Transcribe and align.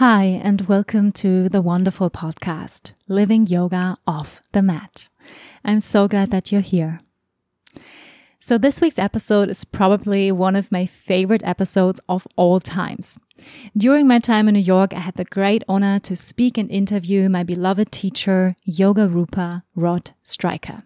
Hi, 0.00 0.24
and 0.42 0.62
welcome 0.62 1.12
to 1.20 1.50
the 1.50 1.60
wonderful 1.60 2.08
podcast, 2.08 2.92
Living 3.06 3.46
Yoga 3.46 3.98
Off 4.06 4.40
the 4.52 4.62
Mat. 4.62 5.10
I'm 5.62 5.80
so 5.80 6.08
glad 6.08 6.30
that 6.30 6.50
you're 6.50 6.62
here. 6.62 7.00
So, 8.38 8.56
this 8.56 8.80
week's 8.80 8.98
episode 8.98 9.50
is 9.50 9.66
probably 9.66 10.32
one 10.32 10.56
of 10.56 10.72
my 10.72 10.86
favorite 10.86 11.42
episodes 11.44 12.00
of 12.08 12.26
all 12.36 12.60
times. 12.60 13.18
During 13.76 14.08
my 14.08 14.20
time 14.20 14.48
in 14.48 14.54
New 14.54 14.60
York, 14.60 14.94
I 14.94 15.00
had 15.00 15.16
the 15.16 15.26
great 15.26 15.64
honor 15.68 15.98
to 15.98 16.16
speak 16.16 16.56
and 16.56 16.70
interview 16.70 17.28
my 17.28 17.42
beloved 17.42 17.92
teacher, 17.92 18.56
Yoga 18.64 19.06
Rupa 19.06 19.64
Rod 19.76 20.12
Stryker. 20.22 20.82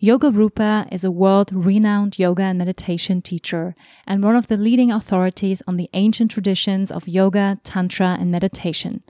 Yoga 0.00 0.30
Rupa 0.30 0.86
is 0.92 1.02
a 1.02 1.10
world 1.10 1.50
renowned 1.52 2.20
yoga 2.20 2.44
and 2.44 2.56
meditation 2.56 3.20
teacher 3.20 3.74
and 4.06 4.22
one 4.22 4.36
of 4.36 4.46
the 4.46 4.56
leading 4.56 4.92
authorities 4.92 5.60
on 5.66 5.76
the 5.76 5.90
ancient 5.92 6.30
traditions 6.30 6.92
of 6.92 7.08
yoga, 7.08 7.58
tantra, 7.64 8.16
and 8.20 8.30
meditation, 8.30 9.02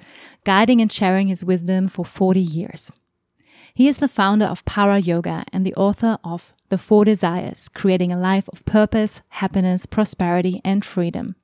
guiding 0.45 0.81
and 0.81 0.91
sharing 0.91 1.29
his 1.29 1.45
wisdom 1.45 1.89
for 1.89 2.07
40 2.07 2.41
years. 2.41 2.91
He 3.75 3.87
is 3.87 3.99
the 3.99 4.09
founder 4.09 4.47
of 4.47 4.65
Para 4.65 4.99
Yoga 4.99 5.45
and 5.53 5.67
the 5.67 5.75
author 5.75 6.19
of 6.25 6.55
The 6.71 6.79
Four 6.79 7.05
Desires 7.05 7.69
Creating 7.69 8.11
a 8.11 8.19
Life 8.19 8.49
of 8.49 8.65
Purpose, 8.65 9.21
Happiness, 9.29 9.85
Prosperity, 9.85 10.63
and 10.65 10.87
Freedom. 10.87 11.37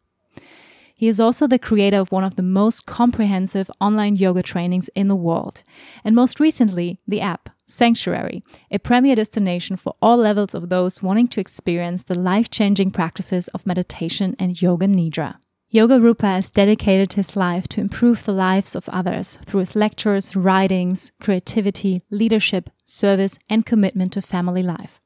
He 0.95 1.09
is 1.09 1.19
also 1.19 1.47
the 1.47 1.59
creator 1.59 1.99
of 1.99 2.13
one 2.13 2.25
of 2.25 2.37
the 2.37 2.43
most 2.43 2.87
comprehensive 2.87 3.71
online 3.81 4.17
yoga 4.17 4.43
trainings 4.43 4.89
in 4.95 5.09
the 5.09 5.17
world, 5.17 5.63
and 6.05 6.15
most 6.15 6.39
recently, 6.39 7.01
the 7.07 7.21
app 7.21 7.51
Sanctuary, 7.67 8.43
a 8.71 8.79
premier 8.79 9.17
destination 9.17 9.77
for 9.77 9.95
all 10.03 10.19
levels 10.19 10.55
of 10.55 10.69
those 10.69 11.03
wanting 11.03 11.29
to 11.29 11.41
experience 11.41 12.03
the 12.03 12.19
life 12.19 12.51
changing 12.51 12.91
practices 12.91 13.49
of 13.49 13.67
meditation 13.67 14.37
and 14.39 14.61
yoga 14.61 14.87
nidra. 14.87 15.37
Yoga 15.71 15.99
Rupa 15.99 16.27
has 16.27 16.51
dedicated 16.51 17.15
his 17.15 17.35
life 17.35 17.67
to 17.69 17.81
improve 17.81 18.25
the 18.25 18.33
lives 18.33 18.77
of 18.77 18.89
others 18.91 19.39
through 19.45 19.61
his 19.61 19.75
lectures, 19.75 20.37
writings, 20.37 21.11
creativity, 21.21 22.03
leadership, 22.11 22.71
service, 22.85 23.39
and 23.51 23.67
commitment 23.67 24.13
to 24.13 24.23
family 24.23 24.63
life. 24.63 25.01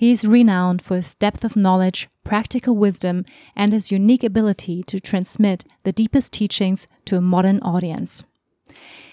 He 0.00 0.12
is 0.12 0.24
renowned 0.24 0.80
for 0.80 0.96
his 0.96 1.14
depth 1.14 1.44
of 1.44 1.56
knowledge, 1.56 2.08
practical 2.24 2.74
wisdom, 2.74 3.26
and 3.54 3.70
his 3.70 3.92
unique 3.92 4.24
ability 4.24 4.82
to 4.84 4.98
transmit 4.98 5.64
the 5.82 5.92
deepest 5.92 6.32
teachings 6.32 6.86
to 7.04 7.18
a 7.18 7.20
modern 7.20 7.60
audience. 7.60 8.24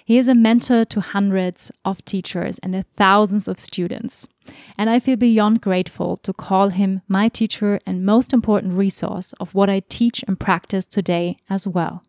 He 0.06 0.18
is 0.18 0.30
a 0.30 0.34
mentor 0.34 0.86
to 0.86 1.02
hundreds 1.02 1.74
of 1.84 2.06
teachers 2.06 2.58
and 2.60 2.86
thousands 2.96 3.50
of 3.50 3.60
students. 3.60 4.30
And 4.78 4.90
I 4.90 5.00
feel 5.00 5.18
beyond 5.18 5.60
grateful 5.60 6.16
to 6.24 6.32
call 6.32 6.70
him 6.70 7.02
my 7.10 7.28
teacher 7.28 7.82
and 7.86 8.06
most 8.06 8.32
important 8.32 8.76
resource 8.76 9.34
of 9.42 9.54
what 9.54 9.70
I 9.70 9.82
teach 9.90 10.24
and 10.26 10.40
practice 10.40 10.86
today 10.86 11.36
as 11.50 11.68
well. 11.68 12.02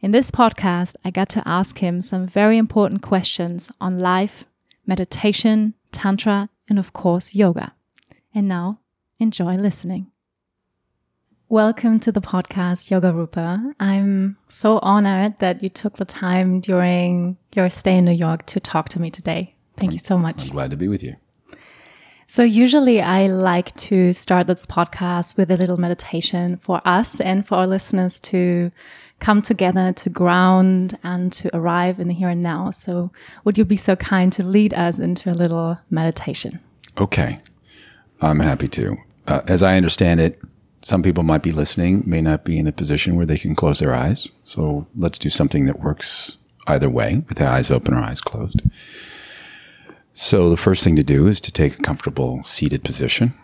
In 0.00 0.12
this 0.12 0.30
podcast, 0.30 0.94
I 1.04 1.10
got 1.10 1.28
to 1.30 1.42
ask 1.44 1.78
him 1.78 2.02
some 2.02 2.24
very 2.24 2.56
important 2.56 3.02
questions 3.02 3.68
on 3.80 3.98
life, 3.98 4.44
meditation, 4.86 5.74
tantra, 5.90 6.50
and 6.68 6.78
of 6.78 6.92
course, 6.92 7.34
yoga. 7.34 7.74
And 8.34 8.48
now, 8.48 8.80
enjoy 9.18 9.54
listening. 9.54 10.10
Welcome 11.48 12.00
to 12.00 12.10
the 12.10 12.20
podcast, 12.20 12.90
Yoga 12.90 13.12
Rupa. 13.12 13.74
I'm 13.78 14.38
so 14.48 14.78
honored 14.78 15.38
that 15.38 15.62
you 15.62 15.68
took 15.68 15.98
the 15.98 16.04
time 16.04 16.60
during 16.60 17.36
your 17.54 17.68
stay 17.70 17.98
in 17.98 18.06
New 18.06 18.12
York 18.12 18.46
to 18.46 18.60
talk 18.60 18.88
to 18.90 19.00
me 19.00 19.10
today. 19.10 19.54
Thank 19.76 19.90
I'm, 19.90 19.94
you 19.94 20.00
so 20.00 20.18
much. 20.18 20.42
I'm 20.42 20.48
glad 20.48 20.70
to 20.70 20.76
be 20.76 20.88
with 20.88 21.02
you. 21.02 21.16
So, 22.34 22.42
usually 22.42 23.00
I 23.00 23.28
like 23.28 23.72
to 23.76 24.12
start 24.12 24.48
this 24.48 24.66
podcast 24.66 25.36
with 25.36 25.52
a 25.52 25.56
little 25.56 25.76
meditation 25.76 26.56
for 26.56 26.80
us 26.84 27.20
and 27.20 27.46
for 27.46 27.58
our 27.58 27.66
listeners 27.68 28.18
to 28.22 28.72
come 29.20 29.40
together 29.40 29.92
to 29.92 30.10
ground 30.10 30.98
and 31.04 31.32
to 31.34 31.56
arrive 31.56 32.00
in 32.00 32.08
the 32.08 32.14
here 32.14 32.28
and 32.28 32.42
now. 32.42 32.72
So, 32.72 33.12
would 33.44 33.56
you 33.56 33.64
be 33.64 33.76
so 33.76 33.94
kind 33.94 34.32
to 34.32 34.42
lead 34.42 34.74
us 34.74 34.98
into 34.98 35.30
a 35.30 35.32
little 35.32 35.78
meditation? 35.90 36.58
Okay. 36.98 37.38
I'm 38.20 38.40
happy 38.40 38.66
to. 38.66 38.96
Uh, 39.28 39.42
as 39.46 39.62
I 39.62 39.76
understand 39.76 40.18
it, 40.18 40.40
some 40.82 41.04
people 41.04 41.22
might 41.22 41.44
be 41.44 41.52
listening, 41.52 42.02
may 42.04 42.20
not 42.20 42.44
be 42.44 42.58
in 42.58 42.66
a 42.66 42.72
position 42.72 43.14
where 43.14 43.26
they 43.26 43.38
can 43.38 43.54
close 43.54 43.78
their 43.78 43.94
eyes. 43.94 44.32
So 44.42 44.88
let's 44.96 45.18
do 45.18 45.30
something 45.30 45.66
that 45.66 45.78
works 45.78 46.36
either 46.66 46.90
way, 46.90 47.22
with 47.28 47.38
the 47.38 47.46
eyes 47.46 47.70
open 47.70 47.94
or 47.94 47.98
eyes 47.98 48.20
closed. 48.20 48.60
So 50.16 50.48
the 50.48 50.56
first 50.56 50.84
thing 50.84 50.94
to 50.94 51.02
do 51.02 51.26
is 51.26 51.40
to 51.40 51.50
take 51.50 51.74
a 51.74 51.82
comfortable 51.82 52.44
seated 52.44 52.84
position. 52.84 53.34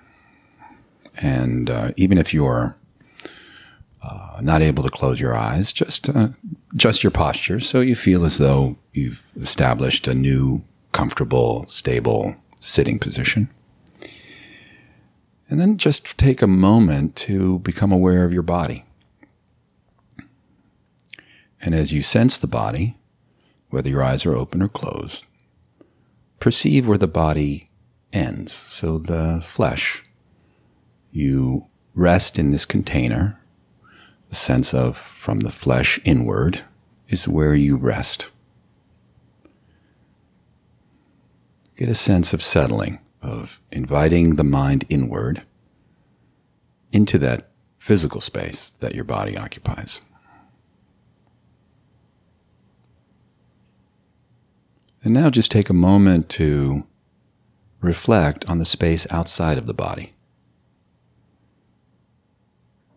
And 1.16 1.68
uh, 1.68 1.90
even 1.96 2.16
if 2.16 2.32
you're 2.32 2.76
uh, 4.02 4.40
not 4.40 4.62
able 4.62 4.84
to 4.84 4.90
close 4.90 5.18
your 5.18 5.36
eyes, 5.36 5.72
just 5.72 6.08
uh, 6.08 6.28
adjust 6.72 7.02
your 7.02 7.10
posture 7.10 7.58
so 7.58 7.80
you 7.80 7.96
feel 7.96 8.24
as 8.24 8.38
though 8.38 8.78
you've 8.92 9.26
established 9.36 10.06
a 10.06 10.14
new, 10.14 10.64
comfortable, 10.92 11.66
stable 11.66 12.36
sitting 12.60 13.00
position. 13.00 13.50
And 15.48 15.58
then 15.58 15.76
just 15.76 16.16
take 16.16 16.40
a 16.40 16.46
moment 16.46 17.16
to 17.16 17.58
become 17.58 17.90
aware 17.90 18.24
of 18.24 18.32
your 18.32 18.44
body. 18.44 18.84
And 21.60 21.74
as 21.74 21.92
you 21.92 22.00
sense 22.00 22.38
the 22.38 22.46
body, 22.46 22.96
whether 23.70 23.90
your 23.90 24.04
eyes 24.04 24.24
are 24.24 24.36
open 24.36 24.62
or 24.62 24.68
closed, 24.68 25.26
perceive 26.40 26.88
where 26.88 26.98
the 26.98 27.06
body 27.06 27.70
ends. 28.12 28.52
So 28.52 28.98
the 28.98 29.40
flesh, 29.42 30.02
you 31.12 31.66
rest 31.94 32.38
in 32.38 32.50
this 32.50 32.64
container. 32.64 33.40
The 34.28 34.34
sense 34.34 34.74
of 34.74 34.96
from 34.96 35.40
the 35.40 35.50
flesh 35.52 36.00
inward 36.04 36.62
is 37.08 37.28
where 37.28 37.54
you 37.54 37.76
rest. 37.76 38.28
Get 41.76 41.88
a 41.88 41.94
sense 41.94 42.32
of 42.32 42.42
settling 42.42 42.98
of 43.22 43.60
inviting 43.70 44.36
the 44.36 44.44
mind 44.44 44.84
inward 44.88 45.42
into 46.92 47.18
that 47.18 47.50
physical 47.78 48.20
space 48.20 48.72
that 48.80 48.94
your 48.94 49.04
body 49.04 49.36
occupies. 49.36 50.00
And 55.02 55.14
now 55.14 55.30
just 55.30 55.50
take 55.50 55.70
a 55.70 55.74
moment 55.74 56.28
to 56.30 56.86
reflect 57.80 58.44
on 58.46 58.58
the 58.58 58.66
space 58.66 59.06
outside 59.10 59.56
of 59.56 59.66
the 59.66 59.74
body. 59.74 60.12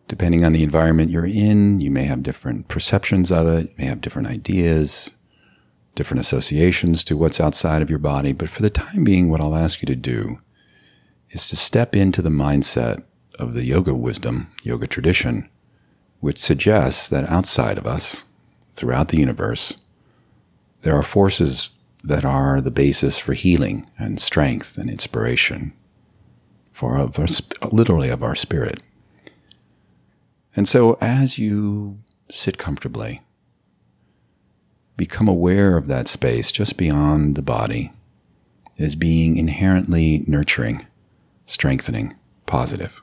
Depending 0.10 0.44
on 0.44 0.52
the 0.52 0.64
environment 0.64 1.12
you're 1.12 1.26
in, 1.26 1.80
you 1.80 1.90
may 1.90 2.04
have 2.04 2.24
different 2.24 2.68
perceptions 2.68 3.32
of 3.32 3.48
it, 3.48 3.70
you 3.70 3.76
may 3.78 3.86
have 3.86 4.02
different 4.02 4.28
ideas, 4.28 5.12
different 5.96 6.20
associations 6.20 7.04
to 7.06 7.16
what's 7.16 7.40
outside 7.40 7.82
of 7.82 7.90
your 7.90 8.00
body. 8.00 8.34
But 8.34 8.50
for 8.50 8.62
the 8.62 8.70
time 8.70 9.04
being, 9.04 9.30
what 9.30 9.40
I'll 9.40 9.56
ask 9.56 9.82
you 9.82 9.86
to 9.88 9.96
do 9.96 10.40
is 11.30 11.48
to 11.50 11.56
step 11.56 11.96
into 11.96 12.22
the 12.22 12.30
mindset 12.30 13.04
of 13.40 13.54
the 13.54 13.64
yoga 13.64 13.94
wisdom, 13.94 14.52
yoga 14.62 14.88
tradition, 14.88 15.50
which 16.20 16.38
suggests 16.38 17.08
that 17.10 17.30
outside 17.30 17.78
of 17.78 17.88
us, 17.88 18.26
throughout 18.74 19.10
the 19.10 19.18
universe, 19.18 19.78
there 20.82 20.96
are 20.96 21.04
forces 21.04 21.70
that 22.04 22.26
are 22.26 22.60
the 22.60 22.72
basis 22.72 23.18
for 23.18 23.34
healing 23.34 23.90
and 23.98 24.20
strength 24.20 24.78
and 24.78 24.90
inspiration, 24.90 25.74
for 26.72 26.98
of 26.98 27.18
our, 27.18 27.28
literally 27.72 28.10
of 28.10 28.24
our 28.24 28.36
spirit. 28.36 28.84
And 30.56 30.68
so, 30.68 30.98
as 31.00 31.40
you 31.40 32.00
sit 32.30 32.58
comfortably, 32.58 33.22
become 34.98 35.28
aware 35.28 35.78
of 35.78 35.88
that 35.88 36.08
space 36.08 36.52
just 36.52 36.78
beyond 36.78 37.36
the 37.36 37.42
body 37.42 37.92
as 38.78 38.96
being 38.96 39.38
inherently 39.38 40.24
nurturing, 40.28 40.86
strengthening, 41.46 42.16
positive. 42.46 43.02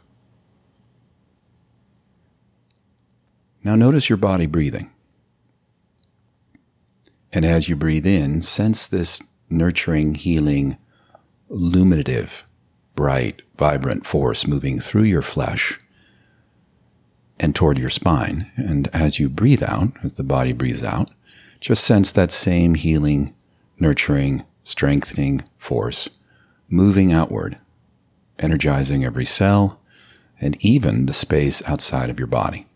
Now 3.64 3.76
notice 3.76 4.08
your 4.08 4.16
body 4.16 4.46
breathing. 4.46 4.90
And 7.32 7.44
as 7.44 7.68
you 7.68 7.76
breathe 7.76 8.06
in, 8.06 8.42
sense 8.42 8.86
this 8.86 9.22
nurturing, 9.48 10.14
healing, 10.14 10.78
illuminative 11.50 12.44
bright, 12.94 13.42
vibrant 13.56 14.04
force 14.06 14.46
moving 14.46 14.80
through 14.80 15.04
your 15.04 15.22
flesh 15.22 15.78
and 17.38 17.54
toward 17.54 17.78
your 17.78 17.90
spine. 17.90 18.50
And 18.56 18.88
as 18.92 19.18
you 19.18 19.28
breathe 19.28 19.62
out, 19.62 19.88
as 20.02 20.14
the 20.14 20.22
body 20.22 20.52
breathes 20.52 20.84
out, 20.84 21.10
just 21.60 21.84
sense 21.84 22.12
that 22.12 22.32
same 22.32 22.74
healing, 22.74 23.34
nurturing, 23.78 24.44
strengthening 24.62 25.44
force 25.56 26.10
moving 26.70 27.12
outward, 27.12 27.58
energizing 28.38 29.04
every 29.04 29.24
cell 29.24 29.80
and 30.40 30.56
even 30.64 31.06
the 31.06 31.12
space 31.12 31.62
outside 31.66 32.08
of 32.08 32.18
your 32.18 32.28
body. 32.28 32.66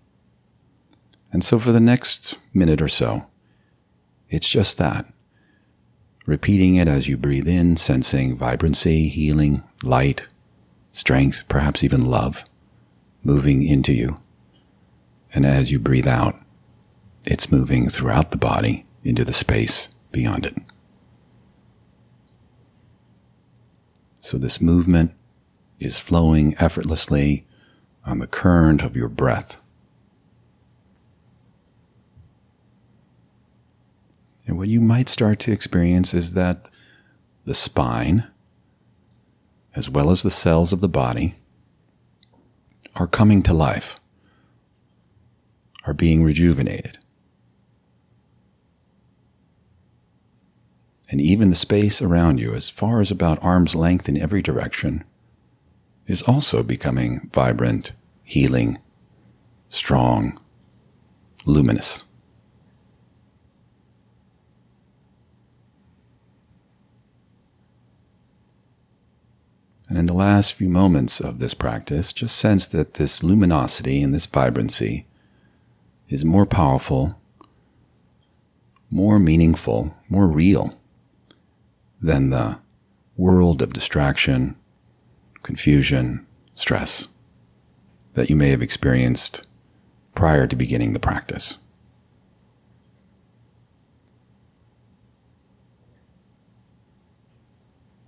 And 1.32 1.42
so 1.44 1.58
for 1.58 1.72
the 1.72 1.80
next 1.80 2.38
minute 2.52 2.82
or 2.82 2.88
so, 2.88 3.26
it's 4.34 4.48
just 4.48 4.78
that. 4.78 5.06
Repeating 6.26 6.76
it 6.76 6.88
as 6.88 7.08
you 7.08 7.16
breathe 7.16 7.48
in, 7.48 7.76
sensing 7.76 8.36
vibrancy, 8.36 9.08
healing, 9.08 9.62
light, 9.82 10.26
strength, 10.92 11.44
perhaps 11.48 11.84
even 11.84 12.04
love 12.04 12.44
moving 13.22 13.66
into 13.66 13.92
you. 13.92 14.20
And 15.34 15.44
as 15.44 15.72
you 15.72 15.78
breathe 15.78 16.06
out, 16.06 16.34
it's 17.24 17.50
moving 17.50 17.88
throughout 17.88 18.30
the 18.30 18.36
body 18.36 18.86
into 19.02 19.24
the 19.24 19.32
space 19.32 19.88
beyond 20.12 20.46
it. 20.46 20.56
So 24.20 24.38
this 24.38 24.60
movement 24.60 25.12
is 25.78 26.00
flowing 26.00 26.54
effortlessly 26.58 27.46
on 28.06 28.18
the 28.18 28.26
current 28.26 28.82
of 28.82 28.96
your 28.96 29.08
breath. 29.08 29.60
And 34.46 34.58
what 34.58 34.68
you 34.68 34.80
might 34.80 35.08
start 35.08 35.38
to 35.40 35.52
experience 35.52 36.12
is 36.12 36.32
that 36.32 36.68
the 37.44 37.54
spine, 37.54 38.26
as 39.74 39.88
well 39.88 40.10
as 40.10 40.22
the 40.22 40.30
cells 40.30 40.72
of 40.72 40.80
the 40.80 40.88
body, 40.88 41.34
are 42.94 43.06
coming 43.06 43.42
to 43.42 43.52
life, 43.52 43.96
are 45.84 45.94
being 45.94 46.22
rejuvenated. 46.22 46.98
And 51.10 51.20
even 51.20 51.50
the 51.50 51.56
space 51.56 52.00
around 52.00 52.38
you, 52.38 52.54
as 52.54 52.70
far 52.70 53.00
as 53.00 53.10
about 53.10 53.42
arm's 53.42 53.74
length 53.74 54.08
in 54.08 54.20
every 54.20 54.42
direction, 54.42 55.04
is 56.06 56.22
also 56.22 56.62
becoming 56.62 57.30
vibrant, 57.32 57.92
healing, 58.22 58.78
strong, 59.68 60.40
luminous. 61.44 62.03
And 69.94 70.00
in 70.00 70.06
the 70.06 70.12
last 70.12 70.54
few 70.54 70.68
moments 70.68 71.20
of 71.20 71.38
this 71.38 71.54
practice, 71.54 72.12
just 72.12 72.36
sense 72.36 72.66
that 72.66 72.94
this 72.94 73.22
luminosity 73.22 74.02
and 74.02 74.12
this 74.12 74.26
vibrancy 74.26 75.06
is 76.08 76.24
more 76.24 76.46
powerful, 76.46 77.20
more 78.90 79.20
meaningful, 79.20 79.94
more 80.08 80.26
real 80.26 80.76
than 82.02 82.30
the 82.30 82.58
world 83.16 83.62
of 83.62 83.72
distraction, 83.72 84.56
confusion, 85.44 86.26
stress 86.56 87.06
that 88.14 88.28
you 88.28 88.34
may 88.34 88.48
have 88.48 88.62
experienced 88.62 89.46
prior 90.16 90.48
to 90.48 90.56
beginning 90.56 90.92
the 90.92 90.98
practice. 90.98 91.58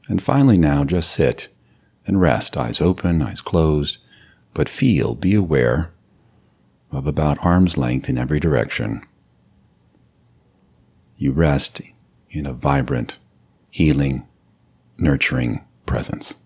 And 0.08 0.20
finally, 0.20 0.56
now 0.56 0.82
just 0.82 1.12
sit 1.12 1.46
and 2.06 2.20
rest, 2.20 2.56
eyes 2.56 2.80
open, 2.80 3.22
eyes 3.22 3.40
closed, 3.40 3.98
but 4.54 4.68
feel, 4.68 5.14
be 5.14 5.34
aware 5.34 5.92
of 6.92 7.06
about 7.06 7.44
arm's 7.44 7.76
length 7.76 8.08
in 8.08 8.16
every 8.16 8.40
direction. 8.40 9.02
You 11.18 11.32
rest 11.32 11.80
in 12.30 12.46
a 12.46 12.52
vibrant, 12.52 13.18
healing, 13.70 14.26
nurturing 14.98 15.64
presence. 15.84 16.36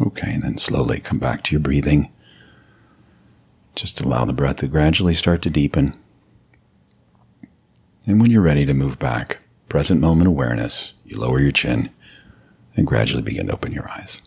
Okay, 0.00 0.32
and 0.32 0.42
then 0.42 0.58
slowly 0.58 1.00
come 1.00 1.18
back 1.18 1.42
to 1.44 1.52
your 1.52 1.60
breathing. 1.60 2.12
Just 3.74 4.00
allow 4.00 4.24
the 4.24 4.32
breath 4.32 4.56
to 4.56 4.68
gradually 4.68 5.14
start 5.14 5.42
to 5.42 5.50
deepen. 5.50 5.94
And 8.06 8.20
when 8.20 8.30
you're 8.30 8.42
ready 8.42 8.66
to 8.66 8.74
move 8.74 8.98
back, 8.98 9.38
present 9.68 10.00
moment 10.00 10.28
awareness, 10.28 10.92
you 11.04 11.18
lower 11.18 11.40
your 11.40 11.50
chin 11.50 11.90
and 12.76 12.86
gradually 12.86 13.22
begin 13.22 13.46
to 13.46 13.54
open 13.54 13.72
your 13.72 13.90
eyes. 13.92 14.22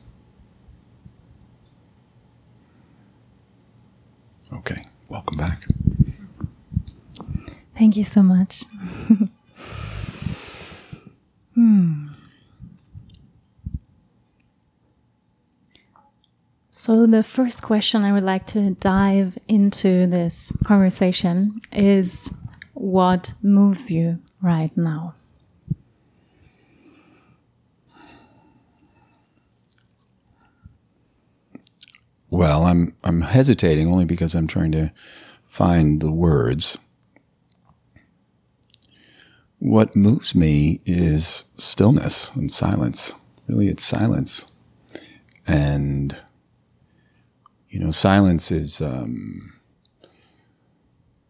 Okay, 4.52 4.84
welcome 5.08 5.38
back. 5.38 5.68
Thank 7.78 7.96
you 7.96 8.04
so 8.04 8.24
much. 8.24 8.64
So, 16.90 17.06
the 17.06 17.22
first 17.22 17.62
question 17.62 18.04
I 18.04 18.12
would 18.12 18.24
like 18.24 18.48
to 18.48 18.72
dive 18.72 19.38
into 19.48 20.08
this 20.08 20.52
conversation 20.64 21.62
is 21.72 22.32
what 22.74 23.34
moves 23.44 23.92
you 23.92 24.18
right 24.42 24.76
now? 24.76 25.14
Well, 32.32 32.64
I'm 32.64 32.96
I'm 33.04 33.22
hesitating 33.22 33.88
only 33.88 34.06
because 34.06 34.34
I'm 34.34 34.48
trying 34.48 34.72
to 34.72 34.92
find 35.46 36.02
the 36.02 36.12
words. 36.12 36.80
What 39.60 39.96
moves 39.96 40.34
me 40.34 40.82
is 40.88 41.44
stillness 41.56 42.32
and 42.32 42.52
silence. 42.52 43.14
Really, 43.48 43.68
it's 43.68 43.84
silence. 43.84 44.52
And 45.46 46.18
you 47.70 47.80
know, 47.80 47.92
silence 47.92 48.52
is 48.52 48.82
um, 48.82 49.54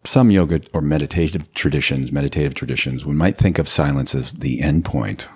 some 0.03 0.31
yoga 0.31 0.62
or 0.74 0.81
meditative 0.81 1.53
traditions, 1.53 2.12
meditative 2.12 2.55
traditions, 2.55 3.05
we 3.05 3.13
might 3.13 3.38
think 3.38 3.60
of 3.60 3.67
silence 3.67 4.15
as 4.15 4.34
the 4.34 4.62
end 4.62 4.86
point 4.86 5.27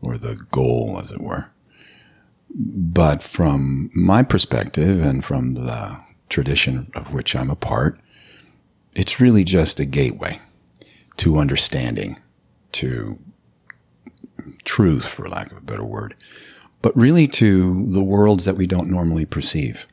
or 0.00 0.16
the 0.18 0.36
goal, 0.50 1.00
as 1.02 1.12
it 1.12 1.20
were. 1.20 1.50
But 2.54 3.22
from 3.22 3.90
my 3.94 4.22
perspective 4.22 5.00
and 5.00 5.24
from 5.24 5.54
the 5.54 6.00
tradition 6.28 6.90
of 6.94 7.12
which 7.12 7.34
I'm 7.34 7.50
a 7.50 7.56
part, 7.56 7.98
it's 8.94 9.20
really 9.20 9.44
just 9.44 9.80
a 9.80 9.84
gateway 9.84 10.38
to 11.18 11.38
understanding, 11.38 12.18
to 12.72 13.18
truth, 14.64 15.08
for 15.08 15.28
lack 15.28 15.50
of 15.50 15.58
a 15.58 15.62
better 15.62 15.84
word, 15.84 16.14
but 16.82 16.96
really 16.96 17.26
to 17.28 17.86
the 17.86 18.02
worlds 18.02 18.44
that 18.44 18.56
we 18.56 18.66
don't 18.66 18.90
normally 18.90 19.24
perceive. 19.24 19.86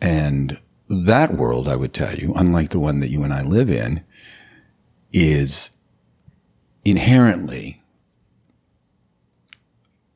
And 0.00 0.58
that 0.88 1.34
world, 1.34 1.68
I 1.68 1.76
would 1.76 1.92
tell 1.92 2.14
you, 2.14 2.32
unlike 2.34 2.70
the 2.70 2.80
one 2.80 3.00
that 3.00 3.10
you 3.10 3.22
and 3.22 3.32
I 3.32 3.42
live 3.42 3.70
in, 3.70 4.04
is 5.12 5.70
inherently 6.84 7.82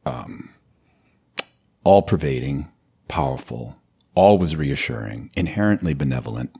um, 0.06 0.50
all 1.84 2.02
pervading, 2.02 2.70
powerful, 3.08 3.76
always 4.14 4.56
reassuring, 4.56 5.30
inherently 5.36 5.94
benevolent. 5.94 6.56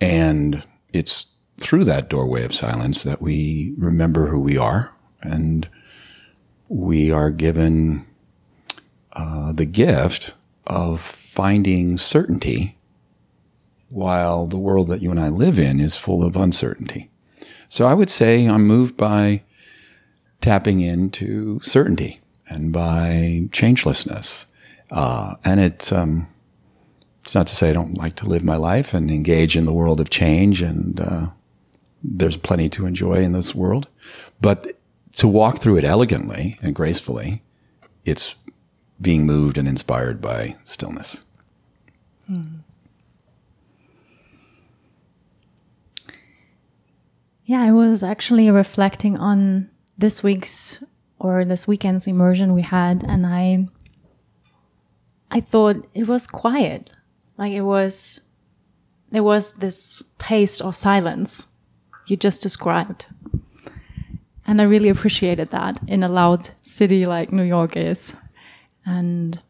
And 0.00 0.62
it's 0.92 1.26
through 1.60 1.84
that 1.84 2.08
doorway 2.08 2.44
of 2.44 2.54
silence 2.54 3.02
that 3.04 3.22
we 3.22 3.74
remember 3.78 4.28
who 4.28 4.40
we 4.40 4.56
are 4.58 4.94
and 5.22 5.68
we 6.68 7.10
are 7.10 7.30
given 7.30 8.06
uh, 9.12 9.52
the 9.52 9.64
gift 9.64 10.34
of 10.66 11.23
finding 11.34 11.98
certainty 11.98 12.78
while 13.88 14.46
the 14.46 14.58
world 14.58 14.86
that 14.86 15.02
you 15.02 15.10
and 15.10 15.18
I 15.18 15.28
live 15.28 15.58
in 15.58 15.80
is 15.80 15.96
full 15.96 16.24
of 16.24 16.36
uncertainty. 16.36 17.10
So 17.68 17.86
I 17.86 17.94
would 17.94 18.08
say 18.08 18.46
I'm 18.46 18.64
moved 18.64 18.96
by 18.96 19.42
tapping 20.40 20.80
into 20.80 21.58
certainty 21.60 22.20
and 22.48 22.72
by 22.72 23.48
changelessness. 23.50 24.46
Uh, 24.92 25.34
and 25.44 25.58
it, 25.58 25.92
um, 25.92 26.28
it's 27.22 27.34
not 27.34 27.48
to 27.48 27.56
say 27.56 27.70
I 27.70 27.72
don't 27.72 27.98
like 27.98 28.14
to 28.16 28.26
live 28.26 28.44
my 28.44 28.56
life 28.56 28.94
and 28.94 29.10
engage 29.10 29.56
in 29.56 29.64
the 29.64 29.72
world 29.72 30.00
of 30.00 30.10
change, 30.10 30.62
and 30.62 31.00
uh, 31.00 31.26
there's 32.02 32.36
plenty 32.36 32.68
to 32.68 32.86
enjoy 32.86 33.14
in 33.14 33.32
this 33.32 33.56
world. 33.56 33.88
But 34.40 34.78
to 35.16 35.26
walk 35.26 35.58
through 35.58 35.78
it 35.78 35.84
elegantly 35.84 36.58
and 36.62 36.76
gracefully, 36.76 37.42
it's 38.04 38.36
being 39.00 39.26
moved 39.26 39.58
and 39.58 39.66
inspired 39.66 40.20
by 40.20 40.56
stillness. 40.62 41.23
Hmm. 42.26 42.58
Yeah, 47.44 47.62
I 47.62 47.72
was 47.72 48.02
actually 48.02 48.50
reflecting 48.50 49.18
on 49.18 49.70
this 49.98 50.22
week's 50.22 50.82
or 51.18 51.44
this 51.44 51.68
weekend's 51.68 52.06
immersion 52.06 52.54
we 52.54 52.62
had, 52.62 53.04
and 53.04 53.26
I 53.26 53.68
I 55.30 55.40
thought 55.40 55.86
it 55.94 56.06
was 56.06 56.26
quiet. 56.26 56.90
Like 57.36 57.52
it 57.52 57.62
was 57.62 58.20
there 59.10 59.22
was 59.22 59.52
this 59.54 60.02
taste 60.18 60.62
of 60.62 60.74
silence 60.74 61.46
you 62.06 62.16
just 62.16 62.42
described. 62.42 63.06
And 64.46 64.60
I 64.60 64.64
really 64.64 64.88
appreciated 64.88 65.50
that 65.50 65.80
in 65.86 66.02
a 66.02 66.08
loud 66.08 66.50
city 66.62 67.06
like 67.06 67.32
New 67.32 67.44
York 67.44 67.76
is. 67.76 68.12
And 68.84 69.40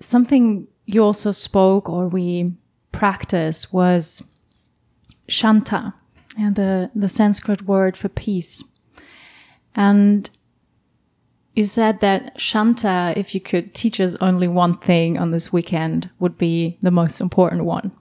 something 0.00 0.66
you 0.86 1.02
also 1.02 1.32
spoke 1.32 1.88
or 1.88 2.08
we 2.08 2.52
practiced 2.90 3.72
was 3.72 4.22
shanta, 5.28 5.94
and 6.38 6.56
the, 6.56 6.90
the 6.94 7.08
Sanskrit 7.08 7.62
word 7.62 7.96
for 7.96 8.08
peace. 8.08 8.64
And 9.74 10.28
you 11.54 11.64
said 11.64 12.00
that 12.00 12.40
shanta, 12.40 13.12
if 13.16 13.34
you 13.34 13.40
could 13.40 13.74
teach 13.74 14.00
us 14.00 14.14
only 14.20 14.48
one 14.48 14.78
thing 14.78 15.18
on 15.18 15.30
this 15.30 15.52
weekend, 15.52 16.10
would 16.18 16.38
be 16.38 16.78
the 16.80 16.90
most 16.90 17.20
important 17.20 17.64
one. 17.64 17.92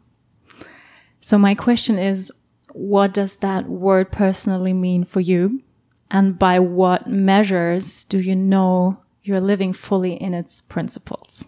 So 1.19 1.37
my 1.37 1.55
question 1.55 1.99
is, 1.99 2.31
what 2.73 3.13
does 3.13 3.37
that 3.37 3.67
word 3.67 4.11
personally 4.11 4.73
mean 4.73 5.03
for 5.03 5.19
you? 5.19 5.61
And 6.09 6.39
by 6.39 6.59
what 6.59 7.07
measures 7.07 8.03
do 8.05 8.19
you 8.19 8.35
know 8.35 9.01
you're 9.23 9.41
living 9.41 9.73
fully 9.73 10.13
in 10.13 10.33
its 10.33 10.61
principles? 10.61 11.45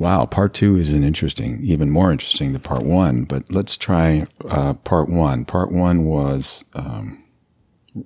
Wow, 0.00 0.26
part 0.26 0.54
two 0.54 0.76
is 0.76 0.92
an 0.92 1.04
interesting, 1.04 1.60
even 1.62 1.90
more 1.90 2.10
interesting 2.10 2.52
than 2.52 2.62
part 2.62 2.82
one. 2.82 3.24
But 3.24 3.52
let's 3.52 3.76
try 3.76 4.26
uh, 4.48 4.74
part 4.74 5.08
one. 5.08 5.44
Part 5.44 5.70
one 5.70 6.06
was 6.06 6.64
um, 6.74 7.22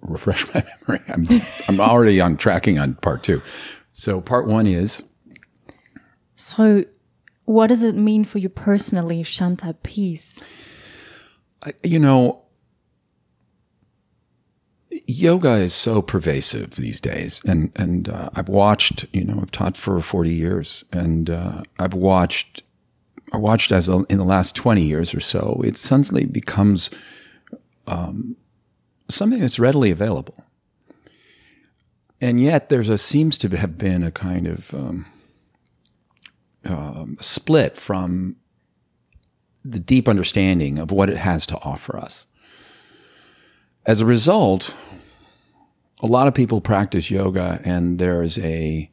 refresh 0.02 0.52
my 0.52 0.64
memory. 0.88 1.04
I'm 1.08 1.26
I'm 1.68 1.80
already 1.80 2.20
on 2.20 2.36
tracking 2.36 2.78
on 2.78 2.94
part 2.96 3.22
two. 3.22 3.40
So 3.92 4.20
part 4.20 4.46
one 4.46 4.66
is. 4.66 5.04
So, 6.36 6.84
what 7.44 7.68
does 7.68 7.84
it 7.84 7.94
mean 7.94 8.24
for 8.24 8.38
you 8.38 8.48
personally, 8.48 9.22
Shanta? 9.22 9.72
Peace 9.84 10.42
you 11.82 11.98
know, 11.98 12.42
yoga 15.06 15.54
is 15.54 15.74
so 15.74 16.02
pervasive 16.02 16.76
these 16.76 17.00
days, 17.00 17.40
and 17.44 17.70
and 17.76 18.08
uh, 18.08 18.30
I've 18.34 18.48
watched. 18.48 19.06
You 19.12 19.24
know, 19.24 19.38
I've 19.40 19.50
taught 19.50 19.76
for 19.76 20.00
forty 20.00 20.32
years, 20.34 20.84
and 20.92 21.30
uh, 21.30 21.62
I've 21.78 21.94
watched. 21.94 22.62
I 23.32 23.36
watched 23.36 23.72
as 23.72 23.88
in 23.88 24.18
the 24.18 24.24
last 24.24 24.54
twenty 24.54 24.82
years 24.82 25.14
or 25.14 25.20
so, 25.20 25.60
it 25.64 25.76
suddenly 25.76 26.24
becomes 26.24 26.90
um, 27.86 28.36
something 29.08 29.40
that's 29.40 29.58
readily 29.58 29.90
available, 29.90 30.44
and 32.20 32.40
yet 32.40 32.68
there's 32.68 32.88
a 32.88 32.98
seems 32.98 33.38
to 33.38 33.56
have 33.56 33.76
been 33.76 34.02
a 34.02 34.10
kind 34.10 34.46
of 34.46 34.74
um, 34.74 35.06
um, 36.64 37.16
split 37.20 37.76
from 37.76 38.36
the 39.64 39.78
deep 39.78 40.08
understanding 40.08 40.78
of 40.78 40.90
what 40.90 41.08
it 41.08 41.16
has 41.16 41.46
to 41.46 41.56
offer 41.60 41.96
us. 41.96 42.26
As 43.86 44.00
a 44.00 44.06
result, 44.06 44.74
a 46.02 46.06
lot 46.06 46.26
of 46.26 46.34
people 46.34 46.60
practice 46.60 47.10
yoga 47.10 47.60
and 47.64 47.98
there's 47.98 48.38
a 48.38 48.90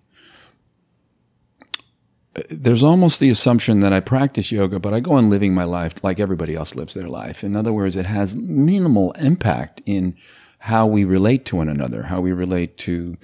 there's 2.50 2.84
almost 2.84 3.20
the 3.20 3.30
assumption 3.30 3.82
that 3.82 3.92
I 3.92 4.00
practice 4.00 4.54
yoga, 4.54 4.80
but 4.80 4.94
I 4.94 5.02
go 5.02 5.14
on 5.14 5.30
living 5.30 5.54
my 5.54 5.66
life 5.66 6.02
like 6.02 6.20
everybody 6.20 6.56
else 6.56 6.76
lives 6.76 6.94
their 6.94 7.10
life. 7.10 7.44
In 7.44 7.58
other 7.58 7.74
words, 7.74 7.98
it 7.98 8.06
has 8.06 8.38
minimal 8.38 9.12
impact 9.14 9.82
in 9.86 10.16
how 10.60 10.88
we 10.88 11.04
relate 11.04 11.44
to 11.46 11.58
one 11.58 11.68
another, 11.68 12.04
how 12.04 12.22
we 12.22 12.32
relate 12.32 12.78
to 12.78 13.18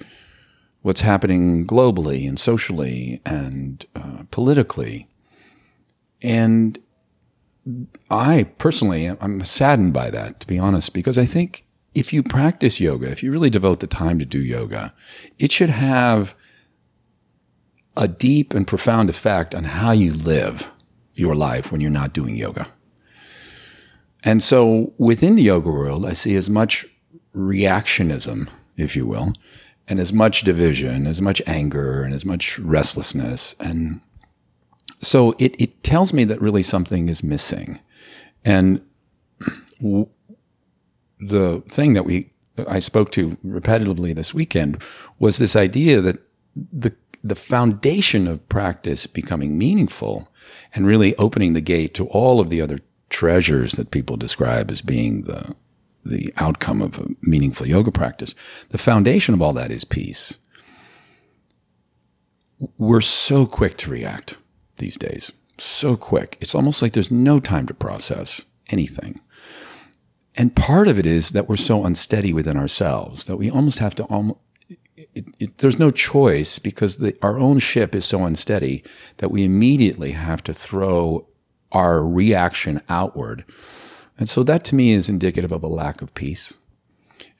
what's 0.82 1.00
happening 1.00 1.66
globally 1.66 2.28
and 2.28 2.38
socially 2.38 3.22
and 3.24 3.86
uh, 3.96 4.24
politically. 4.30 5.08
And 6.20 6.78
I 8.10 8.44
personally, 8.58 9.06
I'm 9.06 9.44
saddened 9.44 9.92
by 9.92 10.10
that, 10.10 10.40
to 10.40 10.46
be 10.46 10.58
honest, 10.58 10.94
because 10.94 11.18
I 11.18 11.26
think 11.26 11.66
if 11.94 12.12
you 12.12 12.22
practice 12.22 12.80
yoga, 12.80 13.10
if 13.10 13.22
you 13.22 13.32
really 13.32 13.50
devote 13.50 13.80
the 13.80 13.86
time 13.86 14.18
to 14.18 14.24
do 14.24 14.40
yoga, 14.40 14.94
it 15.38 15.52
should 15.52 15.70
have 15.70 16.34
a 17.96 18.06
deep 18.06 18.54
and 18.54 18.66
profound 18.66 19.10
effect 19.10 19.54
on 19.54 19.64
how 19.64 19.90
you 19.90 20.12
live 20.12 20.70
your 21.14 21.34
life 21.34 21.72
when 21.72 21.80
you're 21.80 21.90
not 21.90 22.12
doing 22.12 22.36
yoga. 22.36 22.68
And 24.22 24.42
so 24.42 24.92
within 24.98 25.36
the 25.36 25.42
yoga 25.42 25.70
world, 25.70 26.06
I 26.06 26.12
see 26.12 26.36
as 26.36 26.48
much 26.48 26.86
reactionism, 27.34 28.48
if 28.76 28.94
you 28.94 29.06
will, 29.06 29.32
and 29.88 29.98
as 29.98 30.12
much 30.12 30.42
division, 30.42 31.06
as 31.06 31.20
much 31.20 31.42
anger, 31.46 32.02
and 32.02 32.14
as 32.14 32.24
much 32.24 32.58
restlessness 32.58 33.54
and 33.58 34.00
so 35.00 35.34
it, 35.38 35.60
it 35.60 35.82
tells 35.82 36.12
me 36.12 36.24
that 36.24 36.40
really 36.40 36.62
something 36.62 37.08
is 37.08 37.22
missing. 37.22 37.80
And 38.44 38.80
w- 39.80 40.08
the 41.20 41.62
thing 41.68 41.94
that 41.94 42.04
we 42.04 42.30
I 42.66 42.80
spoke 42.80 43.12
to 43.12 43.30
repetitively 43.44 44.14
this 44.14 44.34
weekend 44.34 44.82
was 45.18 45.38
this 45.38 45.54
idea 45.56 46.00
that 46.00 46.18
the 46.54 46.94
the 47.22 47.36
foundation 47.36 48.28
of 48.28 48.48
practice 48.48 49.06
becoming 49.06 49.58
meaningful 49.58 50.28
and 50.74 50.86
really 50.86 51.16
opening 51.16 51.52
the 51.52 51.60
gate 51.60 51.94
to 51.94 52.06
all 52.06 52.40
of 52.40 52.48
the 52.48 52.60
other 52.60 52.78
treasures 53.10 53.72
that 53.72 53.90
people 53.90 54.16
describe 54.16 54.70
as 54.70 54.82
being 54.82 55.22
the 55.22 55.54
the 56.04 56.32
outcome 56.36 56.80
of 56.80 56.98
a 56.98 57.06
meaningful 57.22 57.66
yoga 57.66 57.92
practice. 57.92 58.34
The 58.70 58.78
foundation 58.78 59.34
of 59.34 59.42
all 59.42 59.52
that 59.54 59.70
is 59.70 59.84
peace. 59.84 60.38
We're 62.76 63.02
so 63.02 63.46
quick 63.46 63.76
to 63.78 63.90
react 63.90 64.36
these 64.78 64.96
days. 64.96 65.32
So 65.58 65.96
quick. 65.96 66.38
It's 66.40 66.54
almost 66.54 66.82
like 66.82 66.92
there's 66.92 67.10
no 67.10 67.40
time 67.40 67.66
to 67.66 67.74
process 67.74 68.42
anything. 68.68 69.20
And 70.36 70.54
part 70.54 70.86
of 70.86 70.98
it 70.98 71.06
is 71.06 71.30
that 71.30 71.48
we're 71.48 71.56
so 71.56 71.84
unsteady 71.84 72.32
within 72.32 72.56
ourselves 72.56 73.24
that 73.24 73.36
we 73.36 73.50
almost 73.50 73.80
have 73.80 73.96
to 73.96 74.04
almost, 74.04 74.38
it, 74.96 75.28
it, 75.40 75.58
there's 75.58 75.80
no 75.80 75.90
choice 75.90 76.60
because 76.60 76.96
the, 76.96 77.16
our 77.22 77.38
own 77.38 77.58
ship 77.58 77.94
is 77.94 78.04
so 78.04 78.24
unsteady 78.24 78.84
that 79.16 79.30
we 79.32 79.44
immediately 79.44 80.12
have 80.12 80.44
to 80.44 80.54
throw 80.54 81.26
our 81.72 82.06
reaction 82.06 82.80
outward. 82.88 83.44
And 84.16 84.28
so 84.28 84.42
that 84.44 84.64
to 84.66 84.74
me 84.76 84.92
is 84.92 85.08
indicative 85.08 85.50
of 85.50 85.62
a 85.64 85.68
lack 85.68 86.02
of 86.02 86.14
peace. 86.14 86.56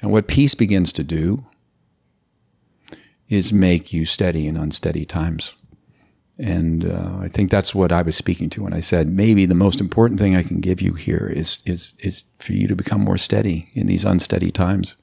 And 0.01 0.11
what 0.13 0.29
peace 0.29 0.55
begins 0.55 0.93
to 0.95 1.05
do 1.05 1.39
is 3.29 3.53
make 3.53 3.93
you 3.93 4.05
steady 4.05 4.47
in 4.47 4.57
unsteady 4.57 5.05
times. 5.05 5.55
And 6.39 6.85
uh, 6.85 7.17
I 7.21 7.29
think 7.29 7.51
that's 7.51 7.75
what 7.75 7.91
I 7.91 8.03
was 8.03 8.15
speaking 8.17 8.49
to 8.51 8.63
when 8.63 8.73
I 8.73 8.81
said 8.81 9.09
maybe 9.09 9.45
the 9.45 9.55
most 9.55 9.81
important 9.81 10.21
thing 10.21 10.37
I 10.37 10.45
can 10.45 10.61
give 10.61 10.81
you 10.81 10.95
here 10.95 11.33
is 11.35 11.63
is 11.67 11.97
is 11.99 12.25
for 12.39 12.53
you 12.53 12.69
to 12.69 12.77
become 12.77 13.03
more 13.03 13.19
steady 13.19 13.71
in 13.75 13.89
these 13.89 14.05
unsteady 14.05 14.53
times. 14.53 14.97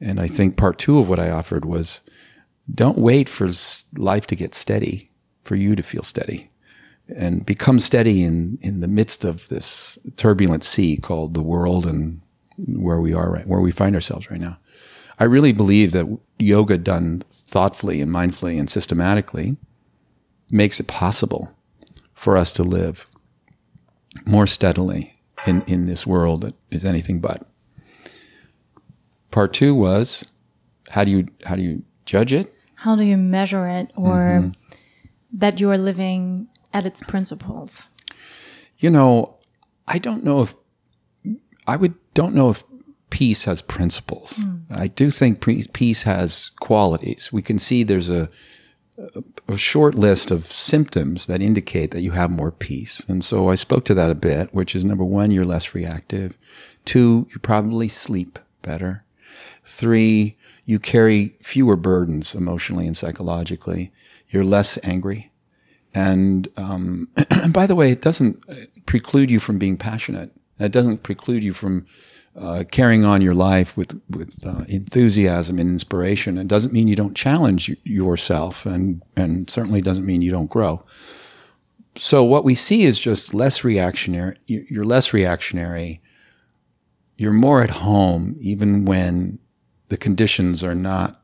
And 0.00 0.20
I 0.20 0.28
think 0.28 0.56
part 0.56 0.78
two 0.78 0.98
of 0.98 1.08
what 1.08 1.18
I 1.18 1.30
offered 1.30 1.64
was 1.64 2.02
don't 2.72 2.98
wait 2.98 3.28
for 3.28 3.50
life 3.96 4.26
to 4.26 4.36
get 4.36 4.54
steady 4.54 5.10
for 5.44 5.56
you 5.56 5.74
to 5.74 5.82
feel 5.82 6.02
steady 6.02 6.50
and 7.16 7.46
become 7.46 7.80
steady 7.80 8.22
in, 8.22 8.58
in 8.60 8.80
the 8.80 8.88
midst 8.88 9.24
of 9.24 9.48
this 9.48 9.98
turbulent 10.16 10.62
sea 10.62 10.98
called 10.98 11.32
the 11.34 11.42
world 11.42 11.86
and 11.86 12.20
where 12.66 13.00
we 13.00 13.14
are 13.14 13.30
right, 13.30 13.46
where 13.46 13.60
we 13.60 13.70
find 13.70 13.94
ourselves 13.94 14.30
right 14.30 14.40
now. 14.40 14.58
I 15.18 15.24
really 15.24 15.52
believe 15.52 15.92
that 15.92 16.18
yoga 16.38 16.76
done 16.76 17.22
thoughtfully 17.30 18.00
and 18.00 18.12
mindfully 18.12 18.58
and 18.58 18.68
systematically 18.68 19.56
makes 20.50 20.80
it 20.80 20.86
possible 20.86 21.52
for 22.14 22.36
us 22.36 22.52
to 22.52 22.62
live 22.62 23.06
more 24.26 24.46
steadily 24.46 25.12
in, 25.46 25.62
in 25.62 25.86
this 25.86 26.06
world 26.06 26.42
that 26.42 26.54
is 26.70 26.84
anything 26.84 27.20
but. 27.20 27.46
Part 29.30 29.52
two 29.52 29.74
was 29.74 30.24
how 30.90 31.04
do 31.04 31.10
you 31.10 31.26
how 31.44 31.54
do 31.54 31.62
you 31.62 31.82
judge 32.06 32.32
it? 32.32 32.52
How 32.74 32.96
do 32.96 33.04
you 33.04 33.16
measure 33.16 33.68
it 33.68 33.90
or 33.94 34.40
mm-hmm. 34.40 34.50
that 35.32 35.60
you 35.60 35.70
are 35.70 35.78
living 35.78 36.48
at 36.72 36.86
its 36.86 37.02
principles? 37.02 37.88
You 38.78 38.90
know, 38.90 39.36
I 39.86 39.98
don't 39.98 40.24
know 40.24 40.42
if 40.42 40.54
I 41.66 41.76
would 41.76 41.94
don't 42.14 42.34
know 42.34 42.50
if 42.50 42.64
peace 43.10 43.44
has 43.44 43.62
principles. 43.62 44.34
Mm. 44.34 44.62
I 44.70 44.88
do 44.88 45.10
think 45.10 45.40
peace 45.72 46.02
has 46.04 46.50
qualities. 46.60 47.32
We 47.32 47.42
can 47.42 47.58
see 47.58 47.82
there's 47.82 48.08
a 48.08 48.30
a 48.98 49.22
short 49.56 49.94
list 49.94 50.30
of 50.30 50.50
symptoms 50.52 51.26
that 51.26 51.40
indicate 51.40 51.90
that 51.92 52.02
you 52.02 52.10
have 52.12 52.30
more 52.30 52.50
peace. 52.50 53.00
And 53.08 53.24
so 53.24 53.48
I 53.48 53.54
spoke 53.54 53.84
to 53.86 53.94
that 53.94 54.10
a 54.10 54.14
bit, 54.14 54.52
which 54.52 54.74
is 54.74 54.84
number 54.84 55.04
one, 55.04 55.30
you're 55.30 55.44
less 55.44 55.74
reactive. 55.74 56.36
Two, 56.84 57.26
you 57.30 57.38
probably 57.38 57.88
sleep 57.88 58.38
better. 58.62 59.04
Three, 59.64 60.36
you 60.64 60.78
carry 60.78 61.36
fewer 61.42 61.76
burdens 61.76 62.34
emotionally 62.34 62.86
and 62.86 62.96
psychologically. 62.96 63.90
You're 64.28 64.44
less 64.44 64.78
angry. 64.82 65.30
And, 65.94 66.48
um, 66.56 67.08
and 67.30 67.52
by 67.54 67.66
the 67.66 67.74
way, 67.74 67.90
it 67.90 68.02
doesn't 68.02 68.42
preclude 68.86 69.30
you 69.30 69.40
from 69.40 69.58
being 69.58 69.78
passionate. 69.78 70.30
It 70.58 70.72
doesn't 70.72 71.02
preclude 71.02 71.42
you 71.42 71.54
from 71.54 71.86
uh, 72.40 72.64
carrying 72.70 73.04
on 73.04 73.20
your 73.20 73.34
life 73.34 73.76
with 73.76 74.00
with 74.08 74.44
uh, 74.46 74.64
enthusiasm 74.68 75.58
and 75.58 75.68
inspiration. 75.70 76.38
It 76.38 76.48
doesn't 76.48 76.72
mean 76.72 76.88
you 76.88 76.96
don't 76.96 77.16
challenge 77.16 77.74
yourself, 77.84 78.66
and 78.66 79.02
and 79.16 79.50
certainly 79.50 79.80
doesn't 79.80 80.06
mean 80.06 80.22
you 80.22 80.30
don't 80.30 80.50
grow. 80.50 80.82
So 81.96 82.22
what 82.22 82.44
we 82.44 82.54
see 82.54 82.82
is 82.82 83.00
just 83.00 83.34
less 83.34 83.64
reactionary. 83.64 84.36
You're 84.46 84.84
less 84.84 85.12
reactionary. 85.12 86.00
You're 87.16 87.32
more 87.32 87.62
at 87.64 87.70
home, 87.70 88.36
even 88.40 88.84
when 88.84 89.40
the 89.88 89.96
conditions 89.96 90.62
are 90.62 90.76
not. 90.76 91.20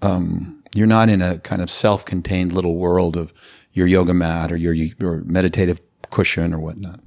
Um, 0.00 0.62
you're 0.74 0.86
not 0.86 1.08
in 1.08 1.22
a 1.22 1.38
kind 1.38 1.60
of 1.62 1.70
self-contained 1.70 2.52
little 2.52 2.76
world 2.76 3.16
of 3.16 3.32
your 3.72 3.88
yoga 3.88 4.14
mat 4.14 4.52
or 4.52 4.56
your 4.56 4.72
your 4.72 5.24
meditative 5.24 5.80
cushion 6.10 6.54
or 6.54 6.60
whatnot. 6.60 7.00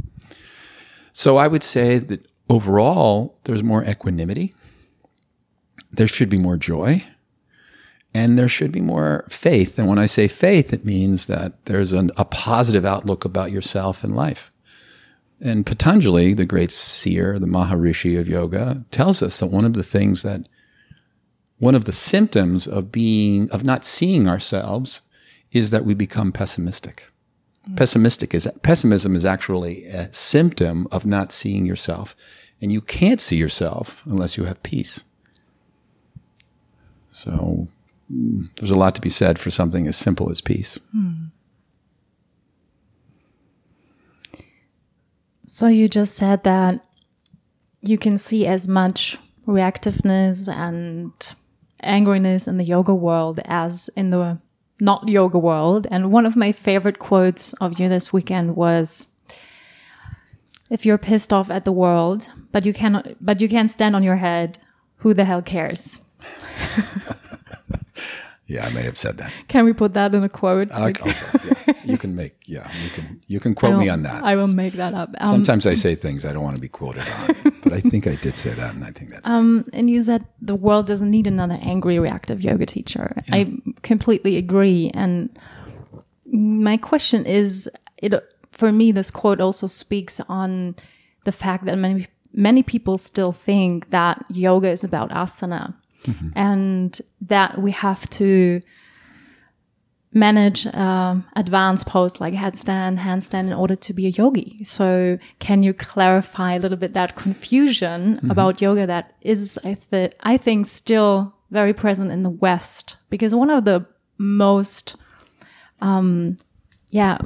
So 1.13 1.37
I 1.37 1.47
would 1.47 1.63
say 1.63 1.97
that 1.97 2.25
overall, 2.51 3.39
there's 3.45 3.63
more 3.63 3.83
equanimity. 3.85 4.53
There 5.89 6.07
should 6.07 6.29
be 6.29 6.37
more 6.37 6.57
joy. 6.57 7.05
And 8.13 8.37
there 8.37 8.49
should 8.49 8.73
be 8.73 8.81
more 8.81 9.25
faith. 9.29 9.79
And 9.79 9.87
when 9.87 9.97
I 9.97 10.05
say 10.05 10.27
faith, 10.27 10.73
it 10.73 10.83
means 10.83 11.27
that 11.27 11.65
there's 11.65 11.93
an, 11.93 12.11
a 12.17 12.25
positive 12.25 12.83
outlook 12.83 13.23
about 13.23 13.53
yourself 13.53 14.03
and 14.03 14.13
life. 14.13 14.51
And 15.39 15.65
Patanjali, 15.65 16.33
the 16.33 16.45
great 16.45 16.71
seer, 16.71 17.39
the 17.39 17.47
Maharishi 17.47 18.19
of 18.19 18.27
yoga, 18.27 18.83
tells 18.91 19.23
us 19.23 19.39
that 19.39 19.47
one 19.47 19.63
of 19.63 19.73
the 19.73 19.83
things 19.83 20.23
that, 20.23 20.49
one 21.57 21.73
of 21.73 21.85
the 21.85 21.93
symptoms 21.93 22.67
of 22.67 22.91
being, 22.91 23.49
of 23.51 23.63
not 23.63 23.85
seeing 23.85 24.27
ourselves 24.27 25.01
is 25.53 25.71
that 25.71 25.85
we 25.85 25.93
become 25.93 26.33
pessimistic. 26.33 27.05
Mm. 27.69 27.77
Pessimistic 27.77 28.35
is, 28.35 28.47
pessimism 28.61 29.15
is 29.15 29.25
actually 29.25 29.85
a 29.85 30.11
symptom 30.11 30.87
of 30.91 31.05
not 31.05 31.31
seeing 31.31 31.65
yourself. 31.65 32.13
And 32.61 32.71
you 32.71 32.81
can't 32.81 33.19
see 33.19 33.37
yourself 33.37 34.03
unless 34.05 34.37
you 34.37 34.45
have 34.45 34.61
peace. 34.61 35.03
So 37.11 37.67
mm, 38.11 38.43
there's 38.55 38.71
a 38.71 38.75
lot 38.75 38.95
to 38.95 39.01
be 39.01 39.09
said 39.09 39.39
for 39.39 39.49
something 39.49 39.87
as 39.87 39.97
simple 39.97 40.29
as 40.29 40.41
peace. 40.41 40.79
Hmm. 40.91 41.25
So 45.45 45.67
you 45.67 45.89
just 45.89 46.15
said 46.15 46.43
that 46.43 46.85
you 47.81 47.97
can 47.97 48.17
see 48.17 48.47
as 48.47 48.67
much 48.67 49.17
reactiveness 49.45 50.47
and 50.47 51.11
angriness 51.83 52.47
in 52.47 52.57
the 52.57 52.63
yoga 52.63 52.93
world 52.93 53.39
as 53.45 53.89
in 53.95 54.11
the 54.11 54.37
not 54.79 55.09
yoga 55.09 55.37
world. 55.37 55.87
And 55.91 56.11
one 56.11 56.25
of 56.25 56.35
my 56.35 56.51
favorite 56.51 56.99
quotes 56.99 57.53
of 57.53 57.79
you 57.79 57.89
this 57.89 58.13
weekend 58.13 58.55
was 58.55 59.07
if 60.71 60.85
you're 60.85 60.97
pissed 60.97 61.33
off 61.33 61.51
at 61.51 61.65
the 61.65 61.71
world, 61.71 62.29
but 62.51 62.65
you 62.65 62.73
cannot, 62.73 63.05
but 63.19 63.41
you 63.41 63.49
can't 63.49 63.69
stand 63.69 63.95
on 63.95 64.01
your 64.01 64.15
head, 64.15 64.57
who 64.95 65.13
the 65.13 65.25
hell 65.25 65.41
cares? 65.41 65.99
yeah, 68.47 68.65
I 68.65 68.69
may 68.71 68.83
have 68.83 68.97
said 68.97 69.17
that. 69.17 69.33
Can 69.49 69.65
we 69.65 69.73
put 69.73 69.93
that 69.93 70.15
in 70.15 70.23
a 70.23 70.29
quote? 70.29 70.71
Uh, 70.71 70.87
okay, 70.87 71.13
yeah. 71.45 71.73
You 71.83 71.97
can 71.97 72.15
make, 72.15 72.35
yeah, 72.45 72.71
you 72.83 72.89
can, 72.89 73.21
you 73.27 73.39
can 73.41 73.53
quote 73.53 73.77
me 73.77 73.89
on 73.89 74.03
that. 74.03 74.23
I 74.23 74.37
will 74.37 74.47
make 74.47 74.73
that 74.73 74.93
up. 74.93 75.13
Um, 75.19 75.29
Sometimes 75.29 75.67
I 75.67 75.73
say 75.73 75.93
things 75.93 76.23
I 76.23 76.31
don't 76.31 76.43
want 76.43 76.55
to 76.55 76.61
be 76.61 76.69
quoted 76.69 77.03
on, 77.05 77.35
but 77.63 77.73
I 77.73 77.81
think 77.81 78.07
I 78.07 78.15
did 78.15 78.37
say 78.37 78.53
that, 78.53 78.73
and 78.73 78.85
I 78.85 78.91
think 78.91 79.09
that's. 79.09 79.27
Um, 79.27 79.65
and 79.73 79.89
you 79.89 80.01
said 80.01 80.25
the 80.41 80.55
world 80.55 80.87
doesn't 80.87 81.11
need 81.11 81.27
another 81.27 81.59
angry, 81.61 81.99
reactive 81.99 82.41
yoga 82.41 82.65
teacher. 82.65 83.21
Yeah. 83.27 83.35
I 83.35 83.53
completely 83.83 84.37
agree, 84.37 84.89
and 84.93 85.37
my 86.31 86.77
question 86.77 87.25
is, 87.25 87.69
it 87.97 88.13
for 88.61 88.71
me, 88.71 88.91
this 88.91 89.09
quote 89.09 89.41
also 89.41 89.65
speaks 89.65 90.21
on 90.29 90.75
the 91.23 91.31
fact 91.31 91.65
that 91.65 91.79
many 91.79 92.07
many 92.31 92.61
people 92.61 92.95
still 92.99 93.31
think 93.31 93.89
that 93.89 94.23
yoga 94.29 94.69
is 94.69 94.83
about 94.83 95.09
asana 95.09 95.73
mm-hmm. 96.03 96.29
and 96.35 97.01
that 97.19 97.59
we 97.59 97.71
have 97.71 98.07
to 98.11 98.61
manage 100.13 100.67
um, 100.67 101.25
advanced 101.35 101.87
pose 101.87 102.21
like 102.21 102.35
headstand, 102.35 102.99
handstand 102.99 103.47
in 103.47 103.53
order 103.53 103.75
to 103.75 103.93
be 103.93 104.05
a 104.05 104.09
yogi. 104.09 104.63
So 104.63 105.17
can 105.39 105.63
you 105.63 105.73
clarify 105.73 106.53
a 106.53 106.59
little 106.59 106.77
bit 106.77 106.93
that 106.93 107.15
confusion 107.15 108.17
mm-hmm. 108.17 108.29
about 108.29 108.61
yoga 108.61 108.85
that 108.85 109.15
is, 109.21 109.57
I, 109.63 109.73
th- 109.89 110.13
I 110.19 110.37
think, 110.37 110.67
still 110.67 111.33
very 111.49 111.73
present 111.73 112.11
in 112.11 112.21
the 112.21 112.35
West? 112.45 112.97
Because 113.09 113.33
one 113.33 113.49
of 113.49 113.65
the 113.65 113.87
most, 114.19 114.95
um, 115.81 116.37
yeah, 116.91 117.17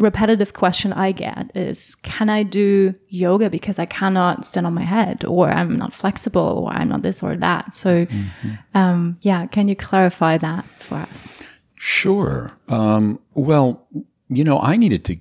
repetitive 0.00 0.54
question 0.54 0.92
I 0.92 1.12
get 1.12 1.52
is, 1.54 1.94
can 1.96 2.30
I 2.30 2.42
do 2.42 2.94
yoga 3.08 3.50
because 3.50 3.78
I 3.78 3.86
cannot 3.86 4.44
stand 4.46 4.66
on 4.66 4.74
my 4.74 4.82
head 4.84 5.24
or 5.24 5.50
I'm 5.50 5.76
not 5.76 5.92
flexible 5.92 6.64
or 6.64 6.72
I'm 6.72 6.88
not 6.88 7.02
this 7.02 7.22
or 7.22 7.36
that? 7.36 7.74
So, 7.74 8.06
mm-hmm. 8.06 8.50
um, 8.74 9.18
yeah, 9.20 9.46
can 9.46 9.68
you 9.68 9.76
clarify 9.76 10.38
that 10.38 10.64
for 10.80 10.96
us? 10.96 11.28
Sure. 11.74 12.52
Um, 12.68 13.20
well, 13.34 13.86
you 14.28 14.44
know, 14.44 14.58
I 14.58 14.76
needed 14.76 15.04
to, 15.06 15.16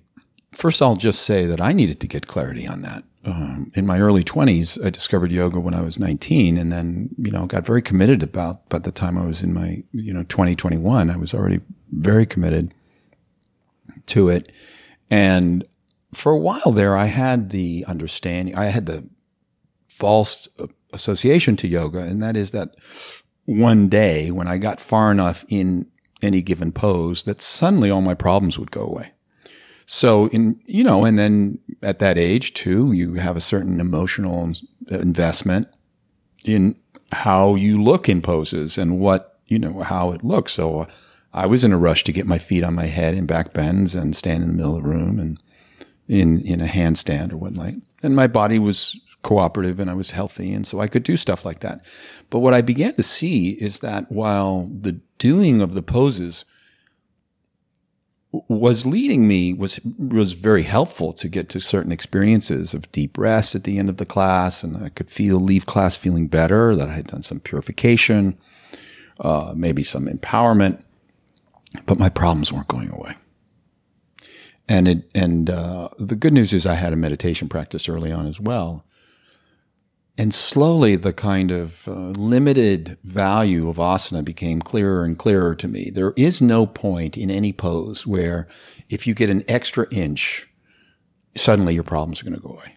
first 0.52 0.82
I'll 0.82 0.96
just 0.96 1.22
say 1.24 1.46
that 1.46 1.62
I 1.62 1.74
needed 1.74 2.00
to 2.00 2.08
get 2.08 2.28
clarity 2.28 2.66
on 2.66 2.82
that. 2.82 3.04
Um, 3.26 3.72
in 3.76 3.86
my 3.86 4.00
early 4.00 4.24
20s, 4.24 4.84
I 4.84 4.90
discovered 4.90 5.32
yoga 5.32 5.60
when 5.60 5.74
I 5.74 5.82
was 5.82 6.00
19 6.00 6.58
and 6.58 6.72
then, 6.72 7.10
you 7.18 7.32
know, 7.32 7.46
got 7.46 7.66
very 7.66 7.82
committed 7.82 8.24
about, 8.24 8.68
by 8.70 8.80
the 8.80 8.92
time 8.92 9.18
I 9.18 9.26
was 9.26 9.44
in 9.44 9.54
my, 9.54 9.84
you 9.92 10.14
know, 10.14 10.24
2021, 10.24 11.10
I 11.10 11.18
was 11.18 11.34
already 11.34 11.60
very 11.92 12.26
committed 12.26 12.74
to 14.10 14.30
it. 14.30 14.52
And 15.10 15.66
for 16.14 16.32
a 16.32 16.38
while 16.38 16.72
there, 16.72 16.98
I 16.98 17.06
had 17.06 17.50
the 17.50 17.86
understanding, 17.88 18.56
I 18.56 18.66
had 18.66 18.86
the 18.86 19.08
false 19.88 20.48
association 20.94 21.56
to 21.58 21.68
yoga, 21.68 22.00
and 22.00 22.22
that 22.24 22.36
is 22.36 22.52
that 22.52 22.76
one 23.46 23.90
day 23.90 24.32
when 24.32 24.48
I 24.48 24.58
got 24.58 24.80
far 24.80 25.12
enough 25.12 25.44
in 25.50 25.88
any 26.22 26.42
given 26.42 26.72
pose, 26.72 27.24
that 27.24 27.42
suddenly 27.42 27.90
all 27.90 28.02
my 28.02 28.14
problems 28.14 28.60
would 28.60 28.72
go 28.72 28.82
away. 28.82 29.12
So 29.86 30.28
in, 30.28 30.60
you 30.66 30.84
know, 30.84 31.04
and 31.04 31.18
then 31.18 31.60
at 31.82 32.00
that 32.00 32.18
age 32.18 32.54
too, 32.54 32.92
you 32.92 33.16
have 33.16 33.36
a 33.36 33.42
certain 33.42 33.80
emotional 33.80 34.54
investment 34.92 35.68
in 36.46 36.76
how 37.12 37.56
you 37.56 37.82
look 37.82 38.08
in 38.08 38.22
poses 38.22 38.78
and 38.78 39.00
what, 39.00 39.40
you 39.48 39.58
know, 39.58 39.82
how 39.82 40.12
it 40.12 40.24
looks. 40.24 40.52
So 40.52 40.88
I 41.34 41.46
was 41.46 41.64
in 41.64 41.74
a 41.74 41.78
rush 41.78 42.04
to 42.06 42.12
get 42.12 42.26
my 42.26 42.40
feet 42.40 42.64
on 42.64 42.74
my 42.74 42.88
head 42.88 43.14
in 43.14 43.26
back 43.26 43.54
bends 43.54 43.96
and 43.96 44.16
stand 44.16 44.44
in 44.44 44.50
the 44.50 44.56
middle 44.56 44.78
of 44.78 44.84
the 44.84 44.90
room 44.90 45.20
and 45.20 45.40
in 46.08 46.42
in 46.42 46.60
a 46.60 46.66
handstand 46.66 47.32
or 47.32 47.38
whatnot. 47.38 47.76
And 48.02 48.16
my 48.16 48.28
body 48.28 48.60
was 48.60 49.00
cooperative 49.22 49.80
and 49.80 49.90
I 49.90 49.94
was 49.94 50.12
healthy, 50.12 50.54
and 50.54 50.66
so 50.66 50.80
I 50.80 50.88
could 50.88 51.04
do 51.04 51.18
stuff 51.18 51.46
like 51.46 51.60
that. 51.60 51.82
But 52.30 52.40
what 52.40 52.54
I 52.54 52.62
began 52.62 52.94
to 52.96 53.04
see 53.04 53.52
is 53.52 53.80
that 53.80 54.12
while 54.12 54.70
the 54.82 55.00
doing 55.18 55.62
of 55.62 55.74
the 55.74 55.84
poses 55.84 56.46
was 58.32 58.86
leading 58.86 59.28
me 59.28 59.54
was 59.54 59.80
was 59.98 60.34
very 60.34 60.64
helpful 60.64 61.14
to 61.14 61.28
get 61.28 61.50
to 61.50 61.60
certain 61.60 61.92
experiences 61.92 62.74
of 62.74 62.92
deep 62.92 63.18
rest 63.18 63.56
at 63.56 63.64
the 63.64 63.78
end 63.78 63.90
of 63.90 63.98
the 63.98 64.06
class, 64.06 64.64
and 64.64 64.84
I 64.84 64.90
could 64.90 65.12
feel 65.12 65.40
leave 65.40 65.68
class 65.68 65.96
feeling 65.96 66.28
better 66.28 66.76
that 66.76 66.90
I 66.90 66.94
had 66.94 67.08
done 67.08 67.22
some 67.22 67.40
purification, 67.40 68.40
uh, 69.20 69.54
maybe 69.56 69.84
some 69.84 70.08
empowerment 70.08 70.84
but 71.86 72.00
my 72.00 72.10
problems 72.10 72.52
weren't 72.52 72.68
going 72.68 72.90
away. 72.90 73.16
And 74.68 74.88
it, 74.88 75.10
and 75.16 75.50
uh, 75.50 75.90
the 75.98 76.16
good 76.16 76.34
news 76.34 76.54
is 76.54 76.68
I 76.68 76.76
had 76.76 76.94
a 76.94 76.98
meditation 76.98 77.50
practice 77.50 77.90
early 77.90 78.12
on 78.12 78.28
as 78.28 78.40
well. 78.40 78.86
And 80.16 80.34
slowly, 80.34 80.96
the 80.96 81.14
kind 81.14 81.50
of 81.50 81.88
uh, 81.88 81.92
limited 81.92 82.98
value 83.04 83.70
of 83.70 83.78
asana 83.78 84.24
became 84.24 84.62
clearer 84.62 85.04
and 85.04 85.18
clearer 85.18 85.56
to 85.56 85.68
me. 85.68 85.92
There 85.92 86.14
is 86.18 86.42
no 86.42 86.66
point 86.68 87.18
in 87.18 87.32
any 87.32 87.54
pose 87.54 88.06
where 88.06 88.48
if 88.90 89.08
you 89.08 89.14
get 89.14 89.30
an 89.30 89.44
extra 89.48 89.88
inch, 89.92 90.48
suddenly 91.36 91.74
your 91.74 91.84
problems 91.84 92.22
are 92.22 92.26
going 92.26 92.36
to 92.36 92.42
go 92.42 92.50
away. 92.50 92.76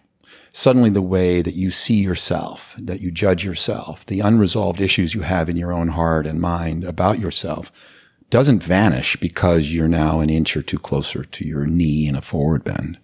Suddenly, 0.53 0.91
the 0.91 1.01
way 1.01 1.41
that 1.41 1.55
you 1.55 1.69
see 1.69 1.95
yourself, 1.95 2.75
that 2.77 3.01
you 3.01 3.11
judge 3.11 3.43
yourself, 3.43 4.05
the 4.05 4.19
unresolved 4.19 4.81
issues 4.81 5.13
you 5.13 5.21
have 5.21 5.49
in 5.49 5.57
your 5.57 5.73
own 5.73 5.89
heart 5.89 6.25
and 6.25 6.39
mind 6.39 6.83
about 6.83 7.19
yourself 7.19 7.71
doesn't 8.33 8.63
vanish 8.63 9.15
because 9.17 9.71
you're 9.71 9.87
now 9.87 10.19
an 10.19 10.27
inch 10.27 10.57
or 10.57 10.63
two 10.63 10.79
closer 10.79 11.23
to 11.23 11.47
your 11.47 11.67
knee 11.67 12.07
in 12.07 12.15
a 12.15 12.21
forward 12.21 12.63
bend. 12.63 12.97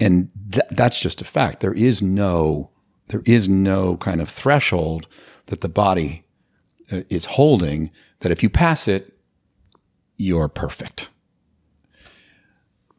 And 0.00 0.28
th- 0.50 0.66
that's 0.72 0.98
just 0.98 1.20
a 1.20 1.24
fact. 1.24 1.60
There 1.60 1.72
is 1.72 2.02
no, 2.02 2.72
there 3.10 3.22
is 3.24 3.48
no 3.48 3.96
kind 3.98 4.20
of 4.20 4.28
threshold 4.28 5.06
that 5.46 5.60
the 5.60 5.68
body 5.68 6.24
uh, 6.90 7.02
is 7.08 7.26
holding 7.26 7.92
that 8.18 8.32
if 8.32 8.42
you 8.42 8.50
pass 8.50 8.88
it, 8.88 9.16
you're 10.16 10.48
perfect. 10.48 11.08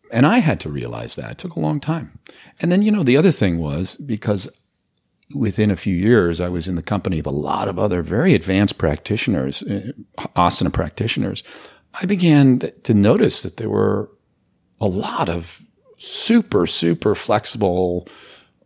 And 0.10 0.26
I 0.26 0.38
had 0.38 0.62
to 0.62 0.70
realize 0.70 1.18
that. 1.18 1.32
It 1.32 1.38
took 1.38 1.58
a 1.58 1.60
long 1.60 1.82
time. 1.82 2.18
And 2.62 2.72
then, 2.72 2.82
you 2.82 2.92
know, 2.92 3.04
the 3.04 3.18
other 3.18 3.34
thing 3.34 3.58
was 3.58 3.98
because 3.98 4.48
within 5.34 5.72
a 5.72 5.76
few 5.76 5.96
years, 5.96 6.40
I 6.40 6.50
was 6.50 6.68
in 6.68 6.76
the 6.76 6.82
company 6.82 7.20
of 7.20 7.26
a 7.26 7.32
lot 7.32 7.68
of 7.68 7.78
other 7.78 8.02
very 8.02 8.34
advanced 8.34 8.78
practitioners, 8.78 9.64
uh, 9.64 9.92
asana 10.36 10.72
practitioners. 10.72 11.44
I 12.02 12.06
began 12.06 12.60
to 12.84 12.94
notice 12.94 13.42
that 13.42 13.58
there 13.58 13.70
were 13.70 14.10
a 14.80 14.88
lot 14.88 15.30
of 15.30 15.64
super, 15.98 16.68
super 16.68 17.16
flexible 17.16 18.08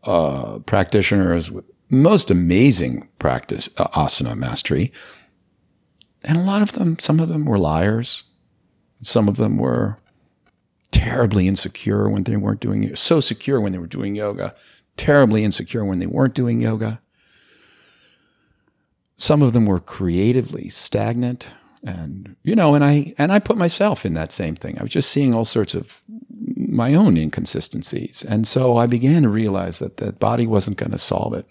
uh, 0.03 0.59
practitioners 0.59 1.51
with 1.51 1.65
most 1.89 2.31
amazing 2.31 3.07
practice, 3.19 3.69
uh, 3.77 3.87
asana 3.89 4.35
mastery. 4.35 4.91
And 6.23 6.37
a 6.37 6.41
lot 6.41 6.61
of 6.61 6.73
them, 6.73 6.99
some 6.99 7.19
of 7.19 7.29
them 7.29 7.45
were 7.45 7.57
liars. 7.57 8.23
Some 9.01 9.27
of 9.27 9.37
them 9.37 9.57
were 9.57 9.97
terribly 10.91 11.47
insecure 11.47 12.09
when 12.09 12.23
they 12.23 12.35
weren't 12.35 12.59
doing 12.59 12.95
so 12.95 13.19
secure 13.19 13.59
when 13.59 13.71
they 13.71 13.79
were 13.79 13.87
doing 13.87 14.15
yoga, 14.15 14.53
terribly 14.97 15.43
insecure 15.43 15.85
when 15.85 15.99
they 15.99 16.05
weren't 16.05 16.35
doing 16.35 16.61
yoga. 16.61 17.01
Some 19.17 19.41
of 19.41 19.53
them 19.53 19.65
were 19.65 19.79
creatively 19.79 20.69
stagnant 20.69 21.49
and 21.83 22.35
you 22.43 22.55
know 22.55 22.75
and 22.75 22.83
I 22.83 23.13
and 23.17 23.31
I 23.31 23.39
put 23.39 23.57
myself 23.57 24.05
in 24.05 24.13
that 24.13 24.31
same 24.31 24.55
thing. 24.55 24.77
I 24.77 24.83
was 24.83 24.91
just 24.91 25.09
seeing 25.09 25.33
all 25.33 25.45
sorts 25.45 25.73
of 25.73 26.01
my 26.55 26.93
own 26.93 27.17
inconsistencies. 27.17 28.23
And 28.27 28.47
so 28.47 28.77
I 28.77 28.87
began 28.87 29.23
to 29.23 29.29
realize 29.29 29.79
that 29.79 29.97
the 29.97 30.13
body 30.13 30.47
wasn't 30.47 30.77
going 30.77 30.91
to 30.91 30.97
solve 30.97 31.33
it. 31.33 31.45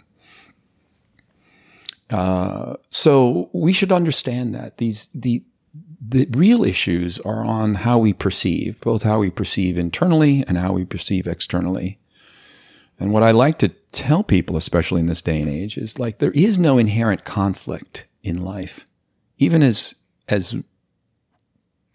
Uh, 2.10 2.74
so 2.90 3.50
we 3.52 3.72
should 3.72 3.92
understand 3.92 4.54
that 4.54 4.78
these 4.78 5.08
the 5.14 5.44
the 6.02 6.26
real 6.30 6.64
issues 6.64 7.20
are 7.20 7.44
on 7.44 7.74
how 7.74 7.98
we 7.98 8.12
perceive, 8.12 8.80
both 8.80 9.02
how 9.02 9.20
we 9.20 9.30
perceive 9.30 9.78
internally 9.78 10.42
and 10.48 10.58
how 10.58 10.72
we 10.72 10.84
perceive 10.84 11.26
externally. 11.26 11.99
And 13.00 13.12
what 13.12 13.22
I 13.22 13.30
like 13.30 13.58
to 13.58 13.70
tell 13.92 14.22
people, 14.22 14.58
especially 14.58 15.00
in 15.00 15.06
this 15.06 15.22
day 15.22 15.40
and 15.40 15.50
age, 15.50 15.78
is 15.78 15.98
like 15.98 16.18
there 16.18 16.30
is 16.32 16.58
no 16.58 16.76
inherent 16.76 17.24
conflict 17.24 18.06
in 18.22 18.44
life. 18.44 18.86
Even 19.38 19.62
as 19.62 19.94
as 20.28 20.56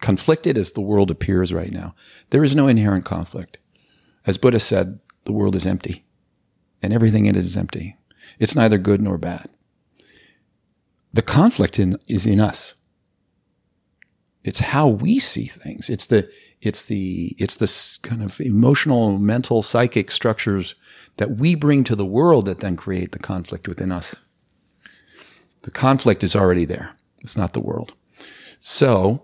conflicted 0.02 0.58
as 0.58 0.74
the 0.74 0.82
world 0.82 1.10
appears 1.10 1.54
right 1.54 1.72
now, 1.72 1.96
there 2.32 2.44
is 2.44 2.56
no 2.56 2.68
inherent 2.68 3.06
conflict. 3.06 3.60
As 4.26 4.38
Buddha 4.38 4.60
said, 4.60 5.00
the 5.24 5.32
world 5.32 5.56
is 5.56 5.66
empty, 5.66 6.04
and 6.82 6.92
everything 6.92 7.28
in 7.28 7.36
it 7.36 7.40
is 7.40 7.56
empty. 7.56 7.98
It's 8.40 8.56
neither 8.56 8.78
good 8.78 9.02
nor 9.02 9.18
bad. 9.18 9.48
The 11.14 11.22
conflict 11.22 11.80
in, 11.80 11.98
is 12.08 12.26
in 12.26 12.42
us. 12.42 12.74
It's 14.46 14.60
how 14.60 14.88
we 14.88 15.18
see 15.18 15.46
things. 15.46 15.90
It's 15.90 16.06
the 16.06 16.30
it's 16.62 16.84
the 16.84 17.36
it's 17.40 17.56
the 17.56 18.08
kind 18.08 18.24
of 18.24 18.40
emotional, 18.40 19.18
mental, 19.18 19.64
psychic 19.64 20.12
structures 20.12 20.76
that 21.18 21.38
we 21.38 21.56
bring 21.56 21.84
to 21.86 21.96
the 21.96 22.06
world 22.06 22.46
that 22.46 22.60
then 22.60 22.76
create 22.78 23.12
the 23.12 23.20
conflict 23.20 23.68
within 23.68 23.92
us. 23.92 24.14
The 25.64 25.72
conflict 25.72 26.24
is 26.24 26.36
already 26.36 26.64
there. 26.64 26.96
It's 27.22 27.36
not 27.36 27.54
the 27.54 27.60
world. 27.60 27.94
So 28.60 29.24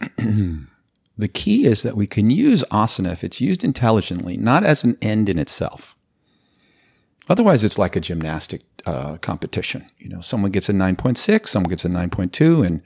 the 0.18 1.28
key 1.32 1.64
is 1.64 1.84
that 1.84 1.96
we 1.96 2.08
can 2.08 2.30
use 2.30 2.64
asana 2.72 3.12
if 3.12 3.22
it's 3.22 3.40
used 3.40 3.62
intelligently, 3.62 4.36
not 4.36 4.64
as 4.64 4.82
an 4.82 4.98
end 5.00 5.28
in 5.28 5.38
itself. 5.38 5.94
Otherwise, 7.28 7.62
it's 7.62 7.78
like 7.78 7.94
a 7.94 8.00
gymnastic 8.00 8.62
uh, 8.86 9.18
competition. 9.18 9.86
You 9.98 10.08
know, 10.08 10.20
someone 10.20 10.50
gets 10.50 10.68
a 10.68 10.72
9.6, 10.72 11.46
someone 11.46 11.70
gets 11.70 11.84
a 11.84 11.88
9.2, 11.88 12.66
and 12.66 12.82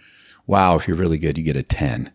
wow, 0.48 0.74
if 0.74 0.88
you're 0.88 0.96
really 0.96 1.18
good, 1.18 1.38
you 1.38 1.44
get 1.44 1.56
a 1.56 1.62
10. 1.62 2.10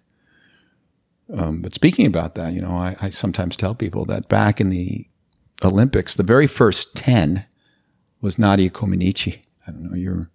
Um, 1.34 1.62
but 1.62 1.74
speaking 1.74 2.06
about 2.06 2.36
that, 2.36 2.52
you 2.52 2.62
know, 2.62 2.76
I, 2.76 2.98
I, 3.00 3.10
sometimes 3.12 3.56
tell 3.56 3.76
people 3.76 4.04
that 4.06 4.28
back 4.28 4.60
in 4.60 4.69
the 4.69 5.08
Olympics, 5.63 6.15
the 6.15 6.24
very 6.24 6.48
first 6.48 6.96
10 6.96 7.46
was 8.19 8.38
Nadia 8.38 8.69
Comaneci. 8.69 9.39
I 9.65 9.72
don't 9.72 9.89
know, 9.89 9.96
you're, 9.96 10.30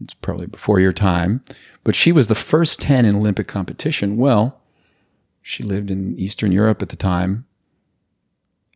it's 0.00 0.12
probably 0.12 0.46
before 0.46 0.78
your 0.80 0.92
time, 0.92 1.42
but 1.84 1.94
she 1.94 2.12
was 2.12 2.26
the 2.26 2.34
first 2.34 2.80
10 2.80 3.06
in 3.06 3.16
Olympic 3.16 3.46
competition. 3.46 4.16
Well, 4.18 4.60
she 5.40 5.62
lived 5.62 5.90
in 5.90 6.18
Eastern 6.18 6.52
Europe 6.52 6.82
at 6.82 6.90
the 6.90 6.96
time. 6.96 7.46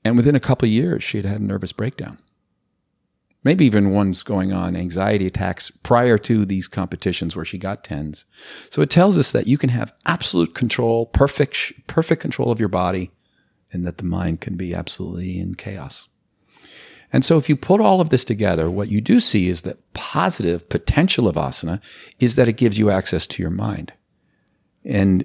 And 0.05 0.17
within 0.17 0.37
a 0.37 0.41
couple 0.41 0.67
of 0.67 0.73
years, 0.73 1.03
she 1.03 1.19
had 1.19 1.27
had 1.27 1.41
a 1.41 1.45
nervous 1.45 1.73
breakdown 1.73 2.19
maybe 3.43 3.65
even 3.65 3.93
ones 3.93 4.23
going 4.23 4.53
on, 4.53 4.77
anxiety 4.77 5.27
attacks 5.27 5.71
prior 5.71 6.19
to 6.19 6.45
these 6.45 6.69
competitions 6.69 7.35
where 7.35 7.45
she 7.45 7.59
got 7.59 7.85
tens. 7.85 8.27
So 8.71 8.83
it 8.83 8.91
tells 8.91 9.19
us 9.19 9.33
that 9.33 9.47
you 9.47 9.59
can 9.59 9.71
have 9.71 9.95
absolute 10.07 10.55
control, 10.55 11.07
perfect, 11.07 11.73
perfect 11.87 12.21
control 12.21 12.51
of 12.51 12.61
your 12.61 12.69
body, 12.69 13.11
and 13.73 13.87
that 13.87 13.99
the 13.99 14.05
mind 14.05 14.41
can 14.41 14.57
be 14.57 14.75
absolutely 14.75 15.39
in 15.39 15.55
chaos. 15.55 16.09
And 17.13 17.25
so 17.25 17.39
if 17.39 17.49
you 17.49 17.57
put 17.57 17.81
all 17.81 18.01
of 18.01 18.11
this 18.11 18.25
together, 18.25 18.71
what 18.71 18.89
you 18.89 19.01
do 19.01 19.21
see 19.21 19.49
is 19.49 19.63
that 19.63 19.93
positive 19.95 20.69
potential 20.69 21.27
of 21.27 21.37
asana 21.37 21.83
is 22.21 22.37
that 22.37 22.49
it 22.49 22.57
gives 22.57 22.79
you 22.79 22.91
access 22.91 23.27
to 23.29 23.43
your 23.43 23.51
mind. 23.51 23.93
And 24.85 25.25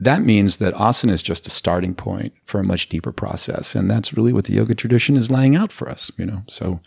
that 0.00 0.22
means 0.22 0.56
that 0.56 0.74
asana 0.74 1.12
is 1.12 1.22
just 1.22 1.46
a 1.46 1.50
starting 1.50 1.94
point 1.94 2.32
for 2.46 2.58
a 2.58 2.64
much 2.64 2.88
deeper 2.88 3.12
process. 3.12 3.74
And 3.74 3.90
that's 3.90 4.14
really 4.14 4.32
what 4.32 4.46
the 4.46 4.54
yoga 4.54 4.74
tradition 4.74 5.16
is 5.16 5.30
laying 5.30 5.54
out 5.54 5.70
for 5.70 5.88
us, 5.88 6.10
you 6.16 6.24
know. 6.24 6.42
So 6.48 6.80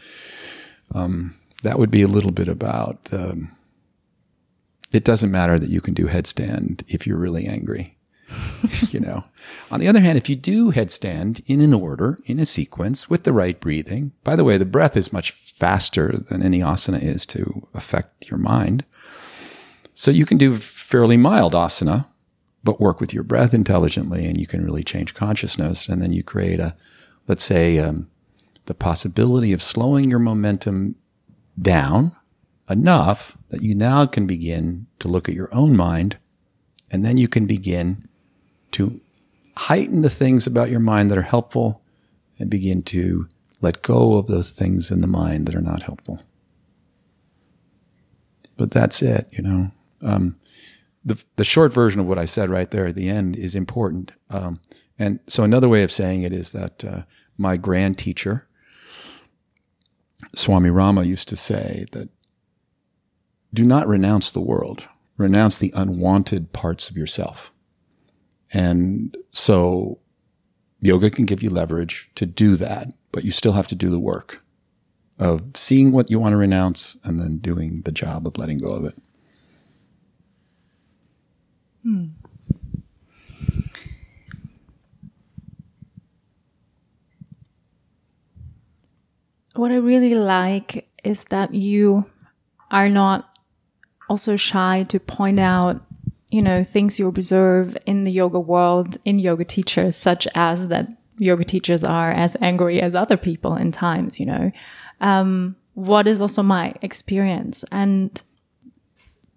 um, 0.96 1.36
that 1.62 1.78
would 1.78 1.92
be 1.92 2.02
a 2.02 2.08
little 2.08 2.32
bit 2.32 2.48
about 2.48 2.98
um, 3.14 3.52
it 4.92 5.04
doesn't 5.04 5.32
matter 5.32 5.60
that 5.60 5.70
you 5.70 5.80
can 5.80 5.94
do 5.94 6.08
headstand 6.08 6.84
if 6.88 7.06
you're 7.06 7.18
really 7.18 7.46
angry. 7.48 7.98
you 8.90 9.00
know. 9.00 9.24
On 9.70 9.80
the 9.80 9.88
other 9.88 10.00
hand, 10.00 10.18
if 10.18 10.28
you 10.28 10.36
do 10.36 10.72
headstand 10.72 11.42
in 11.46 11.62
an 11.62 11.74
order, 11.74 12.18
in 12.26 12.40
a 12.40 12.46
sequence, 12.46 13.10
with 13.10 13.24
the 13.24 13.34
right 13.34 13.60
breathing, 13.60 14.12
by 14.24 14.36
the 14.36 14.44
way, 14.44 14.58
the 14.58 14.66
breath 14.66 14.98
is 14.98 15.14
much 15.14 15.32
faster 15.32 16.18
than 16.30 16.42
any 16.42 16.60
asana 16.60 17.02
is 17.02 17.26
to 17.28 17.68
affect 17.76 18.30
your 18.30 18.40
mind. 18.40 18.86
So 19.94 20.10
you 20.10 20.26
can 20.26 20.40
do 20.40 20.58
fairly 20.58 21.18
mild 21.18 21.54
asana, 21.54 22.08
but 22.64 22.80
work 22.80 23.00
with 23.00 23.14
your 23.14 23.24
breath 23.24 23.54
intelligently, 23.54 24.26
and 24.26 24.40
you 24.40 24.48
can 24.48 24.64
really 24.66 24.84
change 24.84 25.14
consciousness. 25.14 25.90
And 25.90 26.02
then 26.02 26.14
you 26.14 26.24
create 26.24 26.60
a, 26.60 26.76
let's 27.28 27.44
say, 27.44 27.80
um, 27.80 28.10
the 28.66 28.74
possibility 28.74 29.52
of 29.52 29.62
slowing 29.62 30.10
your 30.10 30.20
momentum 30.20 30.96
down 31.62 32.16
enough 32.70 33.38
that 33.50 33.62
you 33.62 33.76
now 33.76 34.06
can 34.06 34.26
begin 34.26 34.88
to 35.00 35.08
look 35.08 35.28
at 35.28 35.36
your 35.36 35.54
own 35.54 35.76
mind 35.76 36.18
and 36.94 37.04
then 37.04 37.18
you 37.18 37.28
can 37.28 37.48
begin 37.48 38.08
to 38.72 39.02
heighten 39.58 40.04
the 40.04 40.10
things 40.10 40.46
about 40.46 40.70
your 40.70 40.80
mind 40.80 41.10
that 41.10 41.18
are 41.18 41.24
helpful 41.24 41.82
and 42.38 42.52
begin 42.52 42.84
to 42.84 43.28
let 43.62 43.82
go 43.82 44.18
of 44.18 44.28
the 44.28 44.44
things 44.44 44.92
in 44.92 45.02
the 45.02 45.08
mind 45.08 45.48
that 45.48 45.56
are 45.56 45.62
not 45.62 45.84
helpful. 45.84 46.22
But 48.58 48.72
that's 48.72 49.02
it, 49.02 49.28
you 49.32 49.42
know. 49.42 49.72
Um, 50.04 50.36
the, 51.06 51.24
the 51.36 51.44
short 51.44 51.74
version 51.74 52.00
of 52.00 52.08
what 52.08 52.18
I 52.18 52.26
said 52.26 52.50
right 52.50 52.70
there 52.70 52.88
at 52.88 52.96
the 52.96 53.10
end 53.10 53.36
is 53.36 53.56
important. 53.56 54.12
Um, 54.30 54.62
and 54.98 55.20
so 55.28 55.44
another 55.44 55.70
way 55.70 55.84
of 55.84 55.92
saying 55.92 56.24
it 56.24 56.34
is 56.34 56.52
that 56.52 56.84
uh, 56.84 57.02
my 57.38 57.58
grand 57.58 57.98
teacher, 57.98 58.48
Swami 60.36 60.70
Rama 60.70 61.04
used 61.04 61.28
to 61.30 61.36
say 61.36 61.86
that 61.92 62.10
do 63.54 63.64
not 63.64 63.88
renounce 63.88 64.32
the 64.32 64.42
world, 64.42 64.88
renounce 65.18 65.58
the 65.58 65.72
unwanted 65.76 66.54
parts 66.54 66.90
of 66.90 66.98
yourself. 66.98 67.52
And 68.52 69.16
so 69.32 70.00
yoga 70.80 71.10
can 71.10 71.26
give 71.26 71.44
you 71.44 71.50
leverage 71.50 72.10
to 72.16 72.26
do 72.26 72.56
that, 72.58 72.88
but 73.12 73.24
you 73.24 73.32
still 73.32 73.54
have 73.54 73.68
to 73.68 73.76
do 73.76 73.90
the 73.90 74.00
work 74.00 74.42
of 75.20 75.44
seeing 75.56 75.92
what 75.92 76.10
you 76.10 76.20
want 76.20 76.34
to 76.34 76.38
renounce 76.38 76.98
and 77.04 77.20
then 77.20 77.38
doing 77.38 77.82
the 77.82 77.92
job 77.92 78.26
of 78.26 78.38
letting 78.38 78.60
go 78.60 78.72
of 78.72 78.86
it. 78.86 78.96
Hmm. 81.84 82.06
what 89.56 89.72
I 89.72 89.76
really 89.76 90.16
like 90.16 90.90
is 91.04 91.26
that 91.26 91.54
you 91.54 92.06
are 92.72 92.90
not 92.90 93.38
also 94.10 94.36
shy 94.36 94.84
to 94.90 95.00
point 95.00 95.40
out, 95.40 95.82
you 96.32 96.42
know, 96.42 96.64
things 96.64 97.00
you 97.00 97.08
observe 97.08 97.78
in 97.86 98.04
the 98.04 98.12
yoga 98.12 98.40
world, 98.40 98.98
in 99.06 99.20
yoga 99.20 99.46
teachers, 99.46 99.96
such 99.96 100.28
as 100.34 100.70
that 100.70 100.88
yoga 101.18 101.46
teachers 101.46 101.84
are 101.84 102.12
as 102.12 102.36
angry 102.42 102.82
as 102.82 102.96
other 102.96 103.18
people 103.18 103.56
in 103.56 103.72
times, 103.72 104.20
you 104.20 104.26
know. 104.26 104.52
Um, 105.02 105.56
what 105.76 106.08
is 106.08 106.22
also 106.22 106.44
my 106.44 106.74
experience. 106.82 107.64
And 107.72 108.22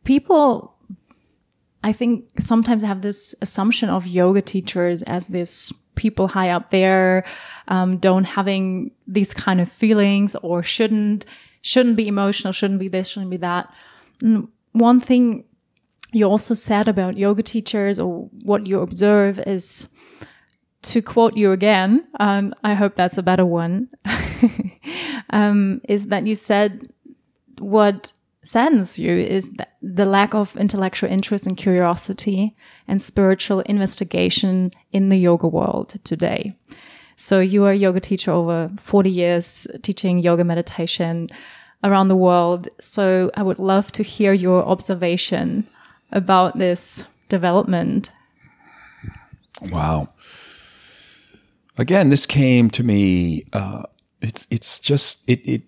people, 0.05 0.76
I 1.87 1.93
think, 1.93 2.25
sometimes 2.41 2.83
I 2.83 2.89
have 2.89 3.03
this 3.03 3.33
assumption 3.41 3.91
of 3.91 4.09
yoga 4.09 4.43
teachers 4.43 5.05
as 5.05 5.29
this 5.29 5.73
people 5.95 6.27
high 6.27 6.51
up 6.51 6.71
there 6.71 7.25
um, 7.69 7.99
don't 7.99 8.25
having 8.25 8.91
these 9.07 9.33
kind 9.33 9.61
of 9.61 9.71
feelings 9.71 10.35
or 10.43 10.65
shouldn't 10.65 11.27
shouldn't 11.63 11.97
be 11.97 12.09
emotional, 12.09 12.53
shouldn't 12.53 12.81
be 12.81 12.89
this, 12.89 13.07
shouldn't 13.09 13.31
be 13.31 13.37
that. 13.37 13.73
And 14.21 14.49
one 14.73 15.01
thing 15.01 15.45
you 16.11 16.25
also 16.29 16.55
said 16.55 16.89
about 16.89 17.17
yoga 17.17 17.45
teachers 17.45 18.01
or 18.01 18.29
what 18.43 18.67
you 18.67 18.81
observe 18.81 19.39
is 19.47 19.87
to 20.83 21.01
quote 21.01 21.37
you 21.37 21.53
again, 21.53 22.05
and 22.19 22.53
I 22.65 22.75
hope 22.75 22.97
that's 22.97 23.19
a 23.19 23.23
better 23.23 23.47
one. 23.47 23.91
um, 25.31 25.81
is 25.89 26.09
that 26.09 26.27
you 26.27 26.35
said 26.35 26.89
what 27.59 28.13
saddens 28.47 28.99
you 28.99 29.13
is 29.13 29.51
the 29.83 30.05
lack 30.05 30.35
of 30.35 30.57
intellectual 30.57 31.11
interest 31.11 31.47
and 31.47 31.57
curiosity 31.57 32.55
and 32.87 33.03
spiritual 33.03 33.61
investigation 33.61 34.71
in 34.93 35.09
the 35.09 35.17
yoga 35.17 35.49
world 35.49 35.97
today. 36.05 36.53
So 37.17 37.41
you 37.41 37.65
are 37.65 37.73
a 37.73 37.77
yoga 37.77 37.99
teacher 37.99 38.31
over 38.31 38.71
40 38.81 39.11
years, 39.11 39.67
teaching 39.83 40.19
yoga 40.19 40.45
meditation 40.45 41.29
around 41.83 42.09
the 42.09 42.17
world. 42.17 42.69
So 42.81 43.31
I 43.35 43.43
would 43.43 43.59
love 43.59 43.91
to 43.93 44.03
hear 44.03 44.33
your 44.33 44.65
observation 44.65 45.67
about 46.13 46.59
this 46.59 47.07
development. 47.29 48.13
Wow. 49.61 50.11
Again, 51.79 52.11
this 52.11 52.27
came 52.27 52.71
to 52.71 52.83
me. 52.83 53.45
Uh, 53.53 53.83
it's 54.21 54.47
it's 54.51 54.81
just 54.81 55.29
it 55.29 55.47
it 55.47 55.63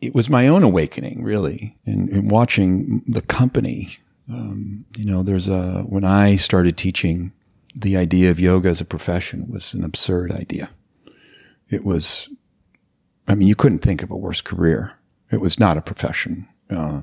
it 0.00 0.14
was 0.14 0.30
my 0.30 0.46
own 0.46 0.62
awakening, 0.62 1.22
really, 1.24 1.76
in, 1.84 2.08
in 2.08 2.28
watching 2.28 3.02
the 3.06 3.22
company. 3.22 3.98
Um, 4.30 4.84
you 4.96 5.04
know, 5.04 5.22
there's 5.22 5.48
a 5.48 5.82
when 5.82 6.04
I 6.04 6.36
started 6.36 6.76
teaching, 6.76 7.32
the 7.74 7.96
idea 7.96 8.30
of 8.30 8.40
yoga 8.40 8.68
as 8.68 8.80
a 8.80 8.84
profession 8.84 9.50
was 9.50 9.74
an 9.74 9.84
absurd 9.84 10.32
idea. 10.32 10.70
It 11.70 11.84
was, 11.84 12.28
I 13.26 13.34
mean, 13.34 13.48
you 13.48 13.54
couldn't 13.54 13.80
think 13.80 14.02
of 14.02 14.10
a 14.10 14.16
worse 14.16 14.40
career. 14.40 14.92
It 15.30 15.40
was 15.40 15.60
not 15.60 15.76
a 15.76 15.82
profession. 15.82 16.48
Uh, 16.70 17.02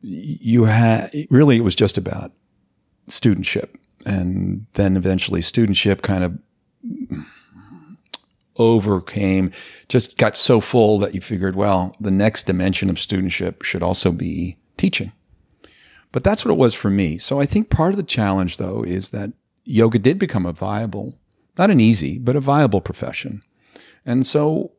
you 0.00 0.64
had 0.64 1.12
really, 1.30 1.56
it 1.56 1.64
was 1.64 1.76
just 1.76 1.96
about 1.98 2.32
studentship, 3.08 3.76
and 4.04 4.66
then 4.74 4.96
eventually, 4.96 5.40
studentship 5.40 6.02
kind 6.02 6.24
of 6.24 6.38
overcame, 8.56 9.50
just 9.88 10.16
got 10.16 10.36
so 10.36 10.60
full 10.60 10.98
that 10.98 11.14
you 11.14 11.20
figured, 11.20 11.56
well, 11.56 11.96
the 12.00 12.10
next 12.10 12.44
dimension 12.44 12.90
of 12.90 12.96
studentship 12.96 13.62
should 13.62 13.82
also 13.82 14.12
be 14.12 14.56
teaching. 14.76 15.12
But 16.10 16.24
that's 16.24 16.44
what 16.44 16.52
it 16.52 16.58
was 16.58 16.74
for 16.74 16.90
me. 16.90 17.16
So 17.18 17.40
I 17.40 17.46
think 17.46 17.70
part 17.70 17.92
of 17.92 17.96
the 17.96 18.02
challenge, 18.02 18.58
though, 18.58 18.82
is 18.82 19.10
that 19.10 19.32
yoga 19.64 19.98
did 19.98 20.18
become 20.18 20.44
a 20.44 20.52
viable, 20.52 21.18
not 21.56 21.70
an 21.70 21.80
easy, 21.80 22.18
but 22.18 22.36
a 22.36 22.40
viable 22.40 22.80
profession. 22.80 23.42
And 24.04 24.26
so 24.26 24.72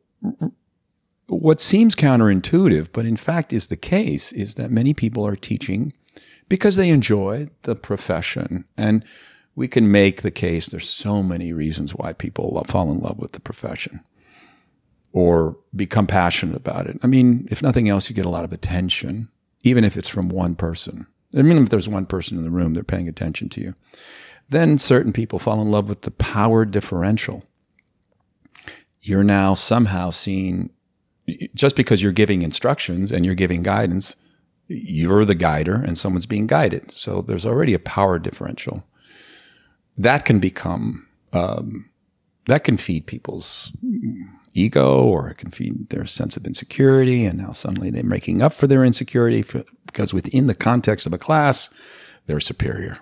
what 1.26 1.60
seems 1.60 1.96
counterintuitive, 1.96 2.88
but 2.92 3.06
in 3.06 3.16
fact 3.16 3.52
is 3.52 3.66
the 3.66 3.76
case, 3.76 4.32
is 4.32 4.54
that 4.54 4.70
many 4.70 4.94
people 4.94 5.26
are 5.26 5.36
teaching 5.36 5.92
because 6.48 6.76
they 6.76 6.90
enjoy 6.90 7.48
the 7.62 7.74
profession. 7.74 8.66
And 8.76 9.04
we 9.56 9.68
can 9.68 9.90
make 9.90 10.22
the 10.22 10.30
case 10.30 10.66
there's 10.66 10.88
so 10.88 11.22
many 11.22 11.52
reasons 11.52 11.94
why 11.94 12.12
people 12.12 12.62
fall 12.64 12.90
in 12.90 12.98
love 12.98 13.18
with 13.18 13.32
the 13.32 13.40
profession 13.40 14.00
or 15.12 15.56
become 15.74 16.06
passionate 16.06 16.56
about 16.56 16.88
it. 16.88 16.98
I 17.02 17.06
mean, 17.06 17.46
if 17.50 17.62
nothing 17.62 17.88
else, 17.88 18.10
you 18.10 18.16
get 18.16 18.26
a 18.26 18.30
lot 18.30 18.44
of 18.44 18.52
attention, 18.52 19.28
even 19.62 19.84
if 19.84 19.96
it's 19.96 20.08
from 20.08 20.28
one 20.28 20.56
person. 20.56 21.06
I 21.36 21.42
mean, 21.42 21.62
if 21.62 21.68
there's 21.68 21.88
one 21.88 22.06
person 22.06 22.36
in 22.36 22.44
the 22.44 22.50
room, 22.50 22.74
they're 22.74 22.82
paying 22.82 23.08
attention 23.08 23.48
to 23.50 23.60
you. 23.60 23.74
Then 24.48 24.76
certain 24.78 25.12
people 25.12 25.38
fall 25.38 25.62
in 25.62 25.70
love 25.70 25.88
with 25.88 26.02
the 26.02 26.10
power 26.10 26.64
differential. 26.64 27.44
You're 29.00 29.24
now 29.24 29.54
somehow 29.54 30.10
seeing, 30.10 30.70
just 31.54 31.76
because 31.76 32.02
you're 32.02 32.12
giving 32.12 32.42
instructions 32.42 33.12
and 33.12 33.24
you're 33.24 33.34
giving 33.34 33.62
guidance, 33.62 34.16
you're 34.66 35.24
the 35.24 35.34
guider 35.34 35.74
and 35.74 35.96
someone's 35.96 36.26
being 36.26 36.46
guided. 36.46 36.90
So 36.90 37.22
there's 37.22 37.46
already 37.46 37.74
a 37.74 37.78
power 37.78 38.18
differential 38.18 38.84
that 39.96 40.24
can 40.24 40.38
become 40.38 41.06
um, 41.32 41.90
that 42.46 42.64
can 42.64 42.76
feed 42.76 43.06
people's 43.06 43.72
ego 44.52 45.02
or 45.02 45.28
it 45.28 45.38
can 45.38 45.50
feed 45.50 45.88
their 45.90 46.06
sense 46.06 46.36
of 46.36 46.46
insecurity 46.46 47.24
and 47.24 47.38
now 47.38 47.52
suddenly 47.52 47.90
they're 47.90 48.04
making 48.04 48.40
up 48.40 48.52
for 48.52 48.66
their 48.66 48.84
insecurity 48.84 49.42
for, 49.42 49.64
because 49.86 50.14
within 50.14 50.46
the 50.46 50.54
context 50.54 51.06
of 51.06 51.12
a 51.12 51.18
class 51.18 51.68
they're 52.26 52.40
superior. 52.40 52.98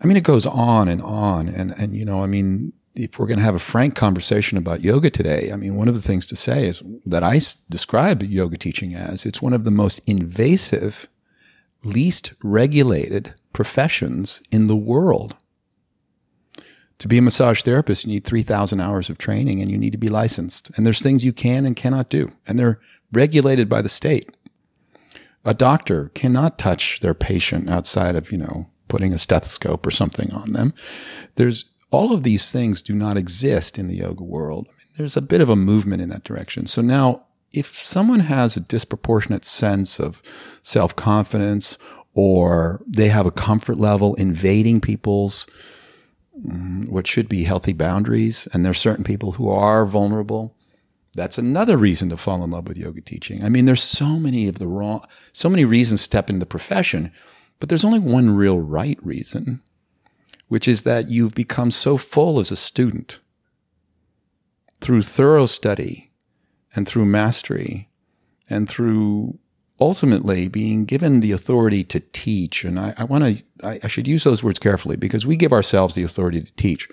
I 0.00 0.06
mean 0.06 0.16
it 0.16 0.24
goes 0.24 0.46
on 0.46 0.88
and 0.88 1.02
on 1.02 1.48
and 1.48 1.72
and 1.72 1.94
you 1.94 2.04
know 2.04 2.22
i 2.22 2.26
mean 2.26 2.72
if 2.94 3.18
we're 3.18 3.26
going 3.26 3.38
to 3.38 3.44
have 3.44 3.54
a 3.54 3.60
frank 3.60 3.94
conversation 3.94 4.56
about 4.56 4.82
yoga 4.82 5.10
today 5.10 5.50
i 5.52 5.56
mean 5.56 5.76
one 5.76 5.88
of 5.88 5.94
the 5.94 6.00
things 6.00 6.26
to 6.26 6.36
say 6.36 6.66
is 6.66 6.82
that 7.04 7.22
i 7.22 7.38
describe 7.68 8.22
yoga 8.22 8.56
teaching 8.56 8.94
as 8.94 9.26
it's 9.26 9.42
one 9.42 9.52
of 9.52 9.64
the 9.64 9.70
most 9.70 10.00
invasive 10.06 11.06
least 11.84 12.32
regulated 12.42 13.34
professions 13.52 14.42
in 14.50 14.66
the 14.66 14.76
world 14.76 15.36
to 17.00 17.08
be 17.08 17.18
a 17.18 17.22
massage 17.22 17.62
therapist, 17.62 18.04
you 18.04 18.12
need 18.12 18.24
3,000 18.24 18.78
hours 18.78 19.08
of 19.10 19.18
training 19.18 19.60
and 19.60 19.70
you 19.70 19.78
need 19.78 19.92
to 19.92 19.98
be 19.98 20.10
licensed. 20.10 20.70
And 20.76 20.84
there's 20.84 21.02
things 21.02 21.24
you 21.24 21.32
can 21.32 21.64
and 21.64 21.74
cannot 21.74 22.10
do, 22.10 22.28
and 22.46 22.58
they're 22.58 22.78
regulated 23.10 23.68
by 23.68 23.82
the 23.82 23.88
state. 23.88 24.30
A 25.44 25.54
doctor 25.54 26.10
cannot 26.14 26.58
touch 26.58 27.00
their 27.00 27.14
patient 27.14 27.70
outside 27.70 28.16
of, 28.16 28.30
you 28.30 28.36
know, 28.38 28.66
putting 28.88 29.14
a 29.14 29.18
stethoscope 29.18 29.86
or 29.86 29.90
something 29.90 30.30
on 30.32 30.52
them. 30.52 30.74
There's 31.36 31.64
all 31.90 32.12
of 32.12 32.22
these 32.22 32.52
things 32.52 32.82
do 32.82 32.94
not 32.94 33.16
exist 33.16 33.78
in 33.78 33.88
the 33.88 33.96
yoga 33.96 34.22
world. 34.22 34.66
I 34.68 34.72
mean, 34.72 34.88
there's 34.98 35.16
a 35.16 35.22
bit 35.22 35.40
of 35.40 35.48
a 35.48 35.56
movement 35.56 36.02
in 36.02 36.10
that 36.10 36.24
direction. 36.24 36.66
So 36.66 36.82
now, 36.82 37.24
if 37.50 37.74
someone 37.74 38.20
has 38.20 38.56
a 38.56 38.60
disproportionate 38.60 39.46
sense 39.46 39.98
of 39.98 40.22
self 40.60 40.94
confidence 40.94 41.78
or 42.12 42.82
they 42.86 43.08
have 43.08 43.26
a 43.26 43.30
comfort 43.30 43.78
level 43.78 44.14
invading 44.16 44.82
people's 44.82 45.46
Mm-hmm. 46.46 46.84
what 46.90 47.06
should 47.06 47.28
be 47.28 47.44
healthy 47.44 47.74
boundaries, 47.74 48.48
and 48.52 48.64
there's 48.64 48.78
certain 48.78 49.04
people 49.04 49.32
who 49.32 49.50
are 49.50 49.84
vulnerable. 49.84 50.56
That's 51.14 51.36
another 51.36 51.76
reason 51.76 52.08
to 52.08 52.16
fall 52.16 52.42
in 52.42 52.50
love 52.50 52.66
with 52.66 52.78
yoga 52.78 53.02
teaching. 53.02 53.44
I 53.44 53.50
mean, 53.50 53.66
there's 53.66 53.82
so 53.82 54.18
many 54.18 54.48
of 54.48 54.58
the 54.58 54.66
wrong, 54.66 55.04
so 55.32 55.50
many 55.50 55.66
reasons 55.66 56.00
to 56.00 56.04
step 56.04 56.30
into 56.30 56.40
the 56.40 56.46
profession, 56.46 57.12
but 57.58 57.68
there's 57.68 57.84
only 57.84 57.98
one 57.98 58.30
real 58.30 58.58
right 58.58 58.98
reason, 59.02 59.60
which 60.48 60.66
is 60.66 60.82
that 60.82 61.10
you've 61.10 61.34
become 61.34 61.70
so 61.70 61.98
full 61.98 62.40
as 62.40 62.50
a 62.50 62.56
student 62.56 63.18
through 64.80 65.02
thorough 65.02 65.46
study 65.46 66.10
and 66.74 66.88
through 66.88 67.04
mastery 67.04 67.90
and 68.48 68.66
through 68.66 69.38
ultimately 69.80 70.48
being 70.48 70.84
given 70.84 71.20
the 71.20 71.32
authority 71.32 71.82
to 71.84 72.00
teach, 72.12 72.64
and 72.64 72.78
I, 72.78 72.94
I 72.98 73.04
want 73.04 73.24
to, 73.24 73.44
I, 73.66 73.80
I 73.84 73.86
should 73.86 74.06
use 74.06 74.24
those 74.24 74.44
words 74.44 74.58
carefully 74.58 74.96
because 74.96 75.26
we 75.26 75.36
give 75.36 75.52
ourselves 75.52 75.94
the 75.94 76.02
authority 76.02 76.42
to 76.42 76.52
teach, 76.54 76.88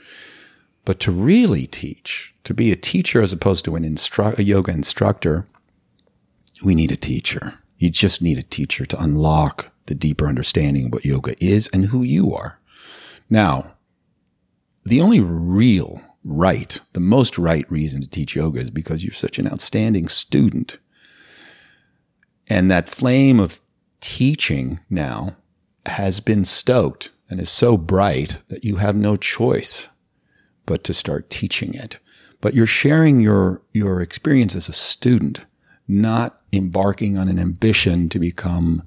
but 0.86 1.00
to 1.02 1.12
really 1.12 1.68
teach, 1.68 2.34
to 2.46 2.54
be 2.54 2.72
a 2.72 2.78
teacher 2.78 3.22
as 3.22 3.34
opposed 3.34 3.66
to 3.66 3.76
an 3.76 3.84
instru- 3.84 4.38
a 4.38 4.44
yoga 4.44 4.72
instructor, 4.72 5.46
we 6.64 6.76
need 6.76 6.92
a 6.92 6.98
teacher. 6.98 7.56
You 7.78 7.90
just 7.90 8.22
need 8.22 8.38
a 8.38 8.44
teacher 8.44 8.86
to 8.86 9.02
unlock 9.02 9.72
the 9.88 9.96
deeper 9.96 10.28
understanding 10.28 10.88
of 10.88 10.94
what 10.94 11.06
yoga 11.06 11.36
is 11.44 11.68
and 11.74 11.86
who 11.86 12.04
you 12.04 12.34
are. 12.34 12.60
Now, 13.30 13.74
the 14.86 15.02
only 15.02 15.20
real 15.20 16.02
right, 16.24 16.80
the 16.94 17.00
most 17.00 17.38
right 17.38 17.70
reason 17.70 18.02
to 18.02 18.10
teach 18.10 18.36
yoga 18.36 18.62
is 18.62 18.72
because 18.72 19.04
you're 19.04 19.14
such 19.14 19.38
an 19.38 19.48
outstanding 19.48 20.08
student 20.08 20.78
and 22.50 22.72
that 22.72 22.90
flame 22.90 23.40
of 23.40 23.60
teaching 24.00 24.80
now 24.90 25.36
has 25.86 26.20
been 26.20 26.46
stoked 26.46 27.12
and 27.30 27.40
is 27.40 27.50
so 27.50 27.78
bright 27.78 28.40
that 28.48 28.64
you 28.64 28.78
have 28.78 28.96
no 28.96 29.18
choice 29.18 29.88
but 30.66 30.84
to 30.84 30.94
start 30.94 31.30
teaching 31.30 31.74
it. 31.74 32.00
But 32.40 32.54
you're 32.54 32.66
sharing 32.66 33.20
your, 33.20 33.62
your 33.74 34.02
experience 34.02 34.56
as 34.56 34.70
a 34.70 34.74
student, 34.74 35.46
not 35.88 36.42
embarking 36.54 37.18
on 37.18 37.28
an 37.28 37.40
ambition 37.40 38.10
to 38.10 38.20
become 38.20 38.84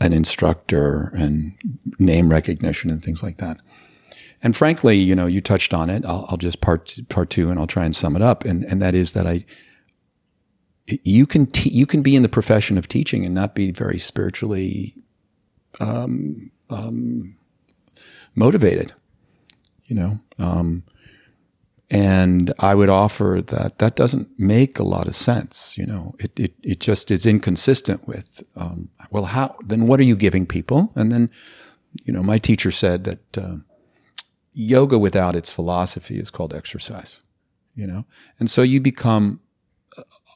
an 0.00 0.12
instructor 0.12 1.12
and 1.16 1.52
name 1.98 2.30
recognition 2.30 2.90
and 2.90 3.02
things 3.02 3.22
like 3.22 3.38
that. 3.38 3.58
And 4.42 4.56
frankly, 4.56 4.96
you 4.96 5.14
know, 5.14 5.26
you 5.26 5.40
touched 5.40 5.74
on 5.74 5.90
it. 5.90 6.04
I'll, 6.04 6.26
I'll 6.28 6.38
just 6.38 6.60
part 6.60 6.98
part 7.08 7.30
two, 7.30 7.50
and 7.50 7.58
I'll 7.58 7.66
try 7.66 7.84
and 7.84 7.94
sum 7.94 8.16
it 8.16 8.22
up. 8.22 8.44
And 8.44 8.64
and 8.64 8.80
that 8.80 8.94
is 8.94 9.12
that 9.12 9.26
I 9.26 9.44
you 11.04 11.26
can 11.26 11.46
te- 11.46 11.70
you 11.70 11.86
can 11.86 12.02
be 12.02 12.16
in 12.16 12.22
the 12.22 12.28
profession 12.28 12.78
of 12.78 12.88
teaching 12.88 13.24
and 13.24 13.34
not 13.34 13.54
be 13.54 13.70
very 13.72 13.98
spiritually 13.98 14.94
um, 15.80 16.50
um, 16.68 17.36
motivated, 18.34 18.92
you 19.84 19.96
know. 19.96 20.18
Um, 20.38 20.84
and 21.90 22.54
I 22.60 22.74
would 22.76 22.88
offer 22.88 23.42
that 23.46 23.78
that 23.78 23.96
doesn't 23.96 24.28
make 24.38 24.78
a 24.78 24.84
lot 24.84 25.08
of 25.08 25.16
sense. 25.16 25.76
You 25.76 25.86
know, 25.86 26.14
it 26.18 26.38
it, 26.38 26.54
it 26.62 26.80
just 26.80 27.10
is 27.10 27.26
inconsistent 27.26 28.06
with. 28.06 28.42
Um, 28.56 28.90
well, 29.10 29.24
how 29.24 29.56
then? 29.66 29.86
What 29.86 29.98
are 30.00 30.04
you 30.04 30.16
giving 30.16 30.46
people? 30.46 30.92
And 30.94 31.10
then, 31.10 31.30
you 32.04 32.12
know, 32.12 32.22
my 32.22 32.38
teacher 32.38 32.70
said 32.70 33.04
that 33.04 33.38
uh, 33.38 33.56
yoga 34.52 34.98
without 34.98 35.34
its 35.34 35.52
philosophy 35.52 36.18
is 36.18 36.30
called 36.30 36.54
exercise. 36.54 37.20
You 37.74 37.86
know, 37.86 38.04
and 38.38 38.50
so 38.50 38.62
you 38.62 38.80
become 38.80 39.40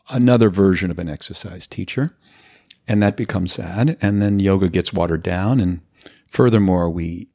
another 0.09 0.51
version 0.51 0.91
of 0.91 0.99
an 0.99 1.09
exercise 1.09 1.67
teacher. 1.67 2.17
And 2.87 3.03
that 3.03 3.17
becomes 3.17 3.53
sad. 3.53 3.97
And 4.01 4.21
then 4.21 4.41
yoga 4.41 4.69
gets 4.69 4.93
watered 4.93 5.23
down. 5.23 5.61
And 5.61 5.81
furthermore, 6.29 6.91
we 6.91 7.29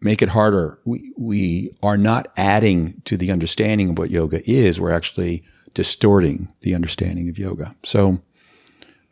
make 0.00 0.22
it 0.22 0.30
harder. 0.30 0.78
We, 0.84 1.12
we 1.16 1.74
are 1.82 1.98
not 1.98 2.28
adding 2.36 3.02
to 3.04 3.16
the 3.16 3.30
understanding 3.30 3.90
of 3.90 3.98
what 3.98 4.10
yoga 4.10 4.48
is. 4.50 4.80
We're 4.80 4.92
actually 4.92 5.42
distorting 5.74 6.52
the 6.60 6.74
understanding 6.74 7.28
of 7.28 7.38
yoga. 7.38 7.74
So, 7.82 8.20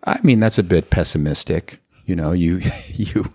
I 0.05 0.21
mean, 0.23 0.41
that's 0.41 0.59
a 0.59 0.63
bit 0.63 0.91
pessimistic. 0.91 1.81
You 2.07 2.17
know, 2.17 2.33
you, 2.33 2.63
you, 2.89 3.27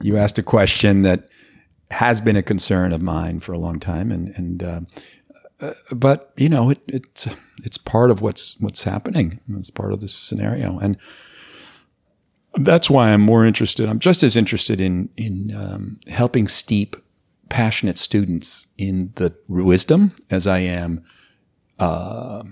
you 0.00 0.16
asked 0.16 0.38
a 0.38 0.42
question 0.42 1.02
that 1.02 1.28
has 1.90 2.22
been 2.22 2.36
a 2.36 2.42
concern 2.42 2.92
of 2.92 3.02
mine 3.02 3.40
for 3.40 3.52
a 3.52 3.58
long 3.58 3.78
time. 3.78 4.10
And, 4.10 4.28
and, 4.36 4.62
uh, 4.62 4.80
uh, 5.62 5.72
but 5.94 6.32
you 6.36 6.48
know, 6.48 6.70
it, 6.70 6.80
it's, 6.88 7.26
it's 7.64 7.78
part 7.78 8.10
of 8.10 8.20
what's, 8.20 8.60
what's 8.60 8.84
happening. 8.84 9.40
It's 9.48 9.70
part 9.70 9.92
of 9.92 10.00
this 10.00 10.14
scenario. 10.14 10.78
And, 10.78 10.98
that's 12.56 12.90
why 12.90 13.10
I'm 13.10 13.20
more 13.20 13.44
interested. 13.44 13.88
I'm 13.88 13.98
just 13.98 14.22
as 14.22 14.36
interested 14.36 14.80
in 14.80 15.08
in 15.16 15.54
um, 15.56 15.98
helping 16.08 16.48
steep 16.48 16.96
passionate 17.48 17.98
students 17.98 18.66
in 18.78 19.12
the 19.16 19.34
wisdom 19.48 20.12
as 20.30 20.46
I 20.46 20.58
am 20.58 21.04
uh, 21.78 22.42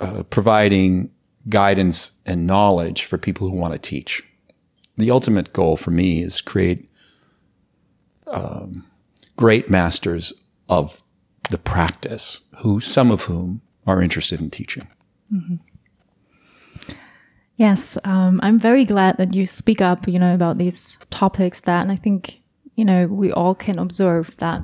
uh, 0.00 0.22
providing 0.24 1.10
guidance 1.48 2.12
and 2.26 2.46
knowledge 2.46 3.04
for 3.04 3.16
people 3.16 3.48
who 3.48 3.56
want 3.56 3.72
to 3.72 3.78
teach. 3.78 4.22
The 4.96 5.10
ultimate 5.10 5.52
goal 5.52 5.76
for 5.76 5.90
me 5.90 6.22
is 6.22 6.40
create 6.40 6.90
um, 8.26 8.90
great 9.36 9.70
masters 9.70 10.32
of 10.68 11.02
the 11.50 11.58
practice, 11.58 12.42
who 12.58 12.80
some 12.80 13.10
of 13.10 13.22
whom 13.24 13.62
are 13.86 14.02
interested 14.02 14.40
in 14.40 14.50
teaching. 14.50 14.86
Mm-hmm. 15.32 15.56
Yes, 17.56 17.98
um, 18.04 18.38
I'm 18.42 18.58
very 18.58 18.84
glad 18.84 19.16
that 19.16 19.34
you 19.34 19.44
speak 19.44 19.80
up, 19.80 20.06
you 20.06 20.18
know, 20.18 20.32
about 20.34 20.58
these 20.58 20.96
topics 21.10 21.60
that, 21.62 21.82
and 21.82 21.90
I 21.90 21.96
think, 21.96 22.40
you 22.76 22.84
know, 22.84 23.08
we 23.08 23.32
all 23.32 23.54
can 23.54 23.78
observe 23.78 24.34
that 24.38 24.62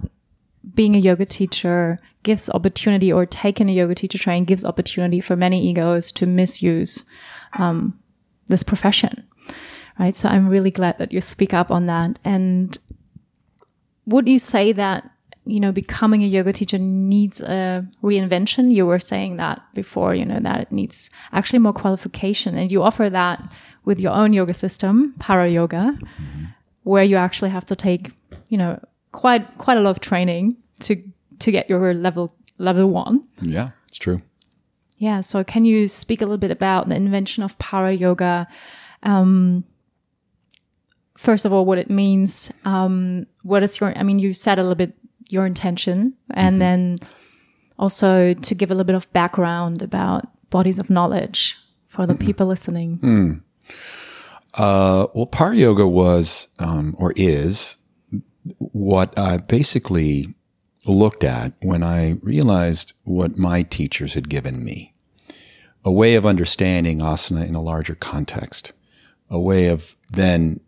being 0.75 0.94
a 0.94 1.01
yoga 1.01 1.27
teacher 1.27 1.99
gives 2.23 2.49
opportunity 2.51 3.12
or 3.12 3.27
taking 3.27 3.68
a 3.68 3.73
yoga 3.73 3.94
teacher 3.94 4.16
training 4.16 4.44
gives 4.44 4.64
opportunity 4.64 5.20
for 5.20 5.37
many 5.37 5.68
egos 5.68 6.12
to 6.12 6.27
misuse 6.27 7.05
um, 7.59 7.99
this 8.47 8.62
profession. 8.62 9.25
Right. 9.99 10.16
So 10.16 10.29
I'm 10.29 10.49
really 10.49 10.70
glad 10.70 10.99
that 10.99 11.12
you 11.12 11.20
speak 11.20 11.55
up 11.55 11.70
on 11.70 11.87
that. 11.87 12.18
And 12.25 12.77
would 14.07 14.29
you 14.29 14.38
say 14.38 14.73
that 14.73 15.09
you 15.46 15.61
know, 15.61 15.72
becoming 15.72 16.22
a 16.22 16.26
yoga 16.26 16.52
teacher 16.52 16.78
needs 16.78 17.40
a 17.40 17.87
reinvention. 18.02 18.72
You 18.72 18.87
were 18.87 18.98
saying 18.98 19.37
that 19.37 19.61
before, 19.74 20.14
you 20.14 20.24
know, 20.24 20.40
that 20.40 20.61
it 20.62 20.72
needs 20.72 21.11
actually 21.33 21.59
more 21.59 21.72
qualification. 21.72 22.57
And 22.57 22.72
you 22.72 22.83
offer 22.83 23.11
that 23.11 23.42
with 23.85 24.00
your 24.00 24.12
own 24.12 24.33
yoga 24.33 24.54
system, 24.54 25.14
para 25.18 25.48
yoga, 25.50 25.98
mm-hmm. 25.98 26.44
where 26.85 27.04
you 27.04 27.16
actually 27.16 27.50
have 27.50 27.66
to 27.66 27.76
take, 27.76 28.11
you 28.48 28.57
know, 28.57 28.83
quite 29.12 29.59
quite 29.59 29.76
a 29.76 29.80
lot 29.80 29.90
of 29.90 30.00
training 30.00 30.57
to 30.80 30.96
to 31.40 31.50
get 31.50 31.68
your 31.68 31.92
level 31.92 32.35
level 32.59 32.88
one. 32.88 33.24
Yeah, 33.40 33.70
it's 33.88 33.98
true. 33.98 34.22
Yeah. 34.96 35.20
So 35.20 35.44
can 35.44 35.66
you 35.66 35.88
speak 35.88 36.22
a 36.22 36.24
little 36.24 36.38
bit 36.38 36.50
about 36.50 36.88
the 36.88 36.96
invention 36.96 37.42
of 37.42 37.59
para 37.59 37.92
yoga? 37.92 38.46
Um, 39.02 39.64
first 41.18 41.44
of 41.44 41.52
all, 41.52 41.66
what 41.66 41.76
it 41.76 41.90
means. 41.90 42.50
Um, 42.64 43.26
what 43.42 43.62
is 43.62 43.78
your? 43.78 43.96
I 43.98 44.02
mean, 44.02 44.18
you 44.18 44.33
said 44.33 44.59
a 44.59 44.62
little 44.62 44.76
bit 44.76 44.94
your 45.29 45.47
intention 45.47 46.17
and 46.31 46.55
mm-hmm. 46.55 46.59
then 46.59 46.99
also 47.79 48.35
to 48.35 48.55
give 48.55 48.71
a 48.71 48.75
little 48.75 48.85
bit 48.85 48.97
of 48.97 49.13
background 49.13 49.83
about 49.83 50.29
bodies 50.51 50.79
of 50.79 50.91
knowledge 50.91 51.57
for 51.89 52.07
the 52.07 52.15
mm 52.15 52.21
people 52.21 52.47
listening. 52.47 52.99
Mm. 52.99 53.43
Uh, 54.55 55.07
well, 55.15 55.27
Para 55.27 55.55
Yoga 55.55 55.87
was 55.87 56.49
um, 56.59 56.95
or 56.99 57.13
is 57.17 57.77
what 58.59 59.17
I 59.19 59.37
basically 59.37 60.35
looked 60.87 61.25
at 61.25 61.53
when 61.63 61.83
I 61.83 62.19
realized 62.23 62.93
what 63.05 63.37
my 63.37 63.63
teachers 63.63 64.15
had 64.15 64.29
given 64.29 64.65
me 64.65 64.95
a 65.85 65.93
way 65.93 66.15
of 66.15 66.25
understanding 66.25 66.99
asana 66.99 67.47
in 67.47 67.55
a 67.55 67.63
larger 67.63 67.95
context, 67.95 68.73
a 69.29 69.39
way 69.39 69.69
of 69.69 69.95
then 70.11 70.61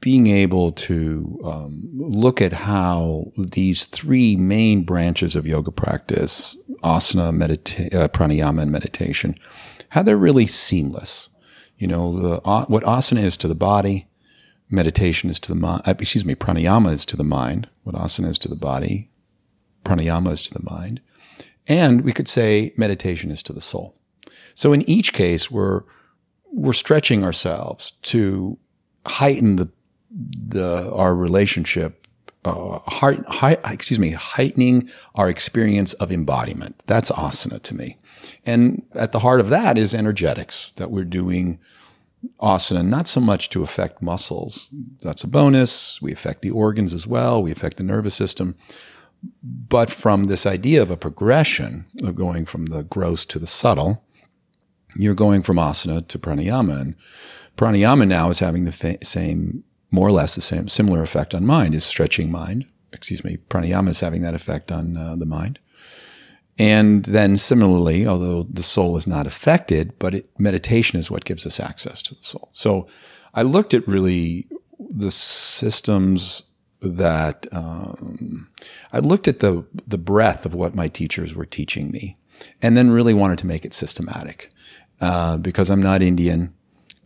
being 0.00 0.26
able 0.26 0.72
to 0.72 1.40
um, 1.44 1.88
look 1.94 2.40
at 2.40 2.52
how 2.52 3.32
these 3.38 3.86
three 3.86 4.36
main 4.36 4.82
branches 4.82 5.36
of 5.36 5.46
yoga 5.46 5.70
practice 5.70 6.56
asana, 6.82 7.34
medita- 7.34 7.94
uh, 7.94 8.08
pranayama, 8.08 8.62
and 8.62 8.70
meditation 8.70 9.36
how 9.90 10.02
they're 10.02 10.16
really 10.16 10.46
seamless. 10.46 11.28
You 11.76 11.86
know, 11.86 12.12
the, 12.12 12.42
uh, 12.42 12.64
what 12.66 12.84
asana 12.84 13.22
is 13.22 13.36
to 13.38 13.48
the 13.48 13.54
body, 13.54 14.08
meditation 14.70 15.30
is 15.30 15.38
to 15.40 15.48
the 15.48 15.58
mind, 15.58 15.82
uh, 15.84 15.94
excuse 15.98 16.24
me, 16.24 16.34
pranayama 16.34 16.92
is 16.92 17.04
to 17.06 17.16
the 17.16 17.24
mind, 17.24 17.68
what 17.82 17.94
asana 17.94 18.30
is 18.30 18.38
to 18.40 18.48
the 18.48 18.56
body, 18.56 19.10
pranayama 19.84 20.30
is 20.30 20.42
to 20.42 20.54
the 20.54 20.62
mind. 20.62 21.00
And 21.66 22.02
we 22.02 22.12
could 22.12 22.28
say 22.28 22.72
meditation 22.76 23.30
is 23.30 23.42
to 23.44 23.52
the 23.52 23.60
soul. 23.60 23.96
So 24.54 24.72
in 24.72 24.88
each 24.88 25.12
case, 25.12 25.50
we're, 25.50 25.82
we're 26.52 26.72
stretching 26.72 27.24
ourselves 27.24 27.92
to 28.02 28.58
heighten 29.06 29.56
the 29.56 29.68
the 30.10 30.92
our 30.92 31.14
relationship 31.14 32.00
uh, 32.44 32.78
excuse 33.70 33.98
me, 33.98 34.10
heightening 34.10 34.88
our 35.14 35.28
experience 35.28 35.92
of 35.94 36.10
embodiment. 36.10 36.82
That's 36.86 37.10
asana 37.10 37.60
to 37.62 37.74
me. 37.74 37.98
And 38.46 38.82
at 38.94 39.12
the 39.12 39.20
heart 39.20 39.40
of 39.40 39.48
that 39.50 39.76
is 39.76 39.94
energetics, 39.94 40.72
that 40.76 40.90
we're 40.90 41.04
doing 41.04 41.58
asana 42.40 42.86
not 42.86 43.06
so 43.06 43.20
much 43.20 43.50
to 43.50 43.62
affect 43.62 44.02
muscles. 44.02 44.72
That's 45.02 45.24
a 45.24 45.28
bonus. 45.28 46.00
We 46.00 46.12
affect 46.12 46.42
the 46.42 46.50
organs 46.50 46.94
as 46.94 47.06
well. 47.06 47.42
We 47.42 47.52
affect 47.52 47.76
the 47.76 47.82
nervous 47.82 48.14
system. 48.14 48.56
But 49.42 49.90
from 49.90 50.24
this 50.24 50.46
idea 50.46 50.80
of 50.80 50.90
a 50.90 50.96
progression 50.96 51.86
of 52.02 52.14
going 52.14 52.46
from 52.46 52.66
the 52.66 52.82
gross 52.82 53.26
to 53.26 53.38
the 53.38 53.46
subtle, 53.46 54.02
you're 54.96 55.14
going 55.14 55.42
from 55.42 55.56
asana 55.56 56.06
to 56.08 56.18
pranayama. 56.18 56.80
And 56.80 56.96
pranayama 57.60 58.08
now 58.08 58.30
is 58.30 58.38
having 58.38 58.64
the 58.64 58.72
fa- 58.72 59.04
same, 59.04 59.62
more 59.90 60.08
or 60.08 60.12
less 60.12 60.34
the 60.34 60.40
same, 60.40 60.66
similar 60.66 61.02
effect 61.02 61.34
on 61.34 61.44
mind, 61.44 61.74
is 61.74 61.84
stretching 61.84 62.32
mind. 62.32 62.64
Excuse 62.90 63.22
me, 63.22 63.36
pranayama 63.50 63.90
is 63.90 64.00
having 64.00 64.22
that 64.22 64.34
effect 64.34 64.72
on 64.72 64.96
uh, 64.96 65.14
the 65.16 65.26
mind. 65.26 65.58
And 66.58 67.04
then 67.04 67.36
similarly, 67.36 68.06
although 68.06 68.44
the 68.44 68.62
soul 68.62 68.96
is 68.96 69.06
not 69.06 69.26
affected, 69.26 69.98
but 69.98 70.14
it, 70.14 70.30
meditation 70.38 70.98
is 70.98 71.10
what 71.10 71.26
gives 71.26 71.44
us 71.44 71.60
access 71.60 72.02
to 72.04 72.14
the 72.14 72.24
soul. 72.24 72.48
So 72.52 72.88
I 73.34 73.42
looked 73.42 73.74
at 73.74 73.86
really 73.86 74.46
the 74.78 75.10
systems 75.10 76.44
that 76.80 77.46
um, 77.52 78.48
I 78.90 79.00
looked 79.00 79.28
at 79.28 79.40
the 79.40 79.66
the 79.86 79.98
breadth 79.98 80.46
of 80.46 80.54
what 80.54 80.74
my 80.74 80.88
teachers 80.88 81.34
were 81.34 81.44
teaching 81.44 81.90
me, 81.90 82.16
and 82.62 82.74
then 82.74 82.90
really 82.90 83.12
wanted 83.12 83.38
to 83.40 83.46
make 83.46 83.66
it 83.66 83.74
systematic 83.74 84.50
uh, 85.00 85.36
because 85.36 85.68
I'm 85.68 85.82
not 85.82 86.00
Indian. 86.00 86.54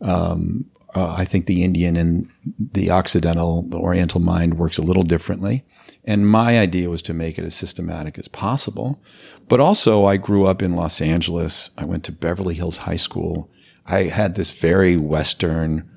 Um, 0.05 0.65
uh, 0.95 1.13
I 1.13 1.25
think 1.25 1.45
the 1.45 1.63
Indian 1.63 1.97
and 1.97 2.29
the 2.57 2.89
Occidental, 2.89 3.63
the 3.63 3.77
Oriental 3.77 4.21
mind 4.21 4.53
works 4.53 4.77
a 4.77 4.81
little 4.81 5.03
differently. 5.03 5.65
And 6.05 6.29
my 6.29 6.57
idea 6.57 6.89
was 6.89 7.01
to 7.03 7.13
make 7.13 7.37
it 7.37 7.43
as 7.43 7.55
systematic 7.55 8.17
as 8.17 8.27
possible. 8.27 9.01
But 9.49 9.59
also, 9.59 10.05
I 10.05 10.17
grew 10.17 10.45
up 10.45 10.61
in 10.61 10.75
Los 10.75 11.01
Angeles. 11.01 11.71
I 11.77 11.83
went 11.83 12.03
to 12.05 12.11
Beverly 12.11 12.53
Hills 12.53 12.77
High 12.77 12.95
School. 12.95 13.49
I 13.85 14.03
had 14.03 14.35
this 14.35 14.51
very 14.51 14.95
Western 14.95 15.89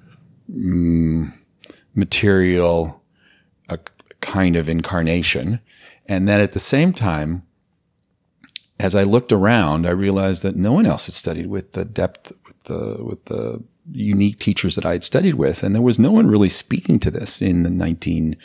mm, 0.51 1.33
material 1.95 3.05
uh, 3.69 3.77
kind 4.21 4.57
of 4.57 4.69
incarnation. 4.69 5.61
And 6.07 6.27
then 6.27 6.41
at 6.41 6.53
the 6.53 6.61
same 6.61 6.93
time, 6.93 7.43
as 8.81 8.95
I 8.95 9.03
looked 9.03 9.33
around, 9.33 9.87
I 9.87 9.91
realized 9.91 10.43
that 10.43 10.57
no 10.57 10.73
one 10.73 10.87
else 10.87 11.07
had 11.07 11.15
studied 11.15 11.49
with 11.49 11.73
the 11.73 11.85
depth, 11.85 12.33
with 12.47 12.63
the, 12.65 13.05
with 13.05 13.25
the 13.27 13.63
unique 13.91 14.39
teachers 14.39 14.75
that 14.75 14.87
I 14.87 14.93
had 14.93 15.05
studied 15.05 15.35
with. 15.35 15.63
And 15.63 15.75
there 15.75 15.83
was 15.83 15.99
no 15.99 16.13
one 16.13 16.27
really 16.27 16.49
speaking 16.49 16.99
to 17.01 17.11
this 17.11 17.41
in 17.41 17.63
the 17.63 17.71
19, 17.71 18.37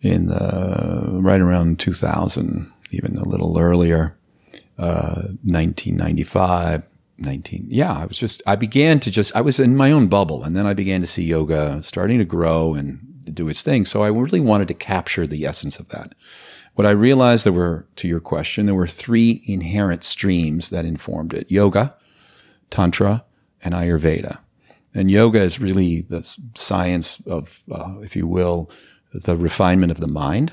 in 0.00 0.26
the, 0.26 1.18
right 1.20 1.40
around 1.40 1.78
2000, 1.78 2.72
even 2.90 3.16
a 3.16 3.28
little 3.28 3.58
earlier, 3.58 4.16
uh, 4.78 5.32
1995, 5.42 6.88
19. 7.18 7.66
Yeah, 7.68 7.92
I 7.92 8.06
was 8.06 8.18
just, 8.18 8.42
I 8.46 8.56
began 8.56 9.00
to 9.00 9.10
just, 9.10 9.34
I 9.36 9.40
was 9.40 9.60
in 9.60 9.76
my 9.76 9.92
own 9.92 10.08
bubble. 10.08 10.44
And 10.44 10.56
then 10.56 10.66
I 10.66 10.74
began 10.74 11.00
to 11.00 11.06
see 11.06 11.24
yoga 11.24 11.82
starting 11.82 12.18
to 12.18 12.24
grow 12.24 12.74
and 12.74 13.00
do 13.32 13.48
its 13.48 13.62
thing. 13.62 13.84
So 13.84 14.02
I 14.02 14.08
really 14.08 14.40
wanted 14.40 14.68
to 14.68 14.74
capture 14.74 15.26
the 15.26 15.46
essence 15.46 15.78
of 15.78 15.88
that. 15.88 16.14
What 16.74 16.86
I 16.86 16.90
realized 16.90 17.46
there 17.46 17.52
were, 17.52 17.86
to 17.96 18.08
your 18.08 18.20
question, 18.20 18.66
there 18.66 18.74
were 18.74 18.88
three 18.88 19.42
inherent 19.46 20.02
streams 20.02 20.70
that 20.70 20.84
informed 20.84 21.32
it 21.32 21.50
yoga, 21.50 21.96
tantra, 22.68 23.24
and 23.64 23.74
Ayurveda. 23.74 24.38
And 24.94 25.10
yoga 25.10 25.40
is 25.40 25.58
really 25.58 26.02
the 26.02 26.22
science 26.54 27.20
of, 27.26 27.64
uh, 27.72 27.96
if 28.00 28.14
you 28.14 28.26
will, 28.26 28.70
the 29.12 29.36
refinement 29.36 29.90
of 29.90 29.98
the 29.98 30.06
mind. 30.06 30.52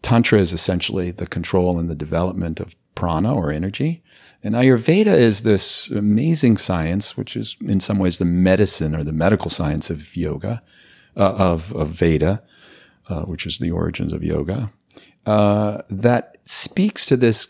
Tantra 0.00 0.38
is 0.38 0.52
essentially 0.52 1.10
the 1.10 1.26
control 1.26 1.78
and 1.78 1.90
the 1.90 1.94
development 1.94 2.60
of 2.60 2.76
prana 2.94 3.34
or 3.34 3.52
energy. 3.52 4.02
And 4.42 4.54
Ayurveda 4.54 5.06
is 5.06 5.42
this 5.42 5.90
amazing 5.90 6.58
science, 6.58 7.16
which 7.16 7.36
is 7.36 7.56
in 7.60 7.80
some 7.80 7.98
ways 7.98 8.18
the 8.18 8.24
medicine 8.24 8.94
or 8.94 9.04
the 9.04 9.12
medical 9.12 9.50
science 9.50 9.90
of 9.90 10.16
yoga, 10.16 10.62
uh, 11.16 11.34
of, 11.36 11.74
of 11.74 11.88
Veda, 11.88 12.42
uh, 13.08 13.22
which 13.22 13.46
is 13.46 13.58
the 13.58 13.70
origins 13.70 14.12
of 14.12 14.22
yoga, 14.22 14.70
uh, 15.26 15.82
that 15.90 16.36
speaks 16.44 17.06
to 17.06 17.16
this 17.16 17.48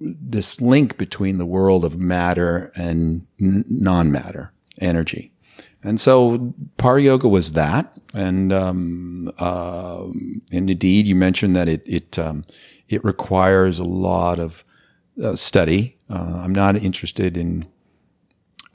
this 0.00 0.60
link 0.60 0.98
between 0.98 1.38
the 1.38 1.46
world 1.46 1.84
of 1.84 1.98
matter 1.98 2.72
and 2.74 3.26
n- 3.40 3.64
non-matter 3.68 4.52
energy. 4.80 5.32
And 5.82 5.98
so 5.98 6.54
Para 6.76 7.02
Yoga 7.02 7.28
was 7.28 7.52
that. 7.52 7.92
And, 8.14 8.52
um, 8.52 9.32
uh, 9.38 10.04
and 10.52 10.70
indeed, 10.70 11.06
you 11.06 11.16
mentioned 11.16 11.56
that 11.56 11.68
it, 11.68 11.82
it, 11.86 12.18
um, 12.18 12.44
it 12.88 13.04
requires 13.04 13.78
a 13.78 13.84
lot 13.84 14.38
of 14.38 14.64
uh, 15.22 15.34
study. 15.34 15.98
Uh, 16.08 16.40
I'm 16.44 16.54
not 16.54 16.76
interested 16.76 17.36
in, 17.36 17.66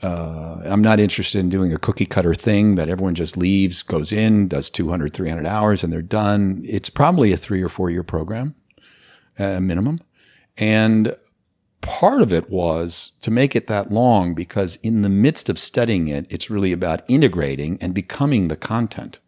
uh, 0.02 0.60
I'm 0.64 0.82
not 0.82 1.00
interested 1.00 1.38
in 1.38 1.48
doing 1.48 1.72
a 1.72 1.78
cookie 1.78 2.06
cutter 2.06 2.34
thing 2.34 2.74
that 2.74 2.88
everyone 2.88 3.14
just 3.14 3.36
leaves, 3.36 3.82
goes 3.82 4.12
in, 4.12 4.48
does 4.48 4.68
200, 4.68 5.12
300 5.12 5.46
hours 5.46 5.82
and 5.82 5.92
they're 5.92 6.02
done. 6.02 6.60
It's 6.64 6.90
probably 6.90 7.32
a 7.32 7.36
three 7.36 7.62
or 7.62 7.68
four 7.68 7.90
year 7.90 8.02
program, 8.02 8.54
uh, 9.38 9.60
minimum. 9.60 10.00
And 10.58 11.16
part 11.80 12.20
of 12.20 12.32
it 12.32 12.50
was 12.50 13.12
to 13.20 13.30
make 13.30 13.56
it 13.56 13.68
that 13.68 13.90
long 13.90 14.34
because 14.34 14.76
in 14.82 15.02
the 15.02 15.08
midst 15.08 15.48
of 15.48 15.58
studying 15.58 16.08
it, 16.08 16.26
it's 16.28 16.50
really 16.50 16.72
about 16.72 17.02
integrating 17.08 17.78
and 17.80 17.94
becoming 17.94 18.48
the 18.48 18.56
content. 18.56 19.20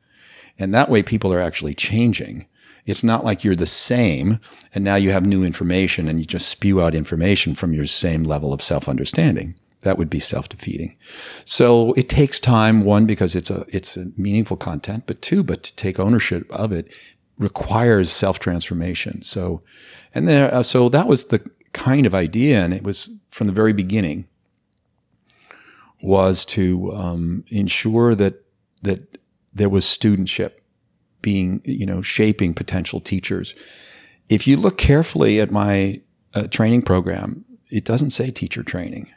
And 0.58 0.74
that 0.74 0.90
way 0.90 1.02
people 1.02 1.32
are 1.32 1.40
actually 1.40 1.74
changing. 1.74 2.46
It's 2.84 3.04
not 3.04 3.24
like 3.24 3.44
you're 3.44 3.54
the 3.54 3.66
same 3.66 4.40
and 4.74 4.82
now 4.82 4.96
you 4.96 5.10
have 5.10 5.24
new 5.24 5.44
information 5.44 6.08
and 6.08 6.18
you 6.18 6.26
just 6.26 6.48
spew 6.48 6.82
out 6.82 6.94
information 6.94 7.54
from 7.54 7.72
your 7.72 7.86
same 7.86 8.24
level 8.24 8.52
of 8.52 8.62
self 8.62 8.88
understanding. 8.88 9.54
That 9.82 9.96
would 9.96 10.10
be 10.10 10.18
self 10.18 10.48
defeating. 10.48 10.96
So 11.44 11.92
it 11.94 12.08
takes 12.08 12.40
time, 12.40 12.84
one, 12.84 13.06
because 13.06 13.34
it's 13.34 13.50
a, 13.50 13.64
it's 13.68 13.96
a 13.96 14.08
meaningful 14.16 14.56
content, 14.56 15.04
but 15.06 15.22
two, 15.22 15.42
but 15.42 15.62
to 15.62 15.76
take 15.76 15.98
ownership 15.98 16.50
of 16.50 16.72
it 16.72 16.92
requires 17.38 18.12
self 18.12 18.38
transformation. 18.38 19.22
So, 19.22 19.62
and 20.14 20.28
there, 20.28 20.52
uh, 20.52 20.62
so 20.62 20.88
that 20.88 21.06
was 21.06 21.26
the 21.26 21.40
kind 21.72 22.06
of 22.06 22.14
idea, 22.14 22.64
and 22.64 22.74
it 22.74 22.82
was 22.82 23.11
from 23.30 23.46
the 23.46 23.52
very 23.52 23.72
beginning, 23.72 24.28
was 26.02 26.44
to 26.46 26.92
um, 26.94 27.44
ensure 27.48 28.14
that 28.14 28.44
that 28.82 29.18
there 29.52 29.68
was 29.68 29.84
studentship 29.84 30.58
being, 31.22 31.61
you 31.64 31.86
know, 31.86 32.02
shaping 32.02 32.54
potential 32.54 33.00
teachers. 33.00 33.54
If 34.28 34.46
you 34.46 34.56
look 34.56 34.78
carefully 34.78 35.40
at 35.40 35.50
my 35.50 36.00
uh, 36.34 36.44
training 36.44 36.82
program, 36.82 37.44
it 37.68 37.84
doesn't 37.84 38.11
say 38.11 38.30
teacher 38.30 38.62
training. 38.62 39.11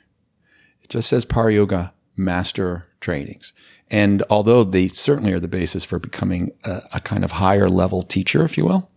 It 0.82 0.90
just 0.90 1.08
says 1.08 1.24
Para 1.24 1.54
Yoga 1.54 1.94
Master 2.18 2.88
Trainings. 3.00 3.54
And 3.90 4.24
although 4.30 4.64
they 4.64 4.88
certainly 4.88 5.34
are 5.34 5.40
the 5.40 5.48
basis 5.48 5.86
for 5.86 6.00
becoming 6.00 6.52
a, 6.64 6.82
a 6.94 7.00
kind 7.00 7.24
of 7.24 7.34
higher 7.34 7.70
level 7.70 8.02
teacher, 8.02 8.44
if 8.44 8.58
you 8.58 8.66
will, 8.66 8.92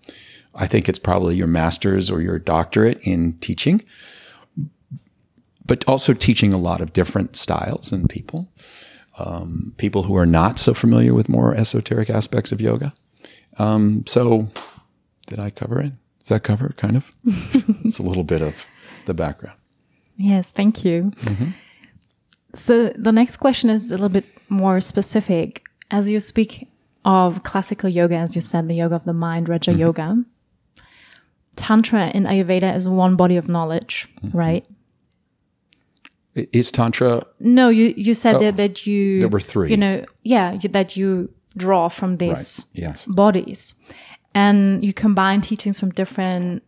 I 0.57 0.67
think 0.67 0.89
it's 0.89 0.99
probably 0.99 1.37
your 1.37 1.47
master's 1.47 2.11
or 2.11 2.21
your 2.21 2.39
doctorate 2.39 2.99
in 3.07 3.35
teaching, 3.35 3.83
but 5.65 5.85
also 5.87 6.13
teaching 6.13 6.53
a 6.53 6.59
lot 6.59 6.81
of 6.81 6.93
different 6.93 7.37
styles 7.37 7.93
and 7.93 8.09
people. 8.09 8.49
Um, 9.19 9.75
people 9.79 10.03
who 10.03 10.17
are 10.17 10.27
not 10.27 10.59
so 10.59 10.75
familiar 10.75 11.15
with 11.15 11.29
more 11.29 11.55
esoteric 11.55 12.11
aspects 12.11 12.53
of 12.53 12.61
yoga. 12.61 12.93
Um, 13.59 14.05
so, 14.07 14.49
did 15.27 15.39
I 15.39 15.49
cover 15.49 15.81
it? 15.81 15.93
Does 16.21 16.29
that 16.29 16.43
cover 16.43 16.67
it? 16.67 16.77
Kind 16.77 16.97
of. 16.97 17.17
it's 17.85 17.99
a 17.99 18.03
little 18.03 18.25
bit 18.25 18.43
of 18.43 18.67
the 19.07 19.15
background. 19.15 19.57
Yes, 20.17 20.51
thank 20.51 20.85
you. 20.85 21.13
Mm-hmm. 21.23 21.51
So 22.55 22.89
the 22.97 23.13
next 23.13 23.37
question 23.37 23.71
is 23.71 23.91
a 23.91 23.95
little 23.95 24.09
bit 24.09 24.25
more 24.49 24.81
specific. 24.81 25.63
As 25.91 26.11
you 26.11 26.21
speak 26.21 26.69
of 27.05 27.43
classical 27.43 27.89
yoga, 27.89 28.17
as 28.17 28.35
you 28.35 28.41
said, 28.41 28.69
the 28.69 28.75
yoga 28.75 28.97
of 28.97 29.05
the 29.05 29.13
mind, 29.13 29.49
Raja 29.49 29.71
mm-hmm. 29.71 29.81
Yoga, 29.81 30.25
Tantra 31.57 32.11
in 32.15 32.25
Ayurveda 32.25 32.75
is 32.75 32.89
one 32.89 33.17
body 33.17 33.37
of 33.37 33.49
knowledge, 33.49 34.09
mm-hmm. 34.23 34.37
right? 34.37 34.69
Is 36.35 36.71
Tantra? 36.71 37.27
No, 37.41 37.71
you, 37.71 37.95
you 37.97 38.13
said 38.13 38.37
oh, 38.37 38.41
that, 38.41 38.57
that 38.59 38.87
you. 38.87 39.21
There 39.21 39.29
were 39.29 39.41
three. 39.41 39.71
You 39.71 39.79
know, 39.79 40.05
yeah, 40.23 40.59
that 40.71 40.97
you 40.97 41.31
draw 41.57 41.89
from 41.89 42.19
these 42.19 42.67
right. 42.75 42.83
yes. 42.83 43.07
bodies. 43.07 43.75
And 44.35 44.85
you 44.85 44.93
combine 44.93 45.41
teachings 45.41 45.81
from 45.81 45.91
different 45.91 46.63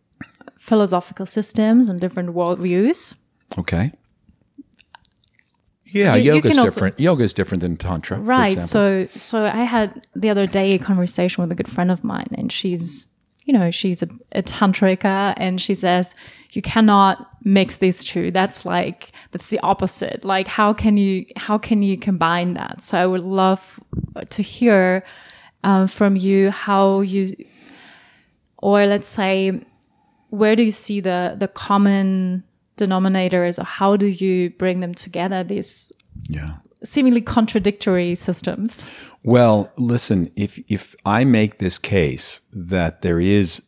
philosophical 0.57 1.27
systems 1.27 1.87
and 1.87 2.01
different 2.01 2.29
worldviews. 2.29 3.13
Okay. 3.59 3.91
Yeah, 5.85 6.15
yoga 6.15 6.49
is 6.49 6.59
different. 6.59 6.99
yoga 6.99 7.23
is 7.23 7.33
different 7.33 7.61
than 7.61 7.75
tantra, 7.77 8.19
right? 8.19 8.61
So, 8.61 9.07
so 9.15 9.45
I 9.45 9.63
had 9.63 10.05
the 10.15 10.29
other 10.29 10.45
day 10.45 10.73
a 10.73 10.79
conversation 10.79 11.41
with 11.41 11.51
a 11.51 11.55
good 11.55 11.69
friend 11.69 11.89
of 11.89 12.03
mine, 12.03 12.29
and 12.37 12.51
she's 12.51 13.08
you 13.49 13.53
know, 13.57 13.71
she's 13.71 14.03
a, 14.03 14.09
a 14.33 14.43
tantrika 14.43 15.33
and 15.35 15.59
she 15.59 15.73
says, 15.73 16.13
you 16.51 16.61
cannot 16.61 17.31
mix 17.43 17.77
these 17.77 18.03
two. 18.03 18.29
That's 18.29 18.63
like, 18.63 19.11
that's 19.31 19.49
the 19.49 19.59
opposite. 19.61 20.23
Like, 20.23 20.47
how 20.47 20.71
can 20.71 20.97
you, 20.97 21.25
how 21.35 21.57
can 21.57 21.81
you 21.81 21.97
combine 21.97 22.53
that? 22.53 22.83
So 22.83 22.99
I 22.99 23.07
would 23.07 23.23
love 23.23 23.79
to 24.29 24.43
hear 24.43 25.03
um, 25.63 25.87
from 25.87 26.15
you 26.15 26.51
how 26.51 27.01
you, 27.01 27.31
or 28.59 28.85
let's 28.85 29.09
say, 29.09 29.59
where 30.29 30.55
do 30.55 30.61
you 30.61 30.71
see 30.71 30.99
the, 30.99 31.35
the 31.35 31.47
common 31.47 32.43
denominators 32.77 33.57
or 33.57 33.63
how 33.63 33.97
do 33.97 34.05
you 34.05 34.51
bring 34.51 34.79
them 34.79 34.93
together? 34.93 35.43
These 35.43 35.91
yeah 36.27 36.57
seemingly 36.83 37.21
contradictory 37.21 38.15
systems. 38.15 38.83
Well, 39.23 39.71
listen, 39.77 40.31
if 40.35 40.59
if 40.69 40.95
I 41.05 41.23
make 41.25 41.57
this 41.57 41.77
case 41.77 42.41
that 42.53 43.01
there 43.01 43.19
is 43.19 43.61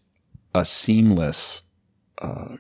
a 0.56 0.66
seamless 0.66 1.64
uh, 2.22 2.58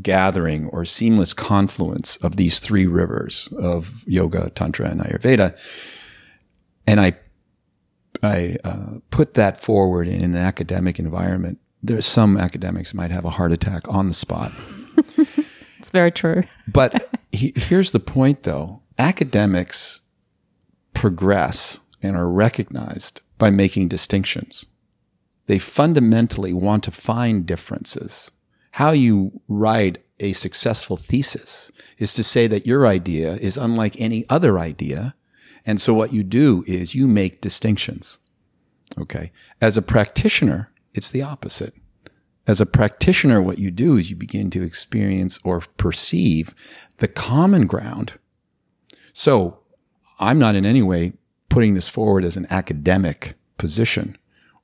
gathering 0.00 0.68
or 0.68 0.84
seamless 0.84 1.32
confluence 1.32 2.16
of 2.18 2.36
these 2.36 2.60
three 2.60 2.86
rivers 2.86 3.48
of 3.58 4.04
yoga, 4.06 4.50
tantra, 4.50 4.88
and 4.88 5.00
Ayurveda, 5.00 5.56
and 6.86 7.00
I 7.00 7.16
I 8.22 8.56
uh, 8.62 8.98
put 9.10 9.34
that 9.34 9.60
forward 9.60 10.06
in 10.06 10.22
an 10.22 10.36
academic 10.36 10.98
environment, 10.98 11.58
there's 11.82 12.06
some 12.06 12.36
academics 12.36 12.94
might 12.94 13.10
have 13.10 13.24
a 13.24 13.30
heart 13.30 13.52
attack 13.52 13.82
on 13.88 14.06
the 14.06 14.14
spot. 14.14 14.52
it's 15.78 15.90
very 15.90 16.12
true. 16.12 16.44
but 16.68 17.10
he, 17.32 17.52
here's 17.56 17.90
the 17.90 18.00
point, 18.00 18.44
though: 18.44 18.81
academics 19.02 20.00
progress 20.94 21.80
and 22.02 22.16
are 22.16 22.28
recognized 22.28 23.20
by 23.36 23.50
making 23.50 23.88
distinctions. 23.88 24.64
They 25.46 25.58
fundamentally 25.58 26.52
want 26.52 26.84
to 26.84 26.92
find 26.92 27.44
differences. 27.44 28.30
How 28.72 28.92
you 28.92 29.40
write 29.48 29.98
a 30.20 30.32
successful 30.32 30.96
thesis 30.96 31.72
is 31.98 32.14
to 32.14 32.22
say 32.22 32.46
that 32.46 32.66
your 32.66 32.86
idea 32.86 33.34
is 33.34 33.58
unlike 33.58 34.00
any 34.00 34.24
other 34.30 34.58
idea. 34.58 35.16
And 35.66 35.80
so 35.80 35.92
what 35.92 36.12
you 36.12 36.22
do 36.22 36.64
is 36.68 36.94
you 36.94 37.08
make 37.08 37.40
distinctions. 37.40 38.20
Okay. 38.96 39.32
As 39.60 39.76
a 39.76 39.82
practitioner, 39.82 40.70
it's 40.94 41.10
the 41.10 41.22
opposite. 41.22 41.74
As 42.46 42.60
a 42.60 42.66
practitioner, 42.66 43.42
what 43.42 43.58
you 43.58 43.70
do 43.72 43.96
is 43.96 44.10
you 44.10 44.16
begin 44.16 44.48
to 44.50 44.62
experience 44.62 45.40
or 45.42 45.60
perceive 45.76 46.54
the 46.98 47.08
common 47.08 47.66
ground. 47.66 48.14
So 49.12 49.58
I'm 50.18 50.38
not 50.38 50.54
in 50.54 50.64
any 50.64 50.82
way 50.82 51.12
putting 51.48 51.74
this 51.74 51.88
forward 51.88 52.24
as 52.24 52.36
an 52.36 52.46
academic 52.50 53.34
position. 53.58 54.16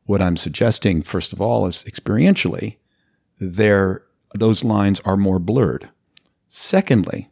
What 0.05 0.23
I'm 0.23 0.37
suggesting, 0.37 1.03
first 1.03 1.33
of 1.33 1.41
all, 1.41 1.67
is 1.67 1.85
experientially, 1.85 2.77
there 3.39 4.03
those 4.35 4.65
lines 4.65 5.01
are 5.01 5.17
more 5.17 5.39
blurred. 5.39 5.89
Secondly, 6.49 7.29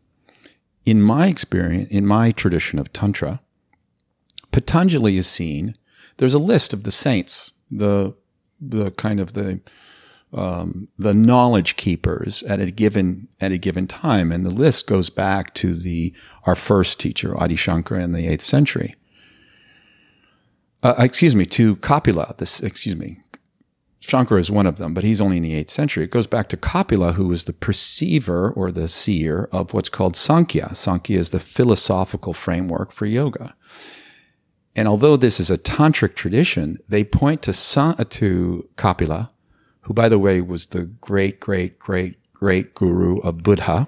in 0.84 1.02
my 1.02 1.26
experience, 1.28 1.88
in 1.90 2.06
my 2.06 2.30
tradition 2.32 2.78
of 2.78 2.92
Tantra, 2.92 3.40
Patanjali 4.52 5.16
is 5.16 5.26
seen. 5.26 5.74
There's 6.18 6.34
a 6.34 6.38
list 6.38 6.72
of 6.72 6.84
the 6.84 6.90
saints, 6.90 7.54
the 7.70 8.14
the 8.60 8.90
kind 8.92 9.20
of 9.20 9.34
the 9.34 9.60
um, 10.32 10.88
the 10.98 11.14
knowledge 11.14 11.76
keepers 11.76 12.42
at 12.44 12.60
a 12.60 12.70
given 12.70 13.28
at 13.40 13.52
a 13.52 13.58
given 13.58 13.86
time, 13.86 14.32
and 14.32 14.44
the 14.44 14.50
list 14.50 14.86
goes 14.86 15.10
back 15.10 15.54
to 15.54 15.74
the 15.74 16.12
our 16.44 16.54
first 16.54 16.98
teacher, 17.00 17.38
Adi 17.40 17.56
Shankara, 17.56 18.02
in 18.02 18.12
the 18.12 18.26
eighth 18.26 18.42
century. 18.42 18.96
Uh, 20.82 20.94
excuse 20.98 21.34
me, 21.34 21.46
to 21.46 21.76
Kapila. 21.76 22.34
This, 22.38 22.60
excuse 22.60 22.96
me, 22.96 23.20
Shankara 24.00 24.38
is 24.38 24.50
one 24.50 24.66
of 24.66 24.78
them, 24.78 24.94
but 24.94 25.04
he's 25.04 25.20
only 25.20 25.38
in 25.38 25.42
the 25.42 25.54
eighth 25.54 25.70
century. 25.70 26.04
It 26.04 26.10
goes 26.10 26.26
back 26.26 26.48
to 26.50 26.56
Kapila, 26.56 27.14
who 27.14 27.28
was 27.28 27.44
the 27.44 27.52
perceiver 27.52 28.50
or 28.50 28.70
the 28.70 28.88
seer 28.88 29.48
of 29.52 29.74
what's 29.74 29.88
called 29.88 30.16
Sankhya. 30.16 30.74
Sankhya 30.74 31.18
is 31.18 31.30
the 31.30 31.40
philosophical 31.40 32.32
framework 32.32 32.92
for 32.92 33.06
yoga. 33.06 33.54
And 34.76 34.86
although 34.86 35.16
this 35.16 35.40
is 35.40 35.50
a 35.50 35.56
tantric 35.56 36.14
tradition, 36.14 36.78
they 36.88 37.02
point 37.02 37.42
to 37.42 37.52
to 37.52 38.68
Kapila 38.76 39.30
who, 39.86 39.94
by 39.94 40.08
the 40.08 40.18
way, 40.18 40.40
was 40.40 40.66
the 40.66 40.82
great, 40.84 41.38
great, 41.38 41.78
great, 41.78 42.16
great 42.34 42.74
guru 42.74 43.18
of 43.20 43.44
Buddha, 43.44 43.86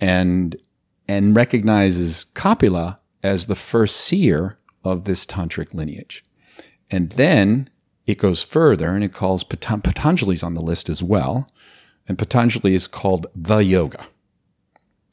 and 0.00 0.56
and 1.06 1.36
recognizes 1.36 2.26
Kapila 2.34 2.98
as 3.22 3.46
the 3.46 3.54
first 3.54 3.96
seer 3.96 4.58
of 4.82 5.04
this 5.04 5.24
tantric 5.24 5.72
lineage. 5.72 6.24
And 6.90 7.10
then 7.10 7.70
it 8.08 8.18
goes 8.18 8.42
further 8.42 8.88
and 8.88 9.04
it 9.04 9.12
calls 9.12 9.44
Pat- 9.44 9.84
Patanjali's 9.84 10.42
on 10.42 10.54
the 10.54 10.60
list 10.60 10.88
as 10.88 11.02
well. 11.02 11.48
And 12.08 12.18
Patanjali 12.18 12.74
is 12.74 12.86
called 12.86 13.28
the 13.34 13.58
yoga. 13.58 14.04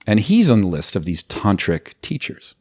And 0.08 0.20
he's 0.20 0.50
on 0.50 0.62
the 0.62 0.68
list 0.68 0.96
of 0.96 1.06
these 1.06 1.24
tantric 1.24 1.94
teachers. 2.02 2.56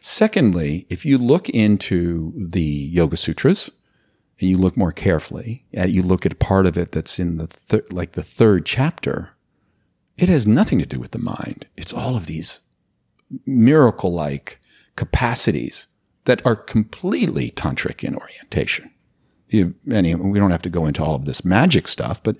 Secondly, 0.00 0.86
if 0.90 1.06
you 1.06 1.16
look 1.16 1.48
into 1.48 2.32
the 2.36 2.60
Yoga 2.60 3.16
Sutras 3.16 3.70
and 4.40 4.48
you 4.48 4.56
look 4.56 4.76
more 4.76 4.92
carefully, 4.92 5.64
and 5.72 5.90
you 5.90 6.02
look 6.02 6.26
at 6.26 6.38
part 6.38 6.66
of 6.66 6.78
it 6.78 6.92
that's 6.92 7.18
in 7.18 7.36
the 7.36 7.46
thir- 7.46 7.84
like 7.90 8.12
the 8.12 8.22
third 8.22 8.64
chapter, 8.66 9.30
it 10.16 10.28
has 10.28 10.46
nothing 10.46 10.78
to 10.78 10.86
do 10.86 10.98
with 10.98 11.12
the 11.12 11.18
mind. 11.18 11.66
It's 11.76 11.92
all 11.92 12.16
of 12.16 12.26
these 12.26 12.60
miracle-like 13.46 14.58
capacities 14.96 15.86
that 16.24 16.44
are 16.44 16.56
completely 16.56 17.50
tantric 17.50 18.02
in 18.02 18.16
orientation. 18.16 18.90
You, 19.48 19.74
we 19.84 20.38
don't 20.38 20.50
have 20.50 20.62
to 20.62 20.70
go 20.70 20.86
into 20.86 21.02
all 21.02 21.14
of 21.14 21.24
this 21.24 21.44
magic 21.44 21.88
stuff, 21.88 22.22
but 22.22 22.36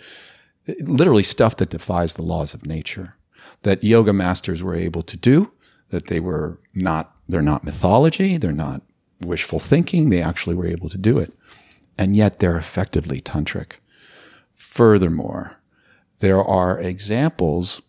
literally 0.81 1.23
stuff 1.23 1.57
that 1.57 1.71
defies 1.71 2.15
the 2.15 2.23
laws 2.23 2.55
of 2.55 2.67
nature 2.67 3.17
that 3.63 3.85
yoga 3.85 4.13
masters 4.13 4.63
were 4.63 4.75
able 4.75 5.03
to 5.03 5.17
do, 5.17 5.53
that 5.91 6.07
they 6.07 6.21
were 6.21 6.59
not, 6.75 7.15
they're 7.29 7.43
not 7.43 7.65
mythology, 7.65 8.37
they're 8.37 8.53
not 8.53 8.83
wishful 9.21 9.59
thinking, 9.59 10.11
they 10.11 10.23
actually 10.23 10.55
were 10.55 10.67
able 10.67 10.89
to 10.89 10.99
do 10.99 11.19
it. 11.19 11.31
And 12.01 12.17
yet 12.17 12.39
they're 12.39 12.57
effectively 12.57 13.21
tantric. 13.21 13.73
Furthermore, 14.55 15.59
there 16.21 16.43
are 16.43 16.81
examples 16.81 17.83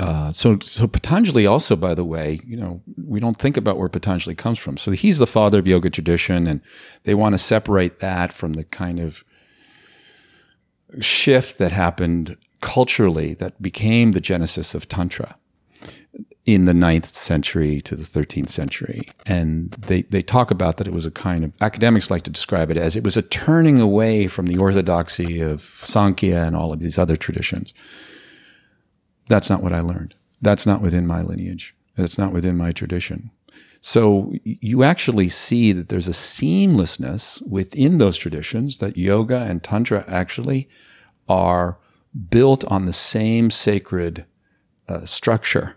uh, 0.00 0.30
so, 0.30 0.58
so 0.60 0.86
Patanjali 0.86 1.44
also, 1.44 1.74
by 1.74 1.92
the 1.92 2.04
way, 2.04 2.38
you 2.46 2.56
know, 2.56 2.80
we 3.04 3.18
don't 3.18 3.36
think 3.36 3.56
about 3.56 3.78
where 3.78 3.88
Patanjali 3.88 4.36
comes 4.36 4.58
from. 4.58 4.76
So 4.76 4.92
he's 4.92 5.18
the 5.18 5.26
father 5.26 5.58
of 5.58 5.66
yoga 5.66 5.90
tradition, 5.90 6.46
and 6.46 6.60
they 7.02 7.14
want 7.14 7.34
to 7.34 7.38
separate 7.38 7.98
that 7.98 8.32
from 8.32 8.52
the 8.52 8.62
kind 8.62 9.00
of 9.00 9.24
shift 11.00 11.58
that 11.58 11.72
happened 11.72 12.36
culturally 12.60 13.34
that 13.34 13.60
became 13.60 14.12
the 14.12 14.20
genesis 14.20 14.74
of 14.74 14.88
Tantra 14.88 15.36
in 16.48 16.64
the 16.64 16.72
9th 16.72 17.14
century 17.14 17.80
to 17.82 17.94
the 17.94 18.04
13th 18.04 18.48
century. 18.48 19.08
And 19.26 19.70
they, 19.72 20.02
they 20.02 20.22
talk 20.22 20.50
about 20.50 20.78
that 20.78 20.86
it 20.86 20.94
was 20.94 21.04
a 21.04 21.10
kind 21.10 21.44
of, 21.44 21.52
academics 21.60 22.10
like 22.10 22.22
to 22.22 22.30
describe 22.30 22.70
it 22.70 22.76
as 22.76 22.96
it 22.96 23.04
was 23.04 23.16
a 23.16 23.22
turning 23.22 23.80
away 23.80 24.28
from 24.28 24.46
the 24.46 24.56
orthodoxy 24.56 25.40
of 25.40 25.60
Sankhya 25.60 26.44
and 26.44 26.56
all 26.56 26.72
of 26.72 26.80
these 26.80 26.96
other 26.98 27.16
traditions 27.16 27.74
that's 29.28 29.50
not 29.50 29.62
what 29.62 29.72
I 29.72 29.80
learned. 29.80 30.16
That's 30.40 30.66
not 30.66 30.80
within 30.80 31.06
my 31.06 31.22
lineage. 31.22 31.76
That's 31.96 32.18
not 32.18 32.32
within 32.32 32.56
my 32.56 32.72
tradition. 32.72 33.30
So 33.80 34.32
you 34.42 34.82
actually 34.82 35.28
see 35.28 35.72
that 35.72 35.88
there's 35.88 36.08
a 36.08 36.12
seamlessness 36.12 37.46
within 37.46 37.98
those 37.98 38.16
traditions 38.16 38.78
that 38.78 38.96
yoga 38.96 39.42
and 39.42 39.62
tantra 39.62 40.04
actually 40.08 40.68
are 41.28 41.78
built 42.30 42.64
on 42.64 42.86
the 42.86 42.92
same 42.92 43.50
sacred 43.50 44.24
uh, 44.88 45.04
structure, 45.04 45.76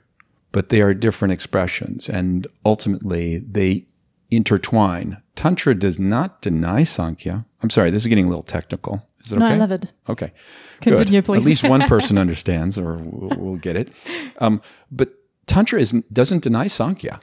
but 0.52 0.70
they 0.70 0.82
are 0.82 0.94
different 0.94 1.32
expressions, 1.34 2.10
and 2.10 2.48
ultimately 2.66 3.40
they 3.40 3.86
intertwine. 4.30 5.22
Tantra 5.36 5.76
does 5.76 6.00
not 6.00 6.42
deny 6.42 6.84
Sankhya. 6.84 7.46
I'm 7.62 7.70
sorry, 7.70 7.92
this 7.92 8.04
is 8.04 8.08
getting 8.08 8.26
a 8.26 8.30
little 8.30 8.44
technical. 8.44 9.06
Is 9.24 9.32
it 9.32 9.40
No, 9.40 9.46
okay? 9.46 9.56
I 9.56 9.58
love 9.58 9.72
it. 9.72 9.86
Okay. 10.10 10.32
Continue, 10.80 11.22
Good. 11.22 11.26
please. 11.26 11.40
At 11.40 11.46
least 11.46 11.64
one 11.64 11.82
person 11.88 12.18
understands 12.18 12.80
or 12.80 12.96
will, 12.98 13.38
will 13.38 13.56
get 13.56 13.76
it. 13.76 13.92
Um, 14.40 14.62
but 14.90 15.14
Tantra 15.48 15.80
is, 15.80 15.92
doesn't 15.92 16.44
deny 16.44 16.68
Sankhya. 16.68 17.20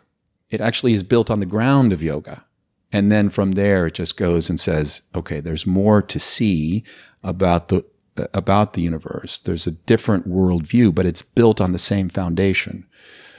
It 0.50 0.60
actually 0.60 0.92
is 0.92 1.02
built 1.02 1.30
on 1.30 1.40
the 1.40 1.46
ground 1.46 1.92
of 1.92 2.02
yoga. 2.02 2.44
And 2.92 3.10
then 3.12 3.28
from 3.30 3.52
there, 3.52 3.86
it 3.86 3.94
just 3.94 4.16
goes 4.16 4.48
and 4.48 4.58
says, 4.58 5.02
okay, 5.14 5.40
there's 5.40 5.66
more 5.66 6.00
to 6.02 6.18
see 6.18 6.84
about 7.22 7.68
the, 7.68 7.84
about 8.34 8.72
the 8.72 8.82
universe. 8.82 9.38
There's 9.38 9.66
a 9.66 9.72
different 9.72 10.28
worldview, 10.28 10.94
but 10.94 11.06
it's 11.06 11.22
built 11.22 11.60
on 11.60 11.72
the 11.72 11.78
same 11.78 12.08
foundation. 12.08 12.86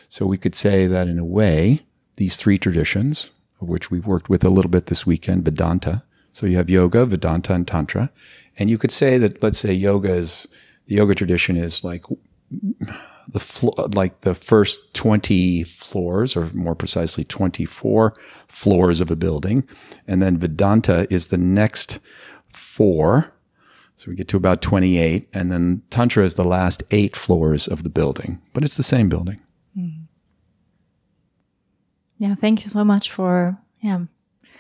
So 0.09 0.25
we 0.25 0.38
could 0.38 0.55
say 0.55 0.88
that 0.88 1.07
in 1.07 1.19
a 1.19 1.25
way, 1.25 1.80
these 2.15 2.36
three 2.36 2.57
traditions, 2.57 3.32
which 3.59 3.91
we 3.91 3.99
worked 3.99 4.30
with 4.30 4.43
a 4.43 4.49
little 4.49 4.71
bit 4.71 4.88
this 4.88 5.05
weekend, 5.05 5.45
Vedanta. 5.45 6.03
So 6.32 6.45
you 6.45 6.57
have 6.57 6.69
yoga, 6.69 7.05
Vedanta, 7.05 7.53
and 7.53 7.67
Tantra. 7.67 8.11
And 8.57 8.69
you 8.69 8.77
could 8.77 8.91
say 8.91 9.17
that, 9.17 9.41
let's 9.41 9.57
say 9.57 9.73
yoga 9.73 10.11
is, 10.11 10.47
the 10.88 10.95
yoga 10.95 11.15
tradition 11.15 11.55
is 11.55 11.84
like 11.84 12.05
the, 12.51 13.39
flo- 13.39 13.88
like 13.93 14.21
the 14.21 14.34
first 14.34 14.93
20 14.93 15.63
floors, 15.63 16.36
or 16.36 16.49
more 16.53 16.75
precisely 16.75 17.23
24 17.23 18.13
floors 18.47 19.01
of 19.01 19.11
a 19.11 19.15
building. 19.15 19.67
And 20.07 20.21
then 20.21 20.38
Vedanta 20.38 21.07
is 21.13 21.27
the 21.27 21.38
next 21.38 21.99
four. 22.53 23.34
So 24.00 24.10
we 24.10 24.16
get 24.16 24.30
to 24.30 24.38
about 24.38 24.62
28. 24.62 25.28
And 25.34 25.52
then 25.52 25.84
Tantra 25.89 26.24
is 26.24 26.36
the 26.36 26.45
last 26.45 26.84
eight 26.89 27.18
floors 27.18 27.68
of 27.68 27.84
the 27.84 27.89
building, 27.89 28.41
but 28.54 28.64
it's 28.64 28.78
the 28.78 28.84
same 28.84 29.10
building. 29.10 29.41
Yeah, 32.18 32.36
thank 32.36 32.64
you 32.64 32.70
so 32.70 32.84
much 32.84 33.12
for 33.12 33.58
yeah 33.82 34.02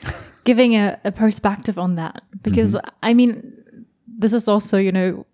giving 0.45 0.75
a, 0.75 0.97
a 1.03 1.11
perspective 1.11 1.77
on 1.77 1.95
that 1.95 2.23
because 2.41 2.77
I 3.03 3.13
mean 3.13 3.53
this 4.07 4.33
is 4.33 4.47
also 4.47 4.77
you 4.77 4.93
know 4.93 5.25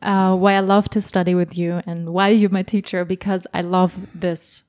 uh, 0.00 0.36
why 0.36 0.54
I 0.54 0.60
love 0.60 0.88
to 0.90 1.00
study 1.00 1.34
with 1.34 1.58
you 1.58 1.82
and 1.84 2.08
why 2.08 2.28
you're 2.28 2.50
my 2.50 2.62
teacher 2.62 3.04
because 3.04 3.46
I 3.52 3.62
love 3.62 4.06
this 4.14 4.62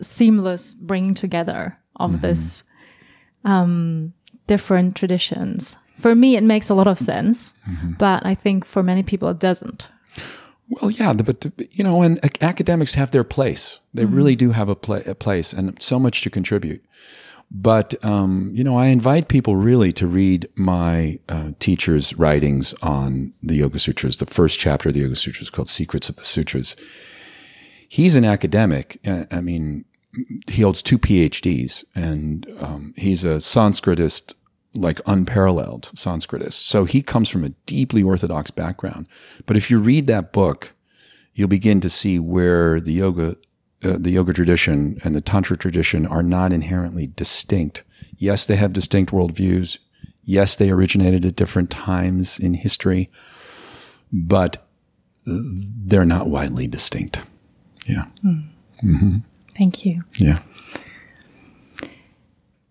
seamless 0.00 0.72
bringing 0.72 1.14
together 1.14 1.78
of 1.96 2.22
this 2.22 2.62
um, 3.44 4.14
different 4.46 4.96
traditions. 4.96 5.76
For 5.98 6.14
me, 6.14 6.36
it 6.36 6.42
makes 6.42 6.68
a 6.68 6.74
lot 6.74 6.88
of 6.88 6.98
sense, 6.98 7.54
but 7.98 8.24
I 8.26 8.34
think 8.34 8.64
for 8.64 8.82
many 8.82 9.02
people 9.02 9.28
it 9.28 9.38
doesn't. 9.38 9.88
Well, 10.68 10.90
yeah, 10.90 11.12
but 11.12 11.46
you 11.70 11.84
know, 11.84 12.02
and 12.02 12.18
academics 12.42 12.94
have 12.94 13.10
their 13.10 13.24
place. 13.24 13.78
They 13.92 14.04
really 14.06 14.34
do 14.36 14.52
have 14.52 14.68
a, 14.68 14.74
pla- 14.74 15.02
a 15.06 15.14
place 15.14 15.52
and 15.52 15.80
so 15.82 15.98
much 15.98 16.22
to 16.22 16.30
contribute. 16.30 16.82
But 17.50 18.02
um, 18.02 18.50
you 18.54 18.64
know, 18.64 18.78
I 18.78 18.86
invite 18.86 19.28
people 19.28 19.56
really 19.56 19.92
to 19.92 20.06
read 20.06 20.48
my 20.56 21.18
uh, 21.28 21.50
teacher's 21.58 22.14
writings 22.14 22.74
on 22.80 23.34
the 23.42 23.56
Yoga 23.56 23.78
Sutras. 23.78 24.16
The 24.16 24.26
first 24.26 24.58
chapter 24.58 24.88
of 24.88 24.94
the 24.94 25.00
Yoga 25.02 25.16
Sutras 25.16 25.50
called 25.50 25.68
"Secrets 25.68 26.08
of 26.08 26.16
the 26.16 26.24
Sutras." 26.24 26.74
He's 27.86 28.16
an 28.16 28.24
academic. 28.24 28.98
uh, 29.06 29.24
I 29.30 29.42
mean, 29.42 29.84
he 30.48 30.62
holds 30.62 30.80
two 30.80 30.98
PhDs, 30.98 31.84
and 31.94 32.50
um, 32.58 32.94
he's 32.96 33.22
a 33.22 33.36
Sanskritist, 33.36 34.32
like 34.74 35.00
unparalleled 35.06 35.90
Sanskritist. 35.94 36.54
So 36.54 36.84
he 36.84 37.02
comes 37.02 37.28
from 37.28 37.44
a 37.44 37.50
deeply 37.66 38.02
orthodox 38.02 38.50
background. 38.50 39.08
But 39.46 39.56
if 39.56 39.70
you 39.70 39.78
read 39.78 40.06
that 40.06 40.32
book, 40.32 40.72
you'll 41.34 41.48
begin 41.48 41.80
to 41.80 41.90
see 41.90 42.18
where 42.18 42.80
the 42.80 42.92
yoga, 42.92 43.36
uh, 43.84 43.96
the 43.98 44.10
yoga 44.10 44.32
tradition 44.32 44.98
and 45.04 45.14
the 45.14 45.20
tantra 45.20 45.56
tradition 45.56 46.06
are 46.06 46.22
not 46.22 46.52
inherently 46.52 47.06
distinct. 47.06 47.82
Yes, 48.16 48.46
they 48.46 48.56
have 48.56 48.72
distinct 48.72 49.12
worldviews. 49.12 49.78
Yes, 50.24 50.56
they 50.56 50.70
originated 50.70 51.24
at 51.24 51.36
different 51.36 51.70
times 51.70 52.38
in 52.38 52.54
history, 52.54 53.10
but 54.12 54.66
they're 55.26 56.04
not 56.04 56.28
widely 56.28 56.66
distinct. 56.66 57.22
Yeah, 57.86 58.04
Thank 59.56 59.84
you. 59.84 60.04
yeah. 60.16 60.38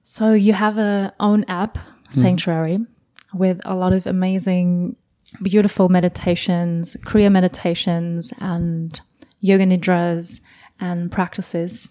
So 0.04 0.34
you 0.34 0.54
have 0.54 0.78
a 0.78 1.14
own 1.20 1.44
app, 1.46 1.78
Mm. 2.12 2.22
Sanctuary, 2.22 2.80
with 3.34 3.62
a 3.66 3.76
lot 3.76 3.94
of 3.94 4.06
amazing, 4.06 4.96
beautiful 5.42 5.90
meditations, 5.90 6.98
Kriya 7.06 7.32
meditations, 7.32 8.34
and 8.40 9.00
yoga 9.40 9.66
nidras 9.66 10.42
and 10.80 11.12
practices. 11.12 11.90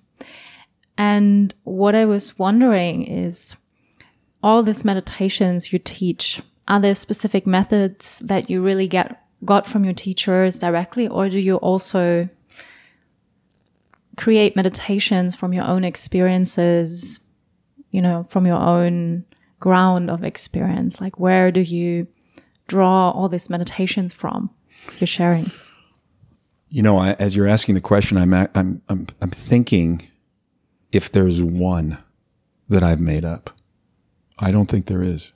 And 0.98 1.54
what 1.64 1.94
I 1.94 2.04
was 2.04 2.38
wondering 2.38 3.06
is, 3.06 3.56
all 4.42 4.62
these 4.62 4.84
meditations 4.84 5.72
you 5.72 5.78
teach, 5.78 6.40
are 6.68 6.80
there 6.80 6.94
specific 6.94 7.46
methods 7.46 8.20
that 8.20 8.50
you 8.50 8.62
really 8.62 8.86
get 8.86 9.22
got 9.44 9.66
from 9.66 9.84
your 9.84 9.94
teachers 9.94 10.58
directly, 10.58 11.08
or 11.08 11.28
do 11.28 11.40
you 11.40 11.56
also 11.56 12.28
create 14.16 14.54
meditations 14.54 15.34
from 15.34 15.54
your 15.54 15.64
own 15.64 15.82
experiences 15.82 17.20
you 17.90 18.00
know, 18.00 18.26
from 18.30 18.46
your 18.46 18.58
own 18.58 19.24
ground 19.60 20.10
of 20.10 20.24
experience? 20.24 21.00
Like, 21.00 21.20
where 21.20 21.52
do 21.52 21.60
you 21.60 22.08
draw 22.66 23.10
all 23.10 23.28
these 23.28 23.50
meditations 23.50 24.12
from 24.12 24.50
you're 24.98 25.06
sharing? 25.06 25.50
You 26.68 26.82
know, 26.82 26.98
I, 26.98 27.12
as 27.12 27.36
you're 27.36 27.48
asking 27.48 27.74
the 27.74 27.80
question, 27.80 28.16
I'm, 28.16 28.32
I'm, 28.32 28.82
I'm, 28.88 29.06
I'm 29.20 29.30
thinking 29.30 30.08
if 30.92 31.10
there's 31.10 31.42
one 31.42 31.98
that 32.68 32.82
I've 32.82 33.00
made 33.00 33.24
up. 33.24 33.50
I 34.38 34.50
don't 34.50 34.66
think 34.66 34.86
there 34.86 35.02
is. 35.02 35.32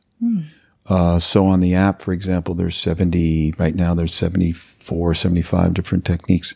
Uh, 0.87 1.19
so 1.19 1.47
on 1.47 1.61
the 1.61 1.75
app, 1.75 2.03
for 2.03 2.13
example, 2.13 2.55
there's 2.55 2.77
70, 2.77 3.55
right 3.59 3.75
now 3.75 3.95
there's 3.95 4.15
74, 4.15 5.15
75 5.15 5.75
different 5.75 6.05
techniques. 6.05 6.55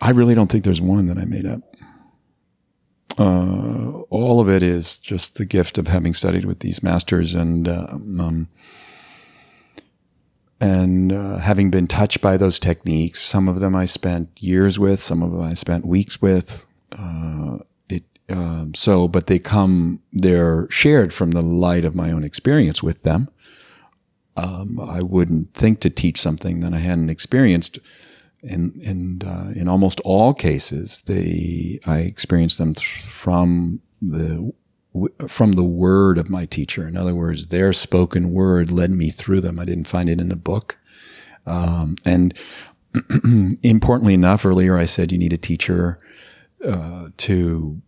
I 0.00 0.10
really 0.10 0.34
don't 0.34 0.50
think 0.50 0.64
there's 0.64 0.80
one 0.80 1.06
that 1.06 1.18
I 1.18 1.24
made 1.24 1.46
up. 1.46 1.60
Uh, 3.18 4.02
all 4.10 4.40
of 4.40 4.48
it 4.48 4.62
is 4.62 4.98
just 4.98 5.36
the 5.36 5.44
gift 5.44 5.76
of 5.76 5.88
having 5.88 6.14
studied 6.14 6.44
with 6.44 6.60
these 6.60 6.82
masters 6.82 7.34
and 7.34 7.68
um, 7.68 8.48
and 10.60 11.12
uh, 11.12 11.38
having 11.38 11.70
been 11.70 11.86
touched 11.86 12.20
by 12.20 12.36
those 12.36 12.58
techniques. 12.58 13.22
Some 13.22 13.48
of 13.48 13.60
them 13.60 13.74
I 13.74 13.84
spent 13.84 14.42
years 14.42 14.78
with, 14.78 15.00
some 15.00 15.22
of 15.22 15.32
them 15.32 15.42
I 15.42 15.54
spent 15.54 15.86
weeks 15.86 16.20
with. 16.20 16.66
Uh, 16.92 17.58
it 17.88 18.04
um, 18.28 18.74
so, 18.74 19.08
but 19.08 19.26
they 19.26 19.38
come 19.38 20.00
they're 20.12 20.68
shared 20.70 21.12
from 21.12 21.32
the 21.32 21.42
light 21.42 21.84
of 21.84 21.94
my 21.94 22.12
own 22.12 22.24
experience 22.24 22.82
with 22.82 23.02
them. 23.02 23.28
Um, 24.36 24.78
I 24.80 25.02
wouldn't 25.02 25.54
think 25.54 25.80
to 25.80 25.90
teach 25.90 26.20
something 26.20 26.60
that 26.60 26.72
I 26.72 26.78
hadn't 26.78 27.10
experienced 27.10 27.80
and 28.42 28.76
and 28.76 29.24
uh, 29.24 29.50
in 29.54 29.68
almost 29.68 30.00
all 30.00 30.34
cases, 30.34 31.02
they 31.06 31.80
I 31.86 32.00
experienced 32.00 32.58
them 32.58 32.74
th- 32.74 33.02
from 33.02 33.80
the 34.00 34.52
from 35.28 35.52
the 35.52 35.64
word 35.64 36.18
of 36.18 36.30
my 36.30 36.46
teacher. 36.46 36.86
In 36.86 36.96
other 36.96 37.14
words, 37.14 37.48
their 37.48 37.72
spoken 37.72 38.32
word 38.32 38.70
led 38.70 38.90
me 38.90 39.10
through 39.10 39.40
them. 39.40 39.58
I 39.58 39.64
didn't 39.64 39.86
find 39.86 40.08
it 40.08 40.20
in 40.20 40.32
a 40.32 40.36
book. 40.36 40.78
Um, 41.46 41.96
and 42.04 42.34
importantly 43.62 44.14
enough, 44.14 44.44
earlier 44.44 44.76
I 44.76 44.84
said 44.86 45.12
you 45.12 45.18
need 45.18 45.32
a 45.32 45.38
teacher 45.38 45.98
uh, 46.64 47.08
to 47.18 47.80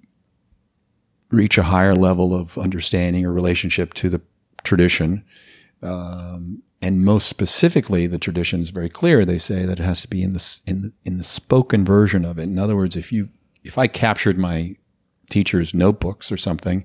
reach 1.31 1.59
a 1.59 1.65
higher 1.65 1.95
level 1.95 2.35
of 2.35 2.59
understanding 2.59 3.25
or 3.25 3.33
relationship 3.33 3.95
to 3.95 4.09
the 4.09 4.21
tradition. 4.65 5.25
Um, 5.83 6.63
and 6.83 7.05
most 7.05 7.29
specifically, 7.29 8.07
the 8.07 8.19
tradition 8.19 8.61
is 8.61 8.71
very 8.71 8.89
clear. 8.89 9.25
They 9.25 9.39
say 9.39 9.67
that 9.67 9.79
it 9.79 9.85
has 9.85 10.03
to 10.03 10.09
be 10.09 10.23
in 10.23 10.33
the 10.33 10.61
in 10.67 10.83
the, 10.83 10.93
in 11.05 11.19
the 11.19 11.25
spoken 11.25 11.85
version 11.85 12.25
of 12.25 12.39
it. 12.39 12.45
In 12.45 12.59
other 12.59 12.77
words, 12.77 12.97
if 12.97 13.13
you 13.13 13.29
if 13.63 13.77
I 13.77 13.87
captured 13.87 14.39
my 14.39 14.77
teacher's 15.29 15.75
notebooks 15.75 16.33
or 16.33 16.37
something, 16.37 16.85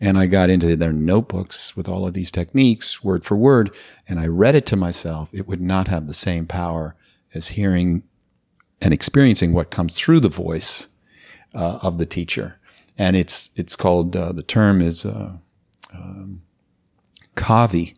and 0.00 0.18
I 0.18 0.26
got 0.26 0.50
into 0.50 0.76
their 0.76 0.92
notebooks 0.92 1.76
with 1.76 1.88
all 1.88 2.06
of 2.06 2.14
these 2.14 2.32
techniques, 2.32 3.04
word 3.04 3.24
for 3.24 3.36
word, 3.36 3.70
and 4.08 4.18
I 4.18 4.26
read 4.26 4.54
it 4.54 4.66
to 4.66 4.76
myself, 4.76 5.28
it 5.32 5.46
would 5.46 5.60
not 5.60 5.88
have 5.88 6.08
the 6.08 6.14
same 6.14 6.46
power 6.46 6.96
as 7.34 7.48
hearing 7.48 8.02
and 8.80 8.92
experiencing 8.92 9.52
what 9.52 9.70
comes 9.70 9.94
through 9.94 10.20
the 10.20 10.28
voice 10.28 10.88
uh, 11.54 11.78
of 11.82 11.98
the 11.98 12.06
teacher. 12.06 12.58
And 12.96 13.14
it's 13.14 13.50
it's 13.56 13.76
called 13.76 14.16
uh, 14.16 14.32
the 14.32 14.42
term 14.42 14.80
is 14.80 15.04
uh, 15.04 15.34
um, 15.92 16.42
kavi 17.36 17.94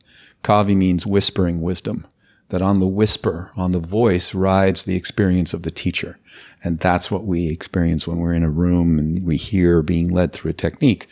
Kavi 0.47 0.77
means 0.77 1.05
whispering 1.05 1.61
wisdom, 1.61 2.07
that 2.51 2.63
on 2.63 2.79
the 2.79 2.87
whisper, 2.87 3.51
on 3.57 3.73
the 3.73 3.81
voice 3.81 4.33
rides 4.33 4.85
the 4.85 4.95
experience 4.95 5.53
of 5.53 5.65
the 5.65 5.73
teacher. 5.73 6.21
And 6.63 6.79
that's 6.79 7.11
what 7.11 7.25
we 7.25 7.49
experience 7.49 8.07
when 8.07 8.19
we're 8.19 8.33
in 8.33 8.45
a 8.45 8.51
room 8.51 8.97
and 8.97 9.27
we 9.27 9.37
hear 9.37 9.83
being 9.83 10.09
led 10.09 10.33
through 10.33 10.53
a 10.53 10.55
technique. 10.55 11.09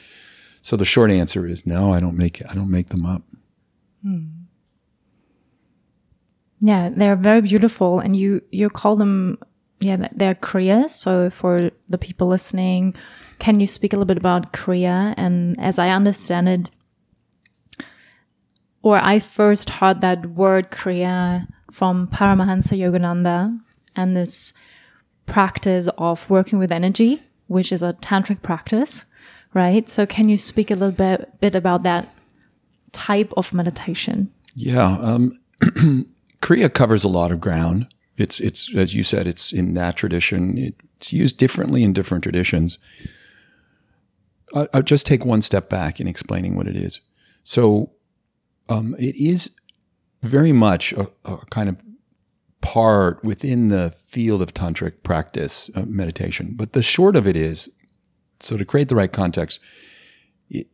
So 0.63 0.77
the 0.77 0.85
short 0.85 1.11
answer 1.11 1.49
is 1.49 1.67
no, 1.67 1.93
I 1.93 1.99
don't 1.99 2.17
make 2.17 2.43
I 2.49 2.55
don't 2.55 2.71
make 2.71 2.91
them 2.91 3.05
up. 3.05 3.23
Hmm. 4.03 4.27
Yeah, 6.61 6.91
they're 6.95 7.17
very 7.17 7.41
beautiful 7.41 7.99
and 7.99 8.15
you 8.15 8.41
you 8.53 8.71
call 8.71 8.95
them 8.95 9.39
yeah, 9.81 10.09
they're 10.13 10.37
Kriyas. 10.37 10.91
So 10.91 11.29
for 11.29 11.73
the 11.89 11.99
people 11.99 12.29
listening, 12.29 12.95
can 13.41 13.59
you 13.59 13.67
speak 13.67 13.93
a 13.93 13.97
little 13.97 14.07
bit 14.07 14.17
about 14.17 14.53
Kriya? 14.53 15.13
And 15.17 15.59
as 15.61 15.81
I 15.81 15.89
understand 15.89 16.49
it, 16.49 16.71
or 18.85 18.99
I 19.03 19.19
first 19.19 19.71
heard 19.71 20.03
that 20.03 20.27
word 20.27 20.71
Kriya 20.71 21.49
from 21.73 22.07
Paramahansa 22.07 22.79
Yogananda 22.79 23.59
and 23.97 24.15
this 24.15 24.53
practice 25.25 25.89
of 25.97 26.29
working 26.29 26.59
with 26.59 26.71
energy, 26.71 27.23
which 27.47 27.73
is 27.73 27.83
a 27.83 27.95
tantric 27.95 28.43
practice, 28.43 29.07
right? 29.55 29.89
So 29.89 30.05
can 30.05 30.29
you 30.29 30.37
speak 30.37 30.71
a 30.71 30.75
little 30.75 30.93
bit, 30.93 31.41
bit 31.41 31.55
about 31.55 31.83
that 31.85 32.15
type 32.93 33.33
of 33.39 33.55
meditation? 33.55 34.31
Yeah. 34.55 34.99
Um, 35.01 35.33
Kriya 36.43 36.73
covers 36.73 37.05
a 37.05 37.09
lot 37.09 37.33
of 37.33 37.41
ground. 37.41 37.87
It's, 38.19 38.39
it's, 38.39 38.73
as 38.77 38.95
you 38.95 39.03
said, 39.03 39.27
it's 39.27 39.51
in 39.51 39.73
that 39.75 39.97
tradition. 39.97 40.59
It's 40.59 41.11
used 41.11 41.39
differently 41.39 41.85
in 41.85 41.95
different 41.95 42.23
traditions. 42.23 42.77
I'll 44.55 44.83
just 44.83 45.07
take 45.07 45.25
one 45.25 45.41
step 45.41 45.71
back 45.71 46.01
in 46.01 46.07
explaining 46.07 46.55
what 46.55 46.69
it 46.69 46.77
is. 46.77 47.01
So 47.45 47.94
um, 48.69 48.95
it 48.99 49.17
is 49.17 49.51
very 50.23 50.53
much 50.53 50.93
a, 50.93 51.09
a, 51.25 51.39
kind 51.51 51.69
of 51.69 51.77
part 52.61 53.23
within 53.23 53.69
the 53.69 53.95
field 53.99 54.41
of 54.41 54.55
tantric 54.55 55.03
practice, 55.03 55.71
uh, 55.75 55.83
meditation. 55.87 56.55
But 56.57 56.73
the 56.73 56.83
short 56.83 57.15
of 57.15 57.27
it 57.27 57.37
is, 57.37 57.69
so 58.41 58.57
to 58.57 58.65
create 58.65 58.89
the 58.89 58.97
right 58.97 59.13
context, 59.13 59.61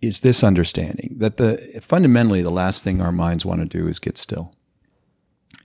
is 0.01 0.20
this 0.20 0.45
understanding 0.45 1.16
that 1.18 1.36
the 1.36 1.80
fundamentally 1.80 2.43
the 2.43 2.51
last 2.51 2.84
thing 2.84 3.01
our 3.01 3.12
minds 3.12 3.47
want 3.47 3.61
to 3.61 3.66
do 3.66 3.88
is 3.88 3.99
get 3.99 4.18
still. 4.18 4.55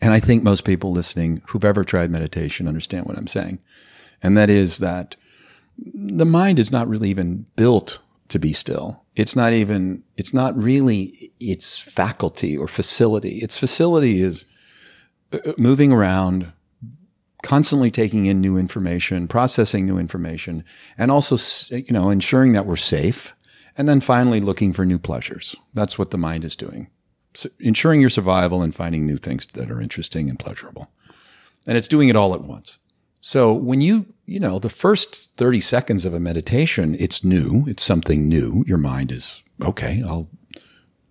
And 0.02 0.14
I 0.14 0.20
think 0.20 0.44
most 0.44 0.64
people 0.64 0.92
listening 0.92 1.42
who've 1.48 1.66
ever 1.66 1.84
tried 1.84 2.12
meditation 2.12 2.68
understand 2.68 3.06
what 3.06 3.18
I'm 3.18 3.28
saying. 3.28 3.60
And 4.22 4.38
that 4.38 4.50
is 4.50 4.80
that 4.80 5.16
the 5.78 6.26
mind 6.26 6.60
is 6.60 6.72
not 6.72 6.88
really 6.88 7.10
even 7.10 7.48
built 7.56 8.00
to 8.30 8.40
be 8.40 8.54
still. 8.54 9.06
It's 9.16 9.36
not 9.36 9.54
even, 9.54 10.04
it's 10.18 10.34
not 10.34 10.58
really 10.58 11.32
its 11.40 11.78
faculty 11.78 12.58
or 12.58 12.68
facility. 12.68 13.38
Its 13.38 13.58
facility 13.58 14.22
is 14.22 14.46
uh, 15.32 15.40
uh, 15.46 15.54
moving 15.58 15.92
around, 15.92 16.52
constantly 17.44 17.92
taking 17.92 18.26
in 18.26 18.42
new 18.42 18.58
information, 18.58 19.28
processing 19.28 19.86
new 19.86 19.98
information, 19.98 20.64
and 20.98 21.12
also, 21.12 21.38
you 21.76 21.94
know, 21.94 22.10
ensuring 22.10 22.54
that 22.54 22.66
we're 22.66 22.76
safe. 22.76 23.34
And 23.78 23.90
then 23.90 24.00
finally 24.00 24.40
looking 24.40 24.72
for 24.72 24.86
new 24.86 24.98
pleasures. 24.98 25.54
That's 25.74 26.00
what 26.00 26.12
the 26.12 26.18
mind 26.18 26.46
is 26.46 26.56
doing. 26.56 26.88
So 27.34 27.50
ensuring 27.60 28.00
your 28.00 28.10
survival 28.10 28.62
and 28.62 28.74
finding 28.74 29.06
new 29.06 29.18
things 29.18 29.46
that 29.48 29.70
are 29.70 29.82
interesting 29.82 30.30
and 30.30 30.40
pleasurable. 30.40 30.90
And 31.68 31.78
it's 31.78 31.90
doing 31.90 32.08
it 32.08 32.16
all 32.16 32.34
at 32.34 32.42
once. 32.42 32.80
So 33.20 33.54
when 33.54 33.82
you, 33.82 34.06
you 34.26 34.40
know, 34.40 34.60
the 34.60 34.70
first 34.70 35.36
30 35.38 35.60
seconds 35.62 36.06
of 36.06 36.14
a 36.14 36.20
meditation, 36.20 36.96
it's 37.00 37.24
new. 37.24 37.66
It's 37.68 37.84
something 37.84 38.28
new. 38.28 38.64
Your 38.68 38.78
mind 38.78 39.12
is, 39.12 39.44
okay, 39.62 40.04
I'll, 40.06 40.28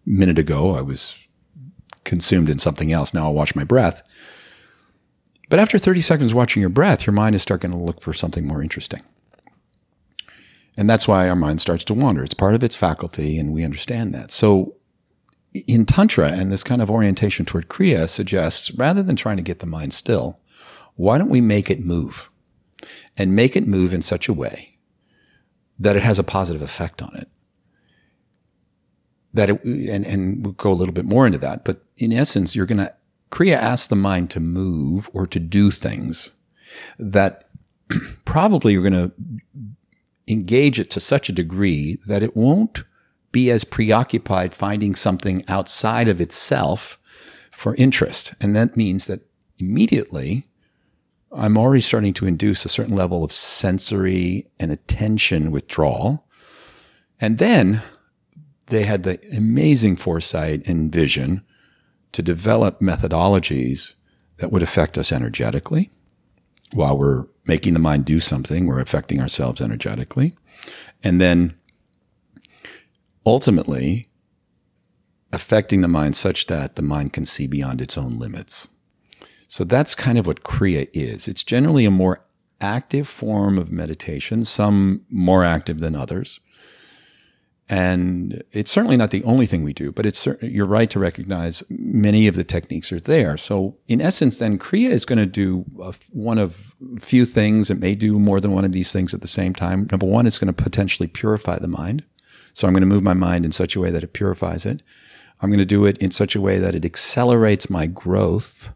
minute 0.05 0.39
ago, 0.39 0.75
I 0.75 0.81
was 0.81 1.19
consumed 2.03 2.51
in 2.51 2.59
something 2.59 2.93
else. 2.93 3.15
Now 3.15 3.25
I'll 3.25 3.35
watch 3.35 3.55
my 3.55 3.65
breath. 3.65 4.03
But 5.49 5.59
after 5.59 5.79
30 5.79 6.01
seconds 6.01 6.35
watching 6.35 6.61
your 6.61 6.71
breath, 6.71 7.07
your 7.07 7.15
mind 7.15 7.37
is 7.37 7.43
starting 7.43 7.71
to 7.71 7.77
look 7.77 8.01
for 8.01 8.13
something 8.13 8.47
more 8.47 8.63
interesting. 8.63 9.03
And 10.77 10.91
that's 10.91 11.07
why 11.07 11.29
our 11.29 11.37
mind 11.37 11.61
starts 11.61 11.85
to 11.85 11.95
wander. 11.95 12.25
It's 12.25 12.35
part 12.35 12.55
of 12.55 12.65
its 12.65 12.75
faculty, 12.75 13.39
and 13.39 13.53
we 13.53 13.63
understand 13.63 14.13
that. 14.15 14.33
So 14.33 14.75
in 15.69 15.87
Tantra, 15.87 16.33
and 16.33 16.51
this 16.51 16.65
kind 16.65 16.83
of 16.83 16.91
orientation 16.91 17.47
toward 17.47 17.69
Kriya 17.69 18.09
suggests 18.09 18.73
rather 18.73 19.03
than 19.03 19.15
trying 19.15 19.37
to 19.37 19.43
get 19.43 19.61
the 19.61 19.67
mind 19.67 19.95
still, 19.95 20.41
why 20.97 21.17
don't 21.17 21.31
we 21.31 21.41
make 21.41 21.71
it 21.71 21.79
move 21.79 22.29
and 23.17 23.37
make 23.37 23.57
it 23.57 23.67
move 23.67 23.95
in 23.95 24.03
such 24.03 24.29
a 24.29 24.33
way 24.33 24.79
that 25.79 25.97
it 25.97 26.03
has 26.03 26.19
a 26.19 26.25
positive 26.25 26.63
effect 26.63 27.03
on 27.03 27.15
it? 27.17 27.29
That 29.33 29.51
it, 29.51 29.65
and, 29.65 30.07
and 30.07 30.45
we'll 30.45 30.53
go 30.53 30.73
a 30.73 30.75
little 30.75 30.95
bit 30.95 31.05
more 31.05 31.27
into 31.27 31.39
that, 31.39 31.65
but 31.65 31.85
in 31.97 32.13
essence, 32.13 32.55
you're 32.55 32.67
going 32.67 32.79
to, 32.79 32.93
Kriya 33.31 33.57
asks 33.57 33.89
the 33.89 33.97
mind 33.97 34.31
to 34.31 34.41
move 34.41 35.11
or 35.13 35.27
to 35.27 35.41
do 35.41 35.71
things 35.71 36.31
that 36.99 37.49
probably 38.25 38.73
you're 38.73 38.89
going 38.89 39.11
to 39.11 39.13
engage 40.29 40.81
it 40.81 40.91
to 40.91 41.01
such 41.01 41.29
a 41.29 41.33
degree 41.33 41.99
that 42.07 42.23
it 42.23 42.37
won't 42.37 42.85
be 43.33 43.51
as 43.51 43.65
preoccupied 43.65 44.55
finding 44.55 44.95
something 44.95 45.45
outside 45.49 46.09
of 46.09 46.21
itself 46.21 46.99
for 47.51 47.75
interest. 47.75 48.35
And 48.41 48.55
that 48.55 48.77
means 48.77 49.07
that 49.07 49.23
immediately 49.59 50.47
I'm 51.35 51.59
already 51.59 51.81
starting 51.81 52.15
to 52.15 52.27
induce 52.27 52.65
a 52.65 52.69
certain 52.69 52.95
level 52.95 53.25
of 53.25 53.33
sensory 53.33 54.47
and 54.59 54.71
attention 54.71 55.51
withdrawal. 55.51 56.27
And 57.21 57.39
then 57.39 57.83
they 58.67 58.85
had 58.85 59.03
the 59.03 59.19
amazing 59.37 59.97
foresight 59.97 60.67
and 60.67 60.93
vision 60.93 61.45
to 62.13 62.23
develop 62.23 62.81
methodologies 62.81 63.95
that 64.39 64.53
would 64.53 64.63
affect 64.63 64.97
us 64.97 65.11
energetically 65.11 65.91
while 66.75 66.97
we're 66.97 67.27
making 67.47 67.73
the 67.73 67.79
mind 67.79 68.05
do 68.05 68.21
something, 68.21 68.67
we're 68.67 68.81
affecting 68.81 69.21
ourselves 69.21 69.61
energetically. 69.61 70.37
And 71.03 71.21
then 71.21 71.59
ultimately 73.25 74.09
affecting 75.33 75.81
the 75.81 75.89
mind 75.89 76.17
such 76.17 76.47
that 76.47 76.77
the 76.77 76.83
mind 76.83 77.13
can 77.13 77.27
see 77.27 77.47
beyond 77.47 77.81
its 77.81 77.99
own 77.99 78.19
limits. 78.19 78.69
So 79.49 79.65
that's 79.65 79.95
kind 79.95 80.19
of 80.19 80.27
what 80.27 80.43
Kriya 80.43 80.89
is. 80.93 81.29
It's 81.29 81.45
generally 81.45 81.85
a 81.85 81.91
more 81.91 82.25
active 82.61 83.09
form 83.09 83.59
of 83.59 83.71
meditation, 83.71 84.45
some 84.45 85.05
more 85.11 85.45
active 85.45 85.81
than 85.81 85.95
others. 85.95 86.41
And 87.69 88.43
it's 88.53 88.71
certainly 88.71 88.97
not 88.97 89.11
the 89.11 89.25
only 89.25 89.47
thing 89.47 89.63
we 89.63 89.73
do, 89.73 89.91
but 89.91 90.05
it's 90.05 90.29
you're 90.43 90.67
right 90.67 90.91
to 90.91 90.99
recognize 90.99 91.63
many 91.71 92.27
of 92.27 92.35
the 92.35 92.45
techniques 92.45 92.93
are 92.93 93.01
there. 93.01 93.39
So 93.39 93.79
in 93.89 94.03
essence, 94.03 94.37
then 94.37 94.59
Kriya 94.59 94.91
is 94.91 95.07
going 95.07 95.19
to 95.19 95.27
do 95.27 95.65
one 96.11 96.39
of 96.39 96.75
few 97.01 97.25
things. 97.25 97.71
It 97.71 97.81
may 97.81 97.95
do 97.95 98.19
more 98.19 98.39
than 98.39 98.53
one 98.53 98.67
of 98.67 98.73
these 98.73 98.93
things 98.93 99.15
at 99.15 99.23
the 99.23 99.27
same 99.27 99.55
time. 99.55 99.89
Number 99.91 100.07
one, 100.07 100.27
it's 100.27 100.39
going 100.39 100.53
to 100.53 100.63
potentially 100.63 101.07
purify 101.07 101.59
the 101.59 101.69
mind. 101.69 102.05
So 102.53 102.69
I'm 102.69 102.75
going 102.75 102.83
to 102.83 102.87
move 102.87 103.03
my 103.03 103.15
mind 103.15 103.47
in 103.47 103.53
such 103.53 103.75
a 103.75 103.81
way 103.81 103.91
that 103.91 104.05
it 104.05 104.13
purifies 104.13 104.67
it. 104.67 104.83
I'm 105.41 105.49
going 105.49 105.59
to 105.59 105.65
do 105.65 105.87
it 105.87 105.97
in 105.99 106.11
such 106.11 106.37
a 106.37 106.41
way 106.41 106.59
that 106.59 106.75
it 106.75 106.85
accelerates 106.85 107.71
my 107.71 107.87
growth. 107.87 108.73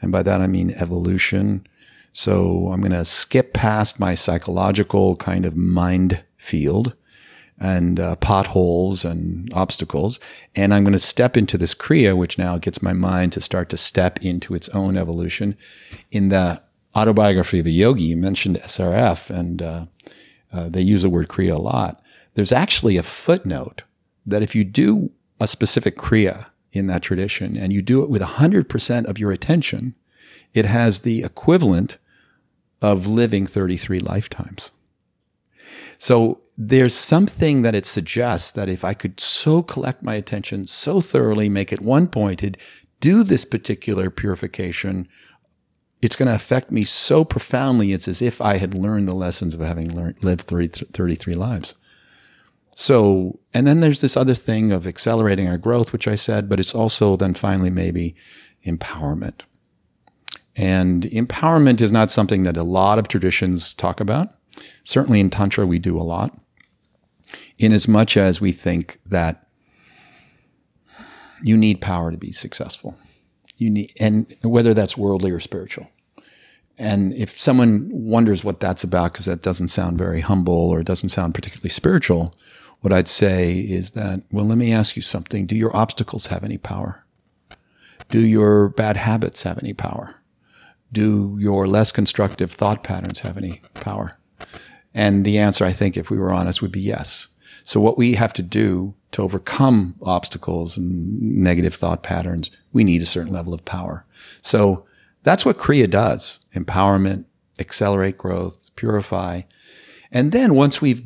And 0.00 0.12
by 0.12 0.22
that, 0.22 0.40
I 0.40 0.46
mean 0.46 0.72
evolution. 0.72 1.66
So 2.12 2.70
I'm 2.72 2.80
going 2.80 2.92
to 2.92 3.04
skip 3.04 3.52
past 3.52 4.00
my 4.00 4.14
psychological 4.14 5.16
kind 5.16 5.44
of 5.44 5.56
mind 5.56 6.24
field 6.36 6.94
and 7.58 8.00
uh, 8.00 8.16
potholes 8.16 9.04
and 9.04 9.52
obstacles. 9.52 10.18
And 10.56 10.72
I'm 10.72 10.82
going 10.82 10.92
to 10.92 10.98
step 10.98 11.36
into 11.36 11.58
this 11.58 11.74
Kriya, 11.74 12.16
which 12.16 12.38
now 12.38 12.56
gets 12.56 12.82
my 12.82 12.94
mind 12.94 13.32
to 13.34 13.40
start 13.40 13.68
to 13.68 13.76
step 13.76 14.18
into 14.24 14.54
its 14.54 14.68
own 14.70 14.96
evolution. 14.96 15.56
In 16.10 16.30
the 16.30 16.62
autobiography 16.96 17.58
of 17.58 17.66
a 17.66 17.70
yogi, 17.70 18.04
you 18.04 18.16
mentioned 18.16 18.56
SRF, 18.62 19.30
and 19.30 19.62
uh, 19.62 19.84
uh, 20.52 20.68
they 20.70 20.80
use 20.80 21.02
the 21.02 21.10
word 21.10 21.28
Kriya 21.28 21.54
a 21.54 21.60
lot. 21.60 22.02
There's 22.34 22.52
actually 22.52 22.96
a 22.96 23.02
footnote 23.02 23.82
that 24.24 24.42
if 24.42 24.54
you 24.54 24.64
do 24.64 25.10
a 25.38 25.46
specific 25.46 25.96
Kriya 25.96 26.46
in 26.72 26.86
that 26.86 27.02
tradition 27.02 27.56
and 27.56 27.72
you 27.72 27.82
do 27.82 28.02
it 28.02 28.10
with 28.10 28.22
100% 28.22 29.04
of 29.06 29.18
your 29.18 29.32
attention, 29.32 29.94
it 30.54 30.64
has 30.64 31.00
the 31.00 31.22
equivalent 31.22 31.98
of 32.82 33.06
living 33.06 33.46
33 33.46 34.00
lifetimes. 34.00 34.72
So 35.98 36.40
there's 36.56 36.94
something 36.94 37.62
that 37.62 37.74
it 37.74 37.86
suggests 37.86 38.52
that 38.52 38.68
if 38.68 38.84
I 38.84 38.94
could 38.94 39.20
so 39.20 39.62
collect 39.62 40.02
my 40.02 40.14
attention 40.14 40.66
so 40.66 41.00
thoroughly, 41.00 41.48
make 41.48 41.72
it 41.72 41.80
one 41.80 42.06
pointed, 42.06 42.58
do 43.00 43.22
this 43.22 43.44
particular 43.44 44.10
purification, 44.10 45.08
it's 46.02 46.16
going 46.16 46.28
to 46.28 46.34
affect 46.34 46.70
me 46.70 46.84
so 46.84 47.24
profoundly. 47.24 47.92
It's 47.92 48.08
as 48.08 48.22
if 48.22 48.40
I 48.40 48.56
had 48.56 48.74
learned 48.74 49.08
the 49.08 49.14
lessons 49.14 49.54
of 49.54 49.60
having 49.60 49.94
learned, 49.94 50.22
lived 50.22 50.42
30, 50.42 50.86
33 50.92 51.34
lives. 51.34 51.74
So, 52.74 53.40
and 53.52 53.66
then 53.66 53.80
there's 53.80 54.00
this 54.00 54.16
other 54.16 54.34
thing 54.34 54.72
of 54.72 54.86
accelerating 54.86 55.48
our 55.48 55.58
growth, 55.58 55.92
which 55.92 56.08
I 56.08 56.14
said, 56.14 56.48
but 56.48 56.60
it's 56.60 56.74
also 56.74 57.16
then 57.16 57.34
finally 57.34 57.70
maybe 57.70 58.14
empowerment. 58.64 59.40
And 60.56 61.04
empowerment 61.04 61.80
is 61.80 61.92
not 61.92 62.10
something 62.10 62.42
that 62.44 62.56
a 62.56 62.62
lot 62.62 62.98
of 62.98 63.08
traditions 63.08 63.74
talk 63.74 64.00
about. 64.00 64.28
Certainly 64.84 65.20
in 65.20 65.30
Tantra, 65.30 65.66
we 65.66 65.78
do 65.78 65.98
a 65.98 66.02
lot 66.02 66.38
in 67.58 67.72
as 67.72 67.86
much 67.86 68.16
as 68.16 68.40
we 68.40 68.52
think 68.52 68.98
that 69.06 69.46
you 71.42 71.56
need 71.56 71.80
power 71.80 72.10
to 72.10 72.16
be 72.16 72.32
successful. 72.32 72.96
You 73.56 73.70
need, 73.70 73.92
and 74.00 74.34
whether 74.42 74.74
that's 74.74 74.96
worldly 74.96 75.30
or 75.30 75.40
spiritual. 75.40 75.86
And 76.78 77.12
if 77.12 77.38
someone 77.38 77.90
wonders 77.92 78.42
what 78.42 78.60
that's 78.60 78.82
about, 78.82 79.12
because 79.12 79.26
that 79.26 79.42
doesn't 79.42 79.68
sound 79.68 79.98
very 79.98 80.22
humble 80.22 80.70
or 80.70 80.80
it 80.80 80.86
doesn't 80.86 81.10
sound 81.10 81.34
particularly 81.34 81.68
spiritual, 81.68 82.34
what 82.80 82.92
I'd 82.92 83.08
say 83.08 83.58
is 83.58 83.92
that, 83.92 84.22
well, 84.32 84.44
let 84.44 84.58
me 84.58 84.72
ask 84.72 84.96
you 84.96 85.02
something. 85.02 85.46
Do 85.46 85.56
your 85.56 85.74
obstacles 85.76 86.26
have 86.26 86.44
any 86.44 86.58
power? 86.58 87.04
Do 88.08 88.20
your 88.20 88.70
bad 88.70 88.96
habits 88.96 89.42
have 89.44 89.58
any 89.58 89.72
power? 89.72 90.16
Do 90.92 91.36
your 91.38 91.68
less 91.68 91.92
constructive 91.92 92.50
thought 92.50 92.82
patterns 92.82 93.20
have 93.20 93.36
any 93.36 93.62
power? 93.74 94.12
And 94.92 95.24
the 95.24 95.38
answer, 95.38 95.64
I 95.64 95.72
think, 95.72 95.96
if 95.96 96.10
we 96.10 96.18
were 96.18 96.32
honest, 96.32 96.62
would 96.62 96.72
be 96.72 96.80
yes. 96.80 97.28
So 97.62 97.80
what 97.80 97.98
we 97.98 98.14
have 98.14 98.32
to 98.32 98.42
do 98.42 98.94
to 99.12 99.22
overcome 99.22 99.96
obstacles 100.02 100.76
and 100.76 101.20
negative 101.20 101.74
thought 101.74 102.02
patterns, 102.02 102.50
we 102.72 102.82
need 102.82 103.02
a 103.02 103.06
certain 103.06 103.32
level 103.32 103.54
of 103.54 103.64
power. 103.64 104.04
So 104.40 104.86
that's 105.22 105.44
what 105.44 105.58
Kriya 105.58 105.88
does. 105.88 106.40
Empowerment, 106.54 107.26
accelerate 107.58 108.18
growth, 108.18 108.70
purify. 108.74 109.42
And 110.10 110.32
then 110.32 110.54
once 110.54 110.80
we've, 110.80 111.04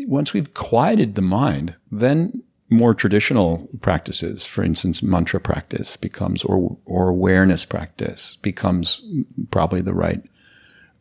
once 0.00 0.32
we've 0.32 0.54
quieted 0.54 1.14
the 1.14 1.22
mind, 1.22 1.76
then 1.90 2.42
more 2.68 2.94
traditional 2.94 3.68
practices, 3.80 4.44
for 4.44 4.64
instance, 4.64 5.02
mantra 5.02 5.40
practice 5.40 5.96
becomes, 5.96 6.42
or, 6.44 6.76
or 6.84 7.08
awareness 7.08 7.64
practice 7.64 8.36
becomes 8.36 9.02
probably 9.50 9.80
the 9.80 9.94
right, 9.94 10.22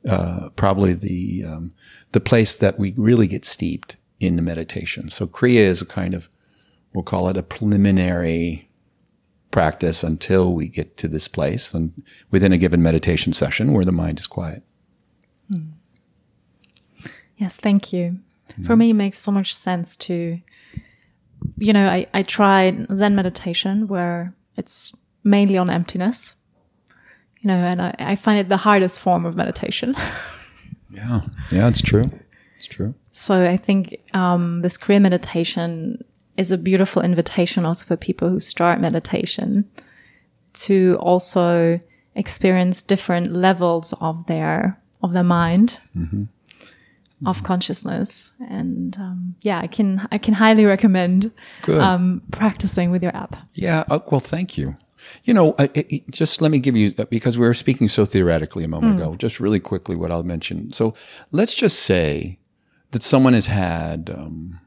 uh, 0.07 0.49
probably 0.55 0.93
the, 0.93 1.43
um, 1.43 1.73
the 2.11 2.19
place 2.19 2.55
that 2.55 2.77
we 2.77 2.93
really 2.95 3.27
get 3.27 3.45
steeped 3.45 3.97
in 4.19 4.35
the 4.35 4.41
meditation. 4.41 5.09
So 5.09 5.25
Kriya 5.25 5.61
is 5.61 5.81
a 5.81 5.85
kind 5.85 6.13
of, 6.13 6.29
we'll 6.93 7.03
call 7.03 7.29
it 7.29 7.37
a 7.37 7.43
preliminary 7.43 8.69
practice 9.49 10.03
until 10.03 10.53
we 10.53 10.67
get 10.67 10.97
to 10.97 11.07
this 11.07 11.27
place 11.27 11.73
and 11.73 12.03
within 12.29 12.51
a 12.51 12.57
given 12.57 12.83
meditation 12.83 13.33
session 13.33 13.73
where 13.73 13.85
the 13.85 13.91
mind 13.91 14.19
is 14.19 14.27
quiet. 14.27 14.63
Hmm. 15.51 15.69
Yes, 17.37 17.57
thank 17.57 17.91
you. 17.91 18.19
Mm. 18.59 18.67
For 18.67 18.75
me, 18.75 18.91
it 18.91 18.95
makes 18.95 19.17
so 19.19 19.31
much 19.31 19.55
sense 19.55 19.97
to, 19.97 20.39
you 21.57 21.73
know, 21.73 21.87
I, 21.87 22.07
I 22.13 22.23
tried 22.23 22.87
Zen 22.95 23.15
meditation 23.15 23.87
where 23.87 24.33
it's 24.55 24.93
mainly 25.23 25.57
on 25.57 25.69
emptiness, 25.69 26.35
you 27.41 27.47
know, 27.47 27.55
and 27.55 27.81
I, 27.81 27.95
I 27.99 28.15
find 28.15 28.39
it 28.39 28.49
the 28.49 28.57
hardest 28.57 28.99
form 28.99 29.25
of 29.25 29.35
meditation. 29.35 29.93
yeah, 30.89 31.21
yeah, 31.51 31.67
it's 31.67 31.81
true. 31.81 32.09
It's 32.57 32.67
true. 32.67 32.95
So 33.11 33.47
I 33.47 33.57
think 33.57 33.97
um, 34.13 34.61
this 34.61 34.77
Kriya 34.77 35.01
meditation 35.01 36.03
is 36.37 36.51
a 36.51 36.57
beautiful 36.57 37.01
invitation 37.01 37.65
also 37.65 37.85
for 37.85 37.95
people 37.95 38.29
who 38.29 38.39
start 38.39 38.81
meditation 38.81 39.69
to 40.53 40.97
also 40.99 41.79
experience 42.15 42.81
different 42.81 43.31
levels 43.31 43.93
of 44.01 44.25
their 44.27 44.79
of 45.03 45.13
their 45.13 45.23
mind. 45.23 45.79
Mm-hmm. 45.95 46.23
Of 47.25 47.43
consciousness, 47.43 48.31
and 48.49 48.95
um, 48.97 49.35
yeah, 49.41 49.59
I 49.59 49.67
can 49.67 50.07
I 50.11 50.17
can 50.17 50.33
highly 50.33 50.65
recommend 50.65 51.31
um, 51.67 52.21
practicing 52.31 52.91
with 52.91 53.03
your 53.03 53.15
app. 53.15 53.35
Yeah, 53.53 53.83
uh, 53.89 53.99
well, 54.11 54.19
thank 54.19 54.57
you. 54.57 54.75
You 55.23 55.33
know, 55.33 55.55
I, 55.59 55.69
I, 55.75 56.03
just 56.11 56.41
let 56.41 56.51
me 56.51 56.59
give 56.59 56.75
you, 56.75 56.91
because 56.91 57.37
we 57.37 57.45
were 57.45 57.53
speaking 57.53 57.89
so 57.89 58.05
theoretically 58.05 58.63
a 58.63 58.67
moment 58.67 58.95
mm. 58.95 59.01
ago, 59.01 59.15
just 59.15 59.39
really 59.39 59.59
quickly 59.59 59.95
what 59.95 60.11
I'll 60.11 60.23
mention. 60.23 60.71
So 60.71 60.95
let's 61.31 61.53
just 61.53 61.79
say 61.79 62.39
that 62.91 63.03
someone 63.03 63.33
has 63.33 63.47
had 63.47 64.09
um, 64.09 64.59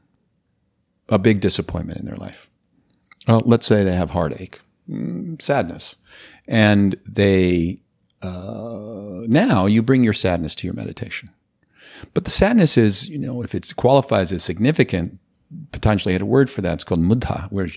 a 1.09 1.19
big 1.19 1.41
disappointment 1.41 1.99
in 1.99 2.05
their 2.05 2.15
life. 2.15 2.49
Well, 3.27 3.41
let's 3.45 3.65
say 3.65 3.83
they 3.83 3.95
have 3.95 4.11
heartache, 4.11 4.61
mm, 4.89 5.41
sadness, 5.41 5.97
and 6.47 6.95
they 7.05 7.81
uh, 8.21 9.21
now 9.27 9.65
you 9.65 9.81
bring 9.81 10.03
your 10.03 10.13
sadness 10.13 10.55
to 10.55 10.67
your 10.67 10.73
meditation. 10.73 11.29
But 12.13 12.25
the 12.25 12.31
sadness 12.31 12.77
is, 12.77 13.07
you 13.09 13.17
know, 13.17 13.41
if 13.41 13.53
it 13.55 13.73
qualifies 13.75 14.31
as 14.31 14.43
significant, 14.43 15.19
potentially 15.71 16.13
had 16.13 16.21
a 16.21 16.25
word 16.25 16.49
for 16.49 16.61
that. 16.61 16.73
It's 16.73 16.83
called 16.83 17.01
mudha, 17.01 17.51
where 17.51 17.67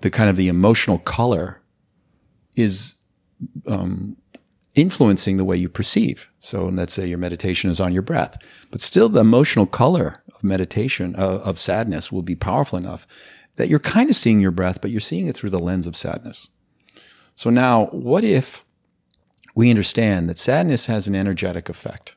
the 0.00 0.10
kind 0.10 0.28
of 0.28 0.36
the 0.36 0.48
emotional 0.48 0.98
color 0.98 1.60
is 2.56 2.96
um, 3.66 4.16
influencing 4.74 5.36
the 5.36 5.44
way 5.44 5.56
you 5.56 5.68
perceive. 5.68 6.28
So 6.40 6.66
let's 6.66 6.92
say 6.92 7.06
your 7.06 7.18
meditation 7.18 7.70
is 7.70 7.80
on 7.80 7.92
your 7.92 8.02
breath, 8.02 8.36
but 8.70 8.80
still 8.80 9.08
the 9.08 9.20
emotional 9.20 9.66
color 9.66 10.14
of 10.34 10.44
meditation, 10.44 11.14
uh, 11.16 11.38
of 11.38 11.58
sadness 11.58 12.10
will 12.10 12.22
be 12.22 12.36
powerful 12.36 12.78
enough 12.78 13.06
that 13.56 13.68
you're 13.68 13.78
kind 13.78 14.10
of 14.10 14.16
seeing 14.16 14.40
your 14.40 14.50
breath, 14.50 14.80
but 14.80 14.90
you're 14.90 15.00
seeing 15.00 15.28
it 15.28 15.36
through 15.36 15.50
the 15.50 15.60
lens 15.60 15.86
of 15.86 15.96
sadness. 15.96 16.48
So 17.36 17.50
now 17.50 17.86
what 17.86 18.24
if 18.24 18.64
we 19.54 19.70
understand 19.70 20.28
that 20.28 20.38
sadness 20.38 20.86
has 20.86 21.06
an 21.06 21.14
energetic 21.14 21.68
effect? 21.68 22.13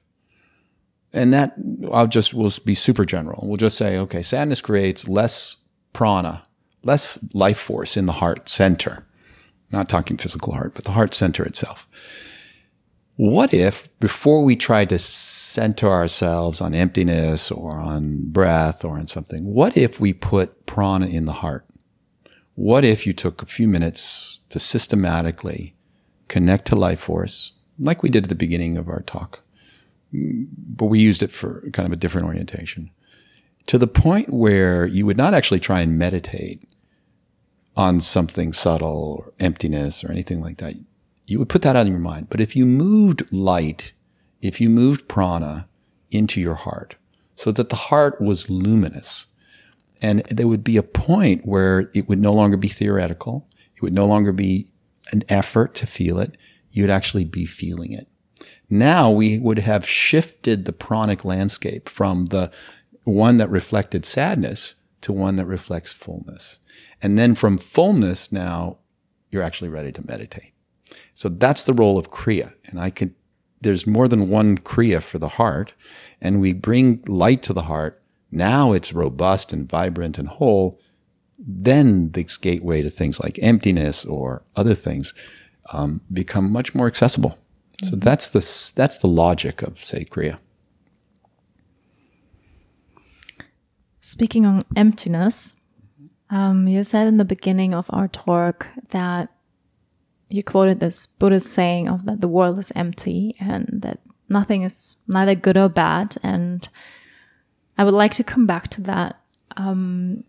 And 1.17 1.33
that 1.33 1.55
I'll 1.91 2.07
just, 2.07 2.33
will 2.33 2.51
be 2.63 2.75
super 2.75 3.03
general. 3.03 3.43
We'll 3.47 3.57
just 3.57 3.77
say, 3.77 3.97
okay, 3.97 4.21
sadness 4.21 4.61
creates 4.61 5.07
less 5.07 5.57
prana, 5.91 6.43
less 6.83 7.19
life 7.33 7.57
force 7.57 7.97
in 7.97 8.05
the 8.05 8.13
heart 8.13 8.47
center. 8.47 9.05
Not 9.71 9.89
talking 9.89 10.17
physical 10.17 10.53
heart, 10.53 10.73
but 10.75 10.85
the 10.85 10.91
heart 10.91 11.13
center 11.13 11.43
itself. 11.43 11.87
What 13.15 13.51
if 13.51 13.89
before 13.99 14.43
we 14.43 14.55
try 14.55 14.85
to 14.85 14.99
center 14.99 15.89
ourselves 15.89 16.61
on 16.61 16.75
emptiness 16.75 17.49
or 17.49 17.71
on 17.71 18.29
breath 18.29 18.85
or 18.85 18.99
on 18.99 19.07
something, 19.07 19.43
what 19.53 19.75
if 19.75 19.99
we 19.99 20.13
put 20.13 20.67
prana 20.67 21.07
in 21.07 21.25
the 21.25 21.33
heart? 21.33 21.65
What 22.53 22.85
if 22.85 23.07
you 23.07 23.13
took 23.13 23.41
a 23.41 23.47
few 23.47 23.67
minutes 23.67 24.41
to 24.49 24.59
systematically 24.59 25.75
connect 26.27 26.67
to 26.67 26.75
life 26.75 26.99
force, 26.99 27.53
like 27.79 28.03
we 28.03 28.09
did 28.09 28.25
at 28.25 28.29
the 28.29 28.35
beginning 28.35 28.77
of 28.77 28.87
our 28.87 29.01
talk, 29.01 29.41
but 30.11 30.85
we 30.85 30.99
used 30.99 31.23
it 31.23 31.31
for 31.31 31.69
kind 31.71 31.85
of 31.85 31.93
a 31.93 31.97
different 31.97 32.27
orientation, 32.27 32.91
to 33.65 33.77
the 33.77 33.87
point 33.87 34.29
where 34.29 34.85
you 34.85 35.05
would 35.05 35.17
not 35.17 35.33
actually 35.33 35.59
try 35.59 35.81
and 35.81 35.97
meditate 35.97 36.65
on 37.75 38.01
something 38.01 38.53
subtle 38.53 39.17
or 39.19 39.33
emptiness 39.39 40.03
or 40.03 40.11
anything 40.11 40.41
like 40.41 40.57
that 40.57 40.75
you 41.27 41.37
would 41.37 41.49
put 41.49 41.61
that 41.61 41.75
on 41.75 41.87
your 41.87 41.99
mind. 41.99 42.29
But 42.29 42.39
if 42.39 42.55
you 42.55 42.65
moved 42.65 43.23
light, 43.31 43.91
if 44.41 44.61
you 44.61 44.69
moved 44.69 45.09
prana 45.09 45.67
into 46.09 46.39
your 46.39 46.55
heart 46.55 46.95
so 47.35 47.51
that 47.51 47.69
the 47.69 47.75
heart 47.75 48.21
was 48.21 48.49
luminous 48.49 49.27
And 50.01 50.19
there 50.25 50.47
would 50.47 50.63
be 50.63 50.77
a 50.77 50.83
point 50.83 51.45
where 51.45 51.89
it 51.93 52.07
would 52.07 52.19
no 52.19 52.33
longer 52.33 52.57
be 52.57 52.67
theoretical. 52.67 53.47
It 53.75 53.81
would 53.81 53.93
no 53.93 54.05
longer 54.05 54.31
be 54.31 54.71
an 55.11 55.23
effort 55.29 55.73
to 55.75 55.87
feel 55.87 56.19
it. 56.19 56.37
You'd 56.69 56.89
actually 56.89 57.25
be 57.25 57.45
feeling 57.45 57.93
it. 57.93 58.07
Now 58.69 59.11
we 59.11 59.39
would 59.39 59.59
have 59.59 59.87
shifted 59.87 60.65
the 60.65 60.73
pranic 60.73 61.23
landscape 61.23 61.89
from 61.89 62.27
the 62.27 62.51
one 63.03 63.37
that 63.37 63.49
reflected 63.49 64.05
sadness 64.05 64.75
to 65.01 65.13
one 65.13 65.37
that 65.37 65.45
reflects 65.45 65.93
fullness. 65.93 66.59
And 67.01 67.17
then 67.17 67.35
from 67.35 67.57
fullness, 67.57 68.31
now 68.31 68.79
you're 69.31 69.43
actually 69.43 69.69
ready 69.69 69.91
to 69.93 70.07
meditate. 70.07 70.53
So 71.13 71.29
that's 71.29 71.63
the 71.63 71.73
role 71.73 71.97
of 71.97 72.11
Kriya. 72.11 72.53
And 72.65 72.79
I 72.79 72.89
could, 72.89 73.13
there's 73.61 73.87
more 73.87 74.07
than 74.07 74.29
one 74.29 74.57
Kriya 74.57 75.01
for 75.01 75.19
the 75.19 75.29
heart. 75.29 75.73
And 76.21 76.41
we 76.41 76.53
bring 76.53 77.03
light 77.07 77.43
to 77.43 77.53
the 77.53 77.63
heart. 77.63 78.01
Now 78.31 78.73
it's 78.73 78.93
robust 78.93 79.53
and 79.53 79.69
vibrant 79.69 80.17
and 80.17 80.27
whole. 80.27 80.79
Then 81.39 82.11
the 82.11 82.23
gateway 82.41 82.81
to 82.81 82.89
things 82.89 83.19
like 83.19 83.39
emptiness 83.41 84.03
or 84.05 84.43
other 84.55 84.73
things 84.73 85.13
um, 85.71 86.01
become 86.11 86.51
much 86.51 86.73
more 86.73 86.87
accessible. 86.87 87.37
So 87.83 87.95
that's 87.95 88.29
the 88.29 88.39
that's 88.75 88.97
the 88.97 89.07
logic 89.07 89.61
of 89.61 89.83
say 89.83 90.05
Kriya. 90.05 90.39
Speaking 93.99 94.45
on 94.45 94.63
emptiness, 94.75 95.53
um, 96.29 96.67
you 96.67 96.83
said 96.83 97.07
in 97.07 97.17
the 97.17 97.25
beginning 97.25 97.75
of 97.75 97.85
our 97.89 98.07
talk 98.07 98.67
that 98.89 99.29
you 100.29 100.43
quoted 100.43 100.79
this 100.79 101.05
Buddhist 101.05 101.51
saying 101.51 101.87
of 101.87 102.05
that 102.05 102.21
the 102.21 102.27
world 102.27 102.57
is 102.57 102.71
empty 102.75 103.35
and 103.39 103.67
that 103.71 103.99
nothing 104.27 104.63
is 104.63 104.95
neither 105.07 105.35
good 105.35 105.57
or 105.57 105.69
bad. 105.69 106.17
And 106.23 106.67
I 107.77 107.83
would 107.83 107.93
like 107.93 108.13
to 108.13 108.23
come 108.23 108.45
back 108.45 108.69
to 108.69 108.81
that 108.81 109.19
um, 109.55 110.23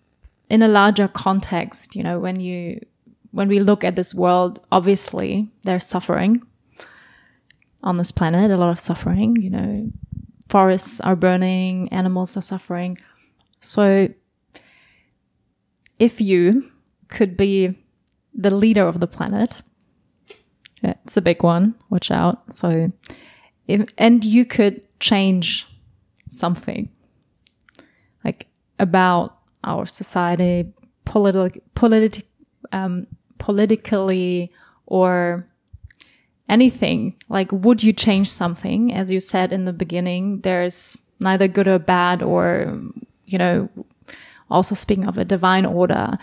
in 0.51 0.63
a 0.63 0.69
larger 0.69 1.09
context. 1.09 1.97
You 1.97 2.03
know, 2.03 2.19
when 2.19 2.41
you 2.41 2.85
when 3.31 3.49
we 3.49 3.61
look 3.61 3.85
at 3.85 3.97
this 3.97 4.15
world, 4.15 4.61
obviously 4.71 5.49
there's 5.63 5.85
suffering 5.85 6.43
on 7.83 7.97
this 7.97 8.13
planet, 8.13 8.51
a 8.51 8.57
lot 8.57 8.71
of 8.71 8.81
suffering. 8.81 9.37
You 9.37 9.51
know, 9.51 9.93
forests 10.49 11.01
are 11.01 11.17
burning, 11.17 11.89
animals 11.93 12.37
are 12.37 12.43
suffering. 12.43 12.99
So 13.61 14.09
if 15.99 16.21
you 16.21 16.71
could 17.09 17.37
be 17.37 17.77
the 18.35 18.55
leader 18.55 18.87
of 18.87 19.01
the 19.01 19.07
planet, 19.07 19.63
it's 20.83 21.17
a 21.17 21.21
big 21.21 21.43
one, 21.43 21.75
watch 21.91 22.11
out. 22.11 22.55
So, 22.55 22.89
if, 23.67 23.93
and 23.99 24.25
you 24.25 24.45
could 24.45 24.87
change 25.01 25.67
something 26.29 26.89
like 28.25 28.47
about 28.79 29.39
our 29.65 29.87
society, 29.87 30.73
politi- 31.05 31.61
politi- 31.75 32.23
um, 32.73 33.07
politically, 33.39 34.53
or 34.87 35.47
anything. 36.49 37.15
Like, 37.29 37.51
would 37.53 37.83
you 37.83 37.93
change 37.93 38.31
something? 38.31 38.93
As 38.93 39.13
you 39.13 39.21
said 39.21 39.53
in 39.53 39.65
the 39.65 39.73
beginning, 39.73 40.41
there's 40.41 40.97
neither 41.21 41.49
good 41.49 41.69
or 41.69 41.79
bad, 41.79 42.23
or, 42.23 42.81
you 43.27 43.39
know, 43.39 43.69
also 44.51 44.75
speaking 44.75 45.07
of 45.07 45.19
a 45.19 45.25
divine 45.25 45.67
order, 45.67 46.15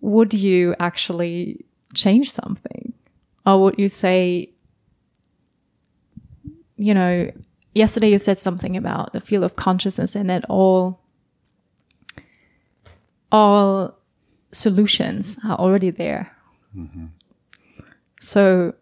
would 0.00 0.34
you 0.34 0.74
actually 0.78 1.64
change 1.94 2.32
something? 2.32 2.92
Or 3.44 3.62
would 3.62 3.78
you 3.78 3.88
say, 3.88 4.50
you 6.76 6.92
know, 6.92 7.30
yesterday 7.74 8.10
you 8.10 8.18
said 8.18 8.38
something 8.38 8.76
about 8.76 9.12
the 9.12 9.20
field 9.20 9.44
of 9.44 9.56
consciousness 9.56 10.16
and 10.16 10.28
that 10.30 10.44
all 10.48 11.00
all 13.30 13.98
solutions 14.52 15.36
are 15.44 15.56
already 15.58 15.90
there. 15.90 16.32
Mm-hmm. 16.76 17.06
So 18.26 18.74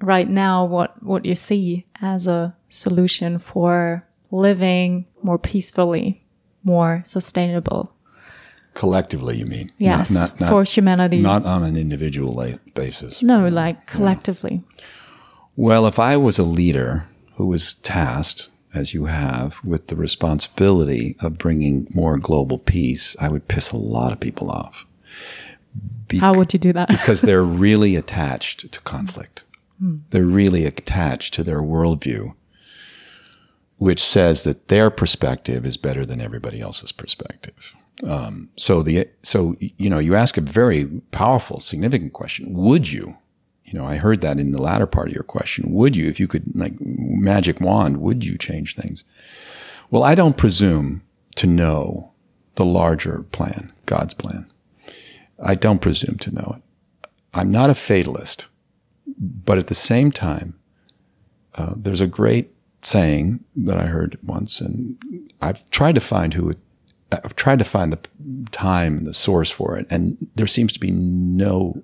right 0.00 0.28
now 0.28 0.64
what 0.64 1.02
what 1.02 1.24
you 1.24 1.34
see 1.34 1.86
as 2.00 2.26
a 2.26 2.56
solution 2.68 3.38
for 3.38 4.06
living 4.30 5.06
more 5.22 5.38
peacefully 5.38 6.24
more 6.62 7.02
sustainable. 7.04 7.94
Collectively, 8.74 9.38
you 9.38 9.46
mean? 9.46 9.70
Yes, 9.78 10.10
not, 10.10 10.30
not, 10.32 10.40
not, 10.40 10.50
for 10.50 10.64
humanity. 10.64 11.18
Not 11.18 11.44
on 11.44 11.64
an 11.64 11.76
individual 11.76 12.58
basis. 12.74 13.22
No, 13.22 13.48
like 13.48 13.86
collectively. 13.86 14.62
Yeah. 14.62 14.84
Well, 15.56 15.86
if 15.86 15.98
I 15.98 16.16
was 16.16 16.38
a 16.38 16.44
leader 16.44 17.06
who 17.34 17.46
was 17.46 17.74
tasked, 17.74 18.48
as 18.72 18.94
you 18.94 19.06
have, 19.06 19.58
with 19.64 19.88
the 19.88 19.96
responsibility 19.96 21.16
of 21.20 21.38
bringing 21.38 21.88
more 21.92 22.18
global 22.18 22.58
peace, 22.58 23.16
I 23.20 23.28
would 23.28 23.48
piss 23.48 23.72
a 23.72 23.76
lot 23.76 24.12
of 24.12 24.20
people 24.20 24.50
off. 24.50 24.86
Be- 26.10 26.18
How 26.18 26.34
would 26.34 26.52
you 26.52 26.58
do 26.58 26.72
that? 26.74 26.88
because 26.90 27.22
they're 27.22 27.42
really 27.42 27.96
attached 27.96 28.70
to 28.70 28.80
conflict. 28.80 29.44
Hmm. 29.78 29.98
They're 30.10 30.24
really 30.26 30.66
attached 30.66 31.32
to 31.34 31.42
their 31.42 31.62
worldview 31.62 32.34
which 33.80 34.02
says 34.02 34.44
that 34.44 34.68
their 34.68 34.90
perspective 34.90 35.64
is 35.64 35.78
better 35.78 36.04
than 36.04 36.20
everybody 36.20 36.60
else's 36.60 36.92
perspective. 36.92 37.74
Um, 38.06 38.50
so 38.56 38.82
the 38.82 39.08
so 39.22 39.56
you 39.58 39.88
know 39.88 39.98
you 39.98 40.14
ask 40.14 40.36
a 40.36 40.42
very 40.42 40.84
powerful, 41.12 41.60
significant 41.60 42.12
question. 42.12 42.52
Would 42.52 42.92
you? 42.92 43.16
You 43.64 43.78
know, 43.78 43.86
I 43.86 43.96
heard 43.96 44.20
that 44.20 44.38
in 44.38 44.50
the 44.50 44.60
latter 44.60 44.86
part 44.86 45.08
of 45.08 45.14
your 45.14 45.22
question. 45.22 45.72
Would 45.72 45.96
you, 45.96 46.08
if 46.08 46.20
you 46.20 46.28
could, 46.28 46.54
like 46.56 46.74
magic 46.78 47.60
wand, 47.60 48.02
would 48.02 48.24
you 48.24 48.36
change 48.36 48.74
things? 48.74 49.04
Well, 49.90 50.02
I 50.02 50.14
don't 50.14 50.36
presume 50.36 51.02
to 51.36 51.46
know 51.46 52.12
the 52.56 52.64
larger 52.64 53.22
plan, 53.30 53.72
God's 53.86 54.12
plan. 54.12 54.46
I 55.42 55.54
don't 55.54 55.80
presume 55.80 56.18
to 56.18 56.34
know 56.34 56.56
it. 56.56 57.10
I'm 57.32 57.50
not 57.50 57.70
a 57.70 57.74
fatalist, 57.74 58.46
but 59.18 59.58
at 59.58 59.68
the 59.68 59.74
same 59.74 60.10
time, 60.10 60.58
uh, 61.54 61.74
there's 61.76 62.00
a 62.00 62.06
great 62.06 62.50
saying 62.82 63.44
that 63.56 63.76
I 63.76 63.86
heard 63.86 64.18
once, 64.22 64.60
and 64.60 64.98
I've 65.40 65.68
tried 65.70 65.94
to 65.96 66.00
find 66.00 66.34
who 66.34 66.50
it, 66.50 66.58
I've 67.12 67.36
tried 67.36 67.58
to 67.58 67.64
find 67.64 67.92
the 67.92 67.98
time 68.50 68.98
and 68.98 69.06
the 69.06 69.14
source 69.14 69.50
for 69.50 69.76
it, 69.76 69.86
and 69.90 70.28
there 70.34 70.46
seems 70.46 70.72
to 70.72 70.80
be 70.80 70.90
no 70.90 71.82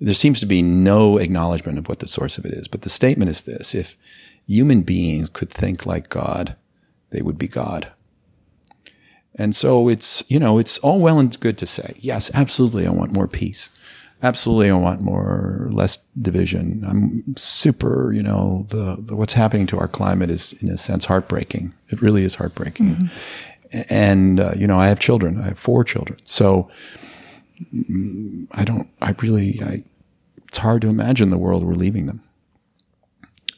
there 0.00 0.14
seems 0.14 0.38
to 0.38 0.46
be 0.46 0.62
no 0.62 1.18
acknowledgement 1.18 1.76
of 1.76 1.88
what 1.88 1.98
the 1.98 2.06
source 2.06 2.38
of 2.38 2.44
it 2.44 2.52
is. 2.52 2.68
But 2.68 2.82
the 2.82 2.88
statement 2.88 3.30
is 3.30 3.42
this: 3.42 3.74
if 3.74 3.96
human 4.46 4.82
beings 4.82 5.28
could 5.28 5.50
think 5.50 5.86
like 5.86 6.08
God, 6.08 6.56
they 7.10 7.22
would 7.22 7.38
be 7.38 7.48
God. 7.48 7.88
And 9.38 9.54
so 9.54 9.88
it's 9.88 10.22
you 10.28 10.38
know 10.38 10.58
it's 10.58 10.78
all 10.78 11.00
well 11.00 11.18
and 11.18 11.38
good 11.40 11.56
to 11.58 11.66
say 11.66 11.94
yes, 11.98 12.30
absolutely, 12.34 12.86
I 12.86 12.90
want 12.90 13.12
more 13.12 13.28
peace 13.28 13.70
absolutely 14.22 14.70
I 14.70 14.74
want 14.74 15.00
more, 15.00 15.68
less 15.70 15.98
division. 16.20 16.84
I'm 16.86 17.36
super, 17.36 18.12
you 18.12 18.22
know, 18.22 18.66
the, 18.68 18.96
the, 18.98 19.16
what's 19.16 19.32
happening 19.32 19.66
to 19.68 19.78
our 19.78 19.88
climate 19.88 20.30
is 20.30 20.52
in 20.54 20.68
a 20.68 20.78
sense 20.78 21.04
heartbreaking. 21.04 21.74
It 21.88 22.02
really 22.02 22.24
is 22.24 22.34
heartbreaking. 22.34 22.96
Mm-hmm. 22.96 23.80
And, 23.90 24.40
uh, 24.40 24.52
you 24.56 24.66
know, 24.66 24.80
I 24.80 24.88
have 24.88 24.98
children. 24.98 25.40
I 25.40 25.48
have 25.48 25.58
four 25.58 25.84
children. 25.84 26.18
So 26.24 26.68
I 28.52 28.64
don't, 28.64 28.88
I 29.00 29.14
really, 29.20 29.62
I, 29.62 29.84
it's 30.48 30.58
hard 30.58 30.82
to 30.82 30.88
imagine 30.88 31.30
the 31.30 31.38
world 31.38 31.64
we're 31.64 31.74
leaving 31.74 32.06
them. 32.06 32.22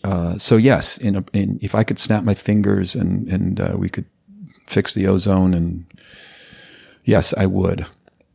Uh, 0.03 0.37
so 0.39 0.57
yes, 0.57 0.99
in, 0.99 1.17
a, 1.17 1.25
in, 1.33 1.59
if 1.63 1.75
I 1.75 1.85
could 1.85 1.99
snap 1.99 2.25
my 2.25 2.35
fingers 2.35 2.95
and, 2.95 3.29
and 3.29 3.61
uh, 3.61 3.75
we 3.77 3.89
could 3.89 4.07
fix 4.71 4.95
the 4.95 5.07
ozone 5.07 5.53
and 5.53 5.85
yes, 7.05 7.35
I 7.37 7.47
would. 7.47 7.87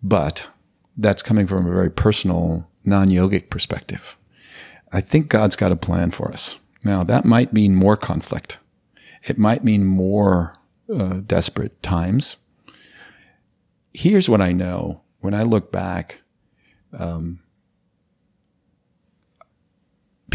But 0.03 0.47
that's 0.97 1.23
coming 1.23 1.47
from 1.47 1.65
a 1.65 1.73
very 1.73 1.89
personal, 1.89 2.69
non 2.83 3.07
yogic 3.07 3.49
perspective. 3.49 4.17
I 4.91 5.01
think 5.01 5.29
God's 5.29 5.55
got 5.55 5.71
a 5.71 5.77
plan 5.77 6.11
for 6.11 6.31
us. 6.31 6.57
Now, 6.83 7.03
that 7.03 7.25
might 7.25 7.53
mean 7.53 7.73
more 7.75 7.97
conflict. 7.97 8.59
It 9.23 9.37
might 9.37 9.63
mean 9.63 9.85
more 9.85 10.53
uh, 10.93 11.21
desperate 11.25 11.81
times. 11.81 12.37
Here's 13.93 14.29
what 14.29 14.41
I 14.41 14.51
know 14.51 15.01
when 15.21 15.33
I 15.33 15.43
look 15.43 15.71
back. 15.71 16.19
Um, 16.97 17.41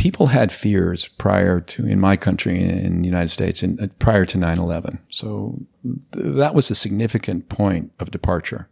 people 0.00 0.28
had 0.28 0.50
fears 0.50 1.08
prior 1.08 1.60
to 1.60 1.86
in 1.86 2.00
my 2.00 2.16
country 2.16 2.58
in 2.58 3.02
the 3.02 3.06
United 3.06 3.28
States 3.28 3.62
and 3.62 3.78
uh, 3.78 3.86
prior 3.98 4.24
to 4.24 4.38
9/11. 4.38 4.98
So 5.10 5.60
th- 5.84 6.36
that 6.36 6.54
was 6.54 6.70
a 6.70 6.74
significant 6.74 7.50
point 7.50 7.92
of 8.00 8.10
departure. 8.10 8.70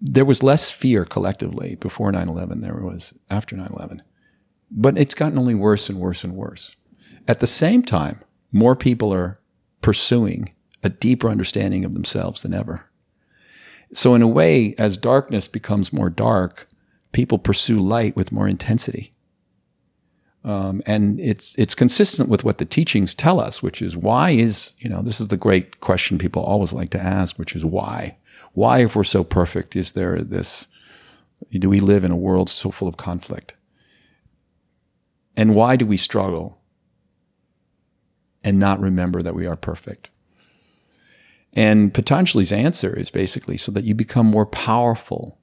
There 0.00 0.24
was 0.24 0.42
less 0.42 0.72
fear 0.72 1.04
collectively 1.04 1.76
before 1.76 2.10
9-11 2.10 2.60
there 2.60 2.74
was 2.74 3.14
after 3.30 3.56
9-11 3.56 4.00
but 4.70 4.98
it's 4.98 5.14
gotten 5.14 5.38
only 5.38 5.54
worse 5.54 5.88
and 5.88 5.98
worse 6.00 6.24
and 6.24 6.34
worse. 6.34 6.74
At 7.28 7.38
the 7.38 7.46
same 7.46 7.82
time 7.82 8.22
more 8.50 8.74
people 8.74 9.14
are 9.14 9.40
pursuing 9.80 10.52
a 10.82 10.88
deeper 10.88 11.30
understanding 11.30 11.84
of 11.84 11.94
themselves 11.94 12.42
than 12.42 12.52
ever. 12.52 12.90
So 13.92 14.14
in 14.14 14.22
a 14.22 14.28
way 14.40 14.74
as 14.76 14.96
darkness 14.96 15.46
becomes 15.46 15.92
more 15.92 16.10
dark 16.10 16.66
people 17.12 17.38
pursue 17.38 17.80
light 17.80 18.16
with 18.16 18.32
more 18.32 18.48
intensity 18.48 19.15
Um, 20.46 20.80
and 20.86 21.18
it's 21.18 21.58
it's 21.58 21.74
consistent 21.74 22.28
with 22.28 22.44
what 22.44 22.58
the 22.58 22.64
teachings 22.64 23.16
tell 23.16 23.40
us, 23.40 23.64
which 23.64 23.82
is 23.82 23.96
why 23.96 24.30
is 24.30 24.74
you 24.78 24.88
know 24.88 25.02
this 25.02 25.20
is 25.20 25.28
the 25.28 25.36
great 25.36 25.80
question 25.80 26.18
people 26.18 26.42
always 26.42 26.72
like 26.72 26.90
to 26.90 27.00
ask, 27.00 27.36
which 27.36 27.56
is 27.56 27.64
why? 27.64 28.16
Why 28.52 28.84
if 28.84 28.94
we're 28.94 29.02
so 29.02 29.24
perfect 29.24 29.74
is 29.74 29.92
there 29.92 30.22
this 30.22 30.68
do 31.50 31.68
we 31.68 31.80
live 31.80 32.04
in 32.04 32.12
a 32.12 32.16
world 32.16 32.48
so 32.48 32.70
full 32.70 32.86
of 32.86 32.96
conflict? 32.96 33.54
And 35.36 35.56
why 35.56 35.74
do 35.74 35.84
we 35.84 35.96
struggle 35.96 36.60
and 38.44 38.58
not 38.58 38.80
remember 38.80 39.22
that 39.22 39.34
we 39.34 39.46
are 39.46 39.56
perfect? 39.56 40.10
And 41.52 41.92
Patanjali's 41.92 42.52
answer 42.52 42.94
is 42.94 43.10
basically 43.10 43.56
so 43.56 43.72
that 43.72 43.84
you 43.84 43.94
become 43.94 44.26
more 44.26 44.46
powerful 44.46 45.38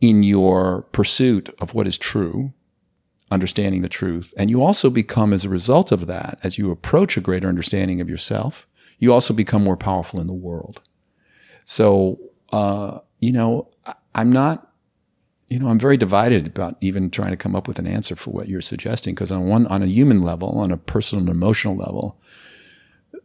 in 0.00 0.22
your 0.22 0.82
pursuit 0.92 1.48
of 1.60 1.74
what 1.74 1.86
is 1.86 1.98
true, 1.98 2.52
understanding 3.32 3.82
the 3.82 3.88
truth. 3.88 4.34
And 4.36 4.50
you 4.50 4.62
also 4.62 4.90
become, 4.90 5.32
as 5.32 5.44
a 5.44 5.48
result 5.48 5.90
of 5.90 6.06
that, 6.06 6.38
as 6.42 6.58
you 6.58 6.70
approach 6.70 7.16
a 7.16 7.20
greater 7.20 7.48
understanding 7.48 8.00
of 8.00 8.08
yourself, 8.08 8.66
you 8.98 9.12
also 9.12 9.34
become 9.34 9.64
more 9.64 9.76
powerful 9.76 10.20
in 10.20 10.26
the 10.26 10.32
world. 10.32 10.80
So, 11.64 12.18
uh, 12.52 12.98
you 13.18 13.32
know, 13.32 13.68
I'm 14.14 14.30
not, 14.30 14.70
you 15.48 15.58
know, 15.58 15.68
I'm 15.68 15.78
very 15.78 15.96
divided 15.96 16.46
about 16.46 16.76
even 16.80 17.10
trying 17.10 17.30
to 17.30 17.36
come 17.36 17.56
up 17.56 17.66
with 17.66 17.78
an 17.78 17.86
answer 17.86 18.16
for 18.16 18.30
what 18.30 18.48
you're 18.48 18.60
suggesting. 18.60 19.14
Because 19.14 19.32
on 19.32 19.48
one, 19.48 19.66
on 19.66 19.82
a 19.82 19.86
human 19.86 20.22
level, 20.22 20.58
on 20.58 20.70
a 20.70 20.76
personal 20.76 21.22
and 21.22 21.30
emotional 21.30 21.76
level, 21.76 22.20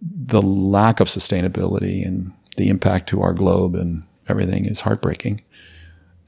the 0.01 0.41
lack 0.41 0.99
of 0.99 1.07
sustainability 1.07 2.05
and 2.05 2.31
the 2.55 2.69
impact 2.69 3.09
to 3.09 3.21
our 3.21 3.33
globe 3.33 3.75
and 3.75 4.03
everything 4.27 4.65
is 4.65 4.81
heartbreaking. 4.81 5.41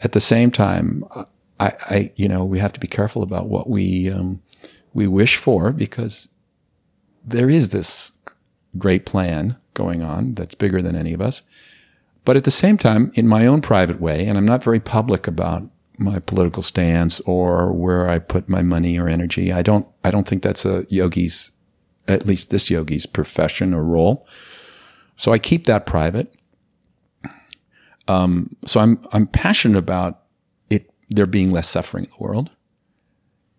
At 0.02 0.14
the 0.14 0.22
same 0.22 0.52
time, 0.52 1.04
I, 1.60 1.74
I 1.90 2.12
you 2.16 2.28
know, 2.28 2.44
we 2.44 2.60
have 2.60 2.74
to 2.74 2.80
be 2.80 2.88
careful 2.88 3.24
about 3.24 3.48
what 3.48 3.70
we 3.70 4.10
um, 4.10 4.42
we 4.94 5.08
wish 5.08 5.38
for 5.38 5.72
because 5.72 6.30
there 7.24 7.50
is 7.50 7.70
this 7.70 8.12
great 8.78 9.06
plan 9.06 9.58
going 9.74 10.02
on 10.02 10.34
that's 10.34 10.56
bigger 10.56 10.82
than 10.82 10.96
any 10.96 11.14
of 11.14 11.22
us. 11.22 11.42
But 12.26 12.38
at 12.38 12.44
the 12.44 12.52
same 12.52 12.78
time, 12.78 13.12
in 13.16 13.28
my 13.28 13.48
own 13.48 13.62
private 13.62 14.00
way, 14.00 14.28
and 14.28 14.38
I'm 14.38 14.46
not 14.46 14.64
very 14.64 14.80
public 14.80 15.26
about 15.26 15.64
my 15.98 16.20
political 16.20 16.64
stance 16.64 17.20
or 17.22 17.74
where 17.74 18.10
I 18.10 18.20
put 18.20 18.48
my 18.48 18.62
money 18.62 18.98
or 18.98 19.08
energy. 19.10 19.52
I 19.52 19.62
don't 19.62 19.86
I 20.04 20.12
don't 20.12 20.28
think 20.28 20.44
that's 20.44 20.66
a 20.66 20.86
yogi's 20.90 21.52
at 22.08 22.26
least 22.26 22.50
this 22.50 22.70
yogi's 22.70 23.06
profession 23.06 23.74
or 23.74 23.84
role. 23.84 24.26
So 25.18 25.34
I 25.34 25.38
keep 25.38 25.66
that 25.66 25.86
private. 25.86 26.34
Um, 28.08 28.56
so 28.66 28.80
I'm 28.80 29.00
I'm 29.12 29.28
passionate 29.28 29.78
about 29.78 30.19
there 31.10 31.26
being 31.26 31.52
less 31.52 31.70
suffering 31.70 32.06
in 32.06 32.12
the 32.12 32.24
world, 32.24 32.52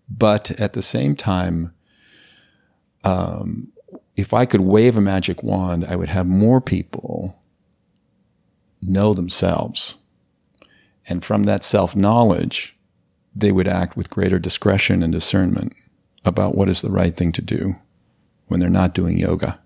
but 0.09 0.51
at 0.61 0.73
the 0.73 0.83
same 0.83 1.15
time, 1.15 1.75
um, 3.05 3.73
if 4.17 4.35
I 4.35 4.47
could 4.47 4.61
wave 4.61 4.97
a 4.97 5.01
magic 5.01 5.43
wand, 5.43 5.85
I 5.85 5.97
would 5.97 6.09
have 6.09 6.27
more 6.27 6.61
people 6.61 7.43
know 8.83 9.15
themselves, 9.15 9.97
and 11.07 11.25
from 11.25 11.45
that 11.45 11.65
self 11.65 11.97
knowledge, 11.97 12.77
they 13.35 13.53
would 13.53 13.69
act 13.69 13.97
with 13.97 14.11
greater 14.11 14.39
discretion 14.39 15.03
and 15.03 15.13
discernment 15.13 15.75
about 16.25 16.55
what 16.55 16.69
is 16.69 16.83
the 16.83 16.91
right 16.91 17.15
thing 17.15 17.33
to 17.33 17.43
do 17.43 17.77
when 18.49 18.61
they're 18.61 18.69
not 18.69 18.95
doing 18.95 19.17
yoga 19.17 19.61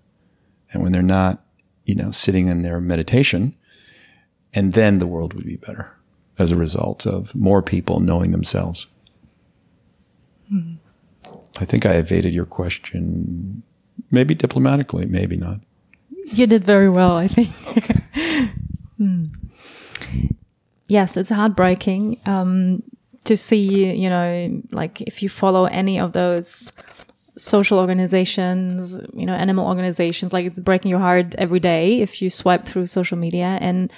and 0.71 0.83
when 0.83 0.91
they're 0.91 1.01
not, 1.01 1.43
you 1.85 1.95
know, 1.95 2.11
sitting 2.11 2.47
in 2.47 2.61
their 2.61 2.79
meditation. 2.79 3.55
And 4.53 4.73
then 4.73 4.99
the 4.99 5.07
world 5.07 5.33
would 5.33 5.45
be 5.45 5.57
better 5.57 5.94
as 6.37 6.51
a 6.51 6.55
result 6.55 7.05
of 7.05 7.33
more 7.35 7.61
people 7.61 7.99
knowing 7.99 8.31
themselves. 8.31 8.87
Mm-hmm. 10.51 10.75
I 11.57 11.65
think 11.65 11.85
I 11.85 11.93
evaded 11.93 12.33
your 12.33 12.45
question, 12.45 13.63
maybe 14.11 14.35
diplomatically, 14.35 15.05
maybe 15.05 15.37
not. 15.37 15.59
You 16.33 16.47
did 16.47 16.63
very 16.63 16.89
well, 16.89 17.15
I 17.15 17.27
think. 17.27 17.49
mm. 18.99 19.29
Yes, 20.87 21.17
it's 21.17 21.29
heartbreaking 21.29 22.19
um, 22.25 22.83
to 23.23 23.37
see, 23.37 23.91
you 23.93 24.09
know, 24.09 24.61
like 24.71 25.01
if 25.01 25.23
you 25.23 25.29
follow 25.29 25.65
any 25.65 25.99
of 25.99 26.13
those 26.13 26.73
social 27.37 27.79
organizations, 27.79 28.99
you 29.13 29.25
know, 29.25 29.33
animal 29.33 29.67
organizations, 29.67 30.33
like 30.33 30.45
it's 30.45 30.59
breaking 30.59 30.89
your 30.89 30.99
heart 30.99 31.35
every 31.37 31.59
day 31.59 32.01
if 32.01 32.21
you 32.21 32.29
swipe 32.29 32.65
through 32.65 32.87
social 32.87 33.17
media. 33.17 33.57
And, 33.61 33.91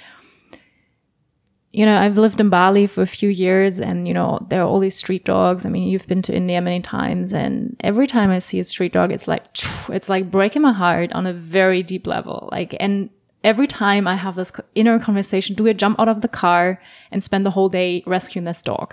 you 1.78 1.86
know, 1.86 1.96
I've 1.96 2.18
lived 2.18 2.40
in 2.40 2.50
Bali 2.50 2.88
for 2.88 3.02
a 3.02 3.06
few 3.06 3.28
years 3.28 3.78
and, 3.78 4.08
you 4.08 4.12
know, 4.12 4.44
there 4.50 4.62
are 4.62 4.66
all 4.66 4.80
these 4.80 4.96
street 4.96 5.24
dogs. 5.24 5.64
I 5.64 5.68
mean, 5.68 5.86
you've 5.86 6.08
been 6.08 6.22
to 6.22 6.34
India 6.34 6.60
many 6.60 6.80
times 6.80 7.32
and 7.32 7.76
every 7.84 8.08
time 8.08 8.30
I 8.30 8.40
see 8.40 8.58
a 8.58 8.64
street 8.64 8.92
dog, 8.92 9.12
it's 9.12 9.28
like, 9.28 9.44
it's 9.88 10.08
like 10.08 10.28
breaking 10.28 10.62
my 10.62 10.72
heart 10.72 11.12
on 11.12 11.24
a 11.24 11.32
very 11.32 11.84
deep 11.84 12.08
level. 12.08 12.48
Like, 12.50 12.74
and 12.80 13.10
every 13.44 13.68
time 13.68 14.08
I 14.08 14.16
have 14.16 14.34
this 14.34 14.50
inner 14.74 14.98
conversation, 14.98 15.54
do 15.54 15.68
I 15.68 15.72
jump 15.72 16.00
out 16.00 16.08
of 16.08 16.20
the 16.20 16.26
car 16.26 16.82
and 17.12 17.22
spend 17.22 17.46
the 17.46 17.52
whole 17.52 17.68
day 17.68 18.02
rescuing 18.06 18.44
this 18.44 18.60
dog? 18.60 18.92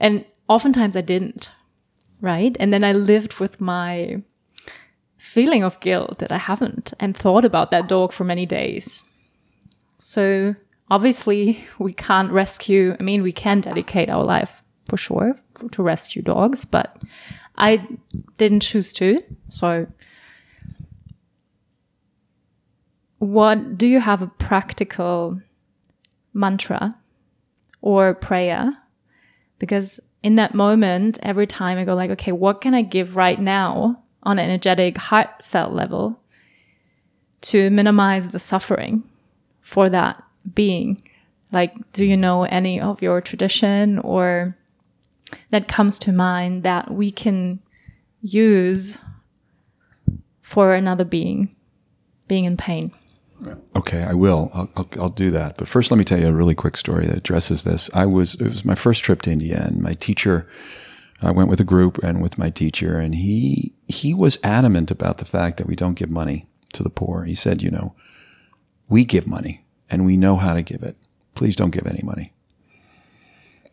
And 0.00 0.24
oftentimes 0.48 0.96
I 0.96 1.02
didn't 1.02 1.50
right? 2.24 2.56
And 2.58 2.72
then 2.72 2.82
I 2.82 2.92
lived 2.92 3.34
with 3.38 3.60
my 3.60 4.22
feeling 5.18 5.62
of 5.62 5.78
guilt 5.80 6.18
that 6.20 6.32
I 6.32 6.38
haven't 6.38 6.94
and 6.98 7.14
thought 7.14 7.44
about 7.44 7.70
that 7.70 7.86
dog 7.86 8.12
for 8.12 8.24
many 8.24 8.46
days. 8.46 9.04
So 9.98 10.56
obviously 10.94 11.66
we 11.80 11.92
can't 11.92 12.30
rescue, 12.30 12.96
I 13.00 13.02
mean, 13.02 13.24
we 13.24 13.32
can 13.32 13.60
dedicate 13.60 14.08
our 14.08 14.22
life 14.22 14.62
for 14.88 14.96
sure 14.96 15.36
to 15.72 15.82
rescue 15.82 16.22
dogs, 16.22 16.64
but 16.64 17.02
I 17.56 17.84
didn't 18.36 18.60
choose 18.60 18.92
to. 18.94 19.20
So 19.48 19.88
what 23.18 23.76
do 23.76 23.88
you 23.88 23.98
have 23.98 24.22
a 24.22 24.28
practical 24.28 25.40
mantra 26.32 26.94
or 27.80 28.14
prayer? 28.14 28.72
Because 29.58 29.98
in 30.22 30.36
that 30.36 30.54
moment, 30.54 31.18
every 31.24 31.48
time 31.48 31.76
I 31.76 31.84
go 31.84 31.96
like, 31.96 32.10
okay, 32.10 32.30
what 32.30 32.60
can 32.60 32.72
I 32.72 32.82
give 32.82 33.16
right 33.16 33.40
now 33.40 34.00
on 34.22 34.38
an 34.38 34.44
energetic, 34.44 34.96
heartfelt 34.96 35.72
level 35.72 36.20
to 37.40 37.68
minimize 37.70 38.28
the 38.28 38.38
suffering 38.38 39.02
for 39.60 39.88
that 39.90 40.22
being? 40.54 41.00
Like, 41.52 41.74
do 41.92 42.04
you 42.04 42.16
know 42.16 42.44
any 42.44 42.80
of 42.80 43.00
your 43.00 43.20
tradition 43.20 43.98
or 44.00 44.56
that 45.50 45.68
comes 45.68 45.98
to 46.00 46.12
mind 46.12 46.62
that 46.64 46.90
we 46.90 47.10
can 47.10 47.60
use 48.20 48.98
for 50.42 50.74
another 50.74 51.04
being, 51.04 51.54
being 52.28 52.44
in 52.44 52.56
pain? 52.56 52.92
Okay, 53.76 54.02
I 54.02 54.14
will. 54.14 54.50
I'll, 54.54 54.70
I'll, 54.76 54.88
I'll, 54.98 55.08
do 55.10 55.30
that. 55.32 55.56
But 55.56 55.68
first, 55.68 55.90
let 55.90 55.98
me 55.98 56.04
tell 56.04 56.18
you 56.18 56.28
a 56.28 56.32
really 56.32 56.54
quick 56.54 56.76
story 56.76 57.06
that 57.06 57.16
addresses 57.16 57.64
this. 57.64 57.90
I 57.92 58.06
was 58.06 58.36
it 58.36 58.44
was 58.44 58.64
my 58.64 58.74
first 58.74 59.04
trip 59.04 59.22
to 59.22 59.30
India, 59.30 59.62
and 59.66 59.82
my 59.82 59.94
teacher. 59.94 60.48
I 61.20 61.30
went 61.30 61.48
with 61.48 61.60
a 61.60 61.64
group 61.64 61.98
and 62.02 62.22
with 62.22 62.38
my 62.38 62.50
teacher, 62.50 62.98
and 62.98 63.14
he 63.14 63.74
he 63.86 64.14
was 64.14 64.38
adamant 64.42 64.90
about 64.90 65.18
the 65.18 65.24
fact 65.24 65.58
that 65.58 65.66
we 65.66 65.76
don't 65.76 65.98
give 65.98 66.10
money 66.10 66.48
to 66.72 66.82
the 66.82 66.90
poor. 66.90 67.24
He 67.24 67.34
said, 67.34 67.62
you 67.62 67.70
know, 67.70 67.94
we 68.88 69.04
give 69.04 69.26
money 69.26 69.63
and 69.90 70.04
we 70.04 70.16
know 70.16 70.36
how 70.36 70.54
to 70.54 70.62
give 70.62 70.82
it. 70.82 70.96
Please 71.34 71.56
don't 71.56 71.70
give 71.70 71.86
any 71.86 72.02
money. 72.02 72.32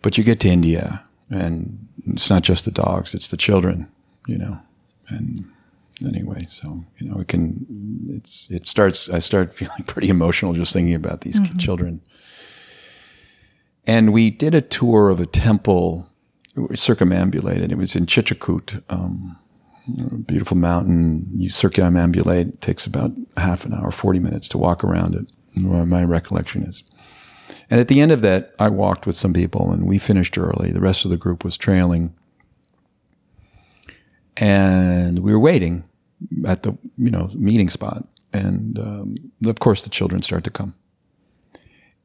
But 0.01 0.17
you 0.17 0.23
get 0.23 0.39
to 0.41 0.49
India, 0.49 1.03
and 1.29 1.87
it's 2.07 2.29
not 2.29 2.41
just 2.41 2.65
the 2.65 2.71
dogs; 2.71 3.13
it's 3.13 3.27
the 3.27 3.37
children, 3.37 3.87
you 4.27 4.37
know, 4.37 4.57
and 5.07 5.51
anyway. 6.05 6.45
So 6.49 6.85
you 6.97 7.07
know, 7.07 7.19
it 7.19 7.27
can. 7.27 7.65
It's 8.09 8.49
it 8.49 8.65
starts. 8.65 9.09
I 9.09 9.19
start 9.19 9.53
feeling 9.55 9.83
pretty 9.85 10.09
emotional 10.09 10.53
just 10.53 10.73
thinking 10.73 10.95
about 10.95 11.21
these 11.21 11.39
mm-hmm. 11.39 11.57
children. 11.57 12.01
And 13.85 14.13
we 14.13 14.29
did 14.29 14.53
a 14.53 14.61
tour 14.61 15.09
of 15.09 15.19
a 15.19 15.25
temple, 15.25 16.07
circumambulated. 16.75 17.71
It 17.71 17.77
was 17.77 17.95
in 17.95 18.05
Chitrakoot, 18.05 18.83
um, 18.89 19.37
beautiful 20.27 20.55
mountain. 20.55 21.25
You 21.33 21.49
circumambulate. 21.49 22.53
It 22.53 22.61
takes 22.61 22.85
about 22.85 23.11
half 23.37 23.65
an 23.65 23.73
hour, 23.73 23.91
forty 23.91 24.19
minutes 24.19 24.47
to 24.49 24.57
walk 24.57 24.83
around 24.83 25.15
it. 25.15 25.31
My 25.55 26.03
recollection 26.03 26.63
is. 26.63 26.83
And 27.69 27.79
at 27.79 27.87
the 27.87 28.01
end 28.01 28.11
of 28.11 28.21
that, 28.21 28.53
I 28.59 28.69
walked 28.69 29.05
with 29.05 29.15
some 29.15 29.33
people, 29.33 29.71
and 29.71 29.87
we 29.87 29.97
finished 29.97 30.37
early. 30.37 30.71
The 30.71 30.81
rest 30.81 31.05
of 31.05 31.11
the 31.11 31.17
group 31.17 31.43
was 31.43 31.57
trailing 31.57 32.13
and 34.37 35.19
we 35.19 35.31
were 35.31 35.39
waiting 35.39 35.83
at 36.45 36.63
the 36.63 36.77
you 36.97 37.11
know 37.11 37.29
meeting 37.35 37.69
spot, 37.69 38.07
and 38.33 38.77
um, 38.79 39.31
of 39.45 39.59
course 39.59 39.83
the 39.83 39.89
children 39.89 40.21
start 40.21 40.43
to 40.43 40.49
come. 40.49 40.75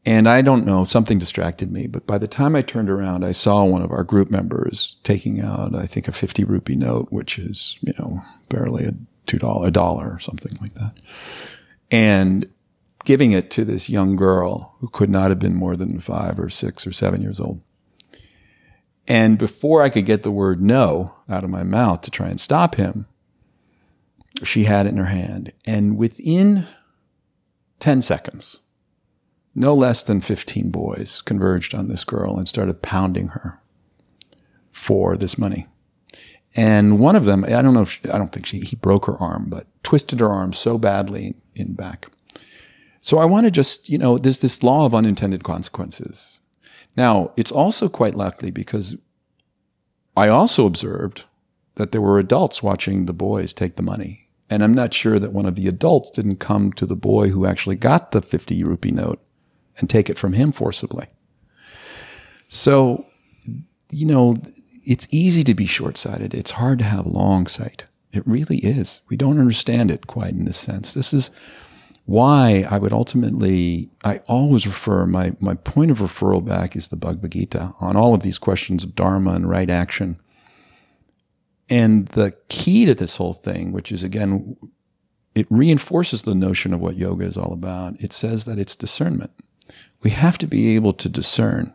And 0.05 0.28
I 0.28 0.40
don't 0.40 0.64
know, 0.64 0.84
something 0.84 1.18
distracted 1.18 1.72
me. 1.72 1.88
But 1.88 2.07
by 2.07 2.18
the 2.18 2.28
time 2.28 2.55
I 2.55 2.62
turned 2.62 2.88
around, 2.88 3.24
I 3.24 3.32
saw 3.32 3.64
one 3.64 3.82
of 3.82 3.90
our 3.90 4.05
group 4.05 4.30
members 4.30 4.99
taking 5.03 5.40
out, 5.40 5.74
I 5.74 5.86
think, 5.86 6.07
a 6.07 6.12
50 6.12 6.44
rupee 6.44 6.76
note, 6.76 7.09
which 7.11 7.40
is, 7.40 7.76
you 7.80 7.92
know, 7.99 8.20
barely 8.49 8.84
a 8.84 8.94
$2, 9.26 9.66
a 9.66 9.70
dollar 9.72 10.09
or 10.09 10.20
something 10.20 10.53
like 10.61 10.74
that. 10.74 10.92
And 11.90 12.49
giving 13.07 13.30
it 13.32 13.50
to 13.52 13.64
this 13.64 13.88
young 13.88 14.16
girl 14.16 14.74
who 14.80 14.88
could 14.88 15.09
not 15.09 15.30
have 15.30 15.38
been 15.38 15.57
more 15.57 15.76
than 15.76 16.00
five 16.00 16.38
or 16.38 16.50
six 16.50 16.86
or 16.86 16.92
seven 16.92 17.22
years 17.22 17.40
old. 17.40 17.62
And 19.07 19.38
before 19.38 19.80
I 19.80 19.88
could 19.88 20.04
get 20.04 20.24
the 20.24 20.32
word 20.32 20.61
no 20.61 21.14
out 21.28 21.44
of 21.44 21.50
my 21.50 21.62
mouth 21.62 22.00
to 22.02 22.11
try 22.11 22.26
and 22.26 22.40
stop 22.40 22.74
him, 22.74 23.07
she 24.42 24.64
had 24.64 24.86
it 24.86 24.90
in 24.90 24.96
her 24.96 25.04
hand. 25.04 25.52
And 25.64 25.96
within 25.96 26.66
10 27.78 28.02
seconds, 28.02 28.59
no 29.54 29.72
less 29.72 30.02
than 30.02 30.20
15 30.20 30.70
boys 30.70 31.22
converged 31.22 31.74
on 31.74 31.86
this 31.86 32.02
girl 32.02 32.36
and 32.36 32.48
started 32.48 32.82
pounding 32.82 33.28
her 33.28 33.62
for 34.72 35.16
this 35.16 35.38
money. 35.38 35.68
And 36.57 36.98
one 36.98 37.14
of 37.14 37.24
them, 37.24 37.44
I 37.44 37.62
don't 37.62 37.72
know 37.72 37.82
if 37.82 37.92
she, 37.92 38.11
I 38.11 38.18
don't 38.18 38.32
think 38.32 38.46
she, 38.46 38.61
he 38.61 38.74
broke 38.74 39.07
her 39.07 39.16
arm, 39.18 39.46
but 39.48 39.68
twisted 39.84 40.18
her 40.18 40.28
arm 40.28 40.52
so 40.52 40.76
badly 40.76 41.36
in 41.54 41.74
back. 41.74 42.09
So 43.07 43.18
I 43.18 43.24
want 43.24 43.44
to 43.44 43.52
just, 43.52 43.88
you 43.88 43.98
know, 43.98 44.18
there's 44.18 44.40
this 44.40 44.64
law 44.64 44.84
of 44.84 44.92
unintended 44.92 45.44
consequences. 45.44 46.40
Now, 46.96 47.30
it's 47.36 47.52
also 47.52 47.88
quite 47.88 48.16
likely 48.16 48.50
because 48.50 48.96
I 50.16 50.26
also 50.26 50.66
observed 50.66 51.22
that 51.76 51.92
there 51.92 52.00
were 52.00 52.18
adults 52.18 52.64
watching 52.64 53.07
the 53.07 53.12
boys 53.12 53.54
take 53.54 53.76
the 53.76 53.82
money. 53.82 54.26
And 54.50 54.64
I'm 54.64 54.74
not 54.74 54.92
sure 54.92 55.20
that 55.20 55.32
one 55.32 55.46
of 55.46 55.54
the 55.54 55.68
adults 55.68 56.11
didn't 56.11 56.40
come 56.40 56.72
to 56.72 56.84
the 56.84 56.96
boy 56.96 57.28
who 57.28 57.46
actually 57.46 57.76
got 57.76 58.11
the 58.11 58.20
50 58.20 58.64
rupee 58.64 58.90
note 58.90 59.22
and 59.78 59.88
take 59.88 60.11
it 60.11 60.18
from 60.18 60.32
him 60.32 60.50
forcibly. 60.50 61.07
So, 62.48 63.07
you 63.92 64.07
know, 64.07 64.34
it's 64.82 65.07
easy 65.12 65.44
to 65.44 65.54
be 65.54 65.66
short 65.66 65.96
sighted. 65.96 66.34
It's 66.34 66.50
hard 66.50 66.80
to 66.80 66.84
have 66.84 67.07
long 67.07 67.46
sight. 67.46 67.84
It 68.12 68.26
really 68.26 68.59
is. 68.59 69.00
We 69.09 69.16
don't 69.16 69.38
understand 69.38 69.92
it 69.92 70.09
quite 70.09 70.32
in 70.32 70.44
this 70.44 70.59
sense. 70.59 70.92
This 70.92 71.14
is 71.14 71.30
why 72.07 72.64
I 72.70 72.78
would 72.78 72.92
ultimately, 72.92 73.90
I 74.04 74.18
always 74.28 74.64
refer, 74.64 75.07
my, 75.07 75.34
my 75.40 75.54
point 75.54 75.90
of 75.90 75.98
referral 75.98 76.44
back 76.44 76.76
is 76.76 76.88
the 76.88 76.96
Bhagavad 76.96 77.32
Gita 77.32 77.74
on 77.80 77.96
all 77.96 78.14
of 78.14 78.22
these 78.22 78.38
questions 78.38 78.84
of 78.84 78.94
Dharma 78.94 79.32
and 79.32 79.50
right 79.50 79.68
action. 79.68 80.20
And 81.68 82.07
the 82.09 82.36
key 82.48 82.86
to 82.86 82.94
this 82.94 83.16
whole 83.16 83.32
thing, 83.32 83.72
which 83.72 83.90
is 83.90 84.04
again, 84.04 84.57
it 85.34 85.48
reinforces 85.50 86.22
the 86.22 86.34
notion 86.34 86.72
of 86.72 86.80
what 86.80 86.96
yoga 86.96 87.24
is 87.24 87.36
all 87.36 87.52
about. 87.52 88.00
It 88.00 88.12
says 88.12 88.44
that 88.44 88.59
it's 88.59 88.76
discernment. 88.76 89.32
We 90.02 90.11
have 90.11 90.38
to 90.38 90.46
be 90.46 90.76
able 90.76 90.92
to 90.92 91.09
discern 91.09 91.74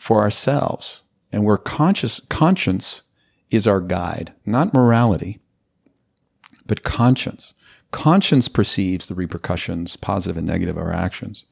for 0.00 0.20
ourselves. 0.20 1.02
And 1.30 1.44
where 1.44 1.58
conscious, 1.58 2.20
conscience 2.30 3.02
is 3.50 3.66
our 3.66 3.82
guide, 3.82 4.32
not 4.46 4.72
morality, 4.72 5.38
but 6.66 6.82
conscience. 6.82 7.52
Conscience 7.90 8.48
perceives 8.48 9.06
the 9.06 9.14
repercussions, 9.14 9.96
positive 9.96 10.36
and 10.36 10.46
negative, 10.46 10.76
of 10.76 10.82
our 10.82 10.92
actions. 10.92 11.46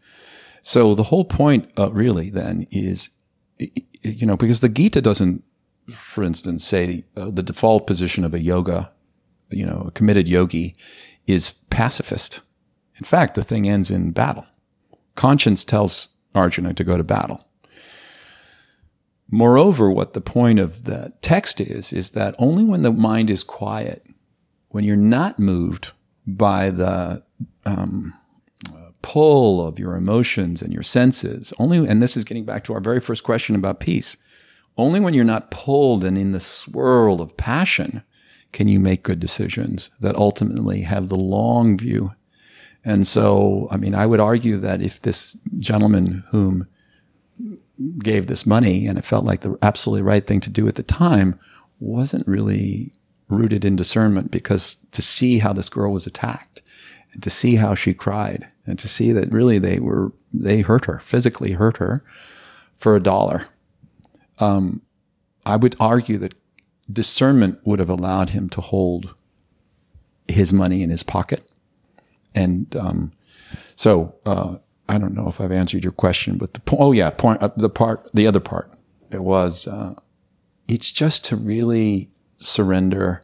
So 0.61 0.95
the 0.95 1.05
whole 1.05 1.25
point, 1.25 1.71
uh, 1.79 1.91
really, 1.93 2.29
then, 2.29 2.67
is, 2.71 3.11
you 3.59 4.27
know, 4.27 4.37
because 4.37 4.61
the 4.61 4.69
Gita 4.69 5.01
doesn't, 5.01 5.45
for 5.91 6.23
instance, 6.25 6.65
say 6.65 7.05
uh, 7.17 7.31
the 7.31 7.43
default 7.43 7.87
position 7.87 8.25
of 8.25 8.35
a 8.35 8.41
yoga, 8.41 8.93
you 9.49 9.65
know, 9.65 9.85
a 9.87 9.91
committed 9.93 10.29
yogi 10.29 10.77
is 11.27 11.51
pacifist. 11.71 12.41
In 12.97 13.05
fact, 13.05 13.35
the 13.35 13.45
thing 13.45 13.69
ends 13.69 13.91
in 13.91 14.11
battle. 14.11 14.47
Conscience 15.15 15.65
tells 15.65 16.09
Arjuna 16.35 16.75
to 16.75 16.85
go 16.85 16.97
to 16.97 17.05
battle. 17.05 17.47
Moreover, 19.31 19.91
what 19.91 20.13
the 20.13 20.21
point 20.21 20.59
of 20.59 20.85
the 20.85 21.13
text 21.23 21.61
is, 21.61 21.93
is 21.93 22.11
that 22.11 22.35
only 22.39 22.65
when 22.65 22.83
the 22.83 22.93
mind 22.93 23.31
is 23.31 23.43
quiet, 23.43 24.07
when 24.69 24.85
you're 24.85 24.97
not 24.97 25.39
moved 25.39 25.93
by 26.27 26.71
the 26.71 27.23
um, 27.65 28.13
pull 29.03 29.65
of 29.65 29.79
your 29.79 29.95
emotions 29.95 30.63
and 30.63 30.73
your 30.73 30.83
senses, 30.83 31.53
only, 31.59 31.87
and 31.87 32.03
this 32.03 32.17
is 32.17 32.25
getting 32.25 32.45
back 32.45 32.65
to 32.65 32.75
our 32.75 32.81
very 32.81 33.01
first 33.01 33.23
question 33.23 33.55
about 33.55 33.81
peace, 33.81 34.17
only 34.77 35.01
when 35.01 35.15
you're 35.15 35.25
not 35.25 35.51
pulled 35.51 36.05
and 36.05 36.19
in 36.19 36.33
the 36.33 36.41
swirl 36.41 37.23
of 37.23 37.37
passion 37.37 38.03
can 38.53 38.69
you 38.69 38.79
make 38.79 39.03
good 39.03 39.21
decisions 39.21 39.91
that 40.01 40.17
ultimately 40.17 40.83
have 40.83 41.09
the 41.09 41.17
long 41.17 41.79
view. 41.79 42.13
And 42.85 43.07
so, 43.07 43.69
I 43.71 43.77
mean, 43.77 43.95
I 43.95 44.07
would 44.07 44.21
argue 44.21 44.57
that 44.59 44.81
if 44.81 45.03
this 45.03 45.37
gentleman 45.59 46.25
whom 46.31 46.67
gave 47.99 48.27
this 48.27 48.47
money 48.47 48.87
and 48.87 48.99
it 48.99 49.05
felt 49.05 49.25
like 49.25 49.41
the 49.41 49.59
absolutely 49.63 50.03
right 50.03 50.27
thing 50.27 50.41
to 50.41 50.51
do 50.51 50.67
at 50.67 50.77
the 50.77 50.83
time 50.83 51.39
wasn't 51.79 52.27
really 52.27 52.93
rooted 53.29 53.65
in 53.65 53.77
discernment 53.77 54.31
because 54.31 54.77
to 54.93 55.03
see 55.03 55.39
how 55.39 55.53
this 55.53 55.69
girl 55.69 55.93
was 55.93 56.07
attacked 56.07 56.63
and 57.13 57.23
to 57.23 57.31
see 57.31 57.57
how 57.57 57.75
she 57.75 57.93
cried 57.93 58.47
and 58.67 58.79
to 58.79 58.89
see 58.89 59.13
that 59.13 59.33
really 59.33 59.59
they 59.59 59.79
were 59.79 60.13
they 60.33 60.61
hurt 60.61 60.85
her 60.85 60.99
physically 60.99 61.53
hurt 61.53 61.79
her 61.79 62.05
for 62.77 62.95
a 62.95 63.01
dollar. 63.01 63.47
Um, 64.39 64.83
i 65.47 65.57
would 65.57 65.77
argue 65.81 66.19
that 66.19 66.35
discernment 66.93 67.59
would 67.65 67.79
have 67.79 67.89
allowed 67.89 68.31
him 68.31 68.49
to 68.51 68.61
hold 68.61 69.15
his 70.29 70.53
money 70.53 70.83
in 70.83 70.91
his 70.91 71.03
pocket. 71.03 71.51
And 72.35 72.75
um, 72.77 73.13
so 73.75 74.15
uh, 74.25 74.57
I 74.89 74.99
don't 74.99 75.15
know 75.15 75.29
if 75.29 75.41
I've 75.41 75.53
answered 75.53 75.85
your 75.85 75.93
question, 75.93 76.39
but 76.39 76.55
the 76.55 76.61
point, 76.61 76.83
oh 76.83 76.93
yeah, 76.93 77.11
point, 77.11 77.43
uh, 77.43 77.51
the 77.57 77.71
part, 77.71 78.09
the 78.15 78.27
other 78.27 78.41
part, 78.41 78.71
it 79.11 79.23
was, 79.23 79.67
uh, 79.67 79.95
it's 80.69 80.91
just 80.91 81.25
to 81.27 81.37
really 81.37 82.11
surrender 82.39 83.21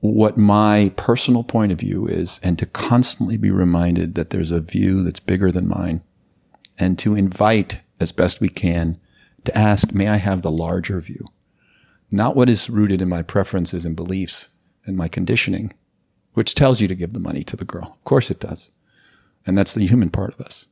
what 0.00 0.36
my 0.36 0.92
personal 0.96 1.44
point 1.44 1.72
of 1.72 1.80
view 1.80 2.06
is 2.06 2.40
and 2.42 2.58
to 2.58 2.66
constantly 2.66 3.36
be 3.36 3.50
reminded 3.50 4.14
that 4.14 4.30
there's 4.30 4.50
a 4.50 4.60
view 4.60 5.02
that's 5.02 5.20
bigger 5.20 5.52
than 5.52 5.68
mine 5.68 6.02
and 6.78 6.98
to 6.98 7.14
invite 7.14 7.82
as 8.00 8.12
best 8.12 8.40
we 8.40 8.48
can 8.48 8.98
to 9.44 9.56
ask, 9.56 9.92
may 9.92 10.08
I 10.08 10.16
have 10.16 10.42
the 10.42 10.50
larger 10.50 11.00
view? 11.00 11.24
Not 12.10 12.34
what 12.34 12.48
is 12.48 12.70
rooted 12.70 13.02
in 13.02 13.08
my 13.08 13.22
preferences 13.22 13.84
and 13.84 13.94
beliefs 13.94 14.48
and 14.86 14.96
my 14.96 15.06
conditioning, 15.06 15.72
which 16.32 16.54
tells 16.54 16.80
you 16.80 16.88
to 16.88 16.94
give 16.94 17.12
the 17.12 17.20
money 17.20 17.44
to 17.44 17.56
the 17.56 17.64
girl. 17.64 17.96
Of 17.98 18.04
course 18.04 18.30
it 18.30 18.40
does. 18.40 18.70
And 19.46 19.56
that's 19.56 19.74
the 19.74 19.86
human 19.86 20.10
part 20.10 20.34
of 20.34 20.40
us. 20.40 20.66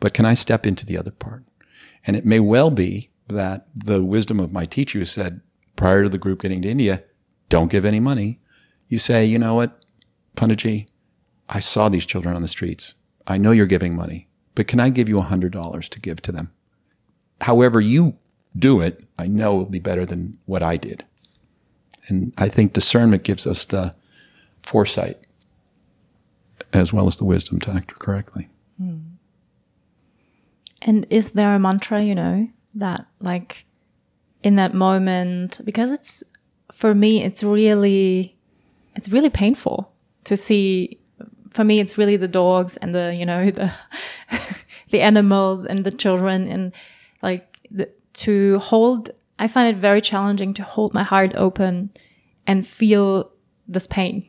But 0.00 0.14
can 0.14 0.26
I 0.26 0.34
step 0.34 0.66
into 0.66 0.84
the 0.84 0.98
other 0.98 1.12
part? 1.12 1.44
And 2.06 2.16
it 2.16 2.24
may 2.26 2.40
well 2.40 2.70
be 2.70 3.10
that 3.28 3.66
the 3.74 4.02
wisdom 4.02 4.38
of 4.40 4.52
my 4.52 4.66
teacher 4.66 4.98
who 4.98 5.04
said 5.04 5.40
prior 5.76 6.02
to 6.02 6.08
the 6.08 6.18
group 6.18 6.42
getting 6.42 6.62
to 6.62 6.68
India, 6.68 7.02
don't 7.48 7.70
give 7.70 7.84
any 7.84 8.00
money. 8.00 8.40
You 8.88 8.98
say, 8.98 9.24
you 9.24 9.38
know 9.38 9.54
what, 9.54 9.84
Panditji, 10.36 10.88
I 11.48 11.60
saw 11.60 11.88
these 11.88 12.06
children 12.06 12.34
on 12.36 12.42
the 12.42 12.48
streets. 12.48 12.94
I 13.26 13.38
know 13.38 13.50
you're 13.50 13.66
giving 13.66 13.96
money, 13.96 14.28
but 14.54 14.68
can 14.68 14.80
I 14.80 14.90
give 14.90 15.08
you 15.08 15.18
a 15.18 15.22
hundred 15.22 15.52
dollars 15.52 15.88
to 15.90 16.00
give 16.00 16.20
to 16.22 16.32
them? 16.32 16.52
However 17.40 17.80
you 17.80 18.16
do 18.56 18.80
it, 18.80 19.04
I 19.18 19.26
know 19.26 19.60
it'll 19.60 19.66
be 19.66 19.78
better 19.78 20.06
than 20.06 20.38
what 20.46 20.62
I 20.62 20.76
did. 20.76 21.04
And 22.08 22.32
I 22.36 22.48
think 22.48 22.72
discernment 22.72 23.24
gives 23.24 23.46
us 23.46 23.64
the 23.64 23.94
foresight 24.62 25.18
as 26.72 26.92
well 26.92 27.06
as 27.06 27.16
the 27.16 27.24
wisdom 27.24 27.60
to 27.60 27.70
act 27.72 27.98
correctly. 27.98 28.48
Hmm. 28.78 28.98
And 30.82 31.06
is 31.08 31.32
there 31.32 31.54
a 31.54 31.58
mantra, 31.58 32.02
you 32.02 32.14
know, 32.14 32.48
that 32.74 33.06
like 33.20 33.64
in 34.44 34.54
that 34.54 34.74
moment, 34.74 35.60
because 35.64 35.90
it's 35.90 36.22
for 36.70 36.94
me, 36.94 37.24
it's 37.24 37.42
really, 37.42 38.36
it's 38.94 39.08
really 39.08 39.30
painful 39.30 39.92
to 40.24 40.36
see. 40.36 41.00
For 41.50 41.64
me, 41.64 41.80
it's 41.80 41.98
really 41.98 42.16
the 42.16 42.28
dogs 42.28 42.76
and 42.76 42.94
the, 42.94 43.14
you 43.14 43.24
know, 43.24 43.50
the, 43.50 43.72
the 44.90 45.00
animals 45.00 45.64
and 45.64 45.84
the 45.84 45.90
children 45.90 46.46
and 46.46 46.72
like 47.22 47.58
the, 47.70 47.90
to 48.12 48.60
hold, 48.60 49.10
I 49.40 49.48
find 49.48 49.68
it 49.68 49.80
very 49.80 50.00
challenging 50.00 50.54
to 50.54 50.62
hold 50.62 50.94
my 50.94 51.02
heart 51.02 51.34
open 51.34 51.90
and 52.46 52.64
feel 52.64 53.32
this 53.66 53.86
pain 53.86 54.28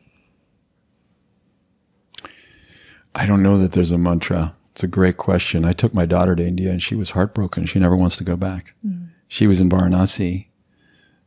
I 3.16 3.24
don't 3.24 3.42
know 3.42 3.56
that 3.56 3.72
there's 3.72 3.90
a 3.90 3.98
mantra. 3.98 4.54
It's 4.72 4.82
a 4.82 4.86
great 4.86 5.16
question. 5.16 5.64
I 5.64 5.72
took 5.72 5.94
my 5.94 6.04
daughter 6.04 6.36
to 6.36 6.46
India 6.46 6.70
and 6.70 6.82
she 6.82 6.94
was 6.94 7.10
heartbroken. 7.10 7.64
She 7.64 7.78
never 7.78 7.96
wants 7.96 8.18
to 8.18 8.24
go 8.24 8.36
back. 8.36 8.74
Mm. 8.86 9.08
She 9.28 9.46
was 9.46 9.60
in 9.60 9.68
Varanasi 9.68 10.46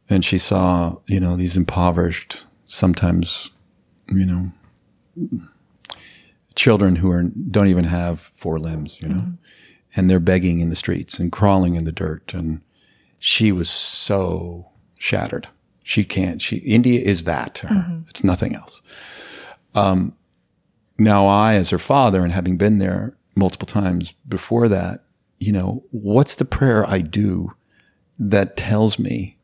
and 0.09 0.25
she 0.25 0.37
saw, 0.37 0.97
you 1.05 1.19
know, 1.19 1.35
these 1.35 1.57
impoverished, 1.57 2.45
sometimes, 2.65 3.51
you 4.09 4.25
know, 4.25 4.51
children 6.55 6.97
who 6.97 7.11
are 7.11 7.23
don't 7.23 7.67
even 7.67 7.85
have 7.85 8.19
four 8.19 8.59
limbs, 8.59 9.01
you 9.01 9.09
know, 9.09 9.15
mm. 9.15 9.37
and 9.95 10.09
they're 10.09 10.19
begging 10.19 10.59
in 10.59 10.69
the 10.69 10.75
streets 10.75 11.19
and 11.19 11.31
crawling 11.31 11.75
in 11.75 11.83
the 11.83 11.91
dirt. 11.91 12.33
And 12.33 12.61
she 13.19 13.51
was 13.51 13.69
so 13.69 14.69
shattered. 14.97 15.47
She 15.83 16.03
can't. 16.03 16.41
She 16.41 16.57
India 16.57 17.01
is 17.01 17.23
that 17.25 17.55
to 17.55 17.67
her. 17.67 17.75
Mm-hmm. 17.75 18.09
It's 18.09 18.23
nothing 18.23 18.55
else. 18.55 18.81
Um, 19.75 20.15
now 20.97 21.27
I, 21.27 21.55
as 21.55 21.69
her 21.69 21.79
father, 21.79 22.23
and 22.23 22.31
having 22.31 22.57
been 22.57 22.79
there 22.79 23.15
multiple 23.35 23.65
times 23.65 24.13
before 24.27 24.67
that, 24.67 25.03
you 25.39 25.51
know, 25.53 25.83
what's 25.91 26.35
the 26.35 26.45
prayer 26.45 26.87
I 26.89 26.99
do 26.99 27.51
that 28.19 28.57
tells 28.57 28.99
me, 28.99 29.37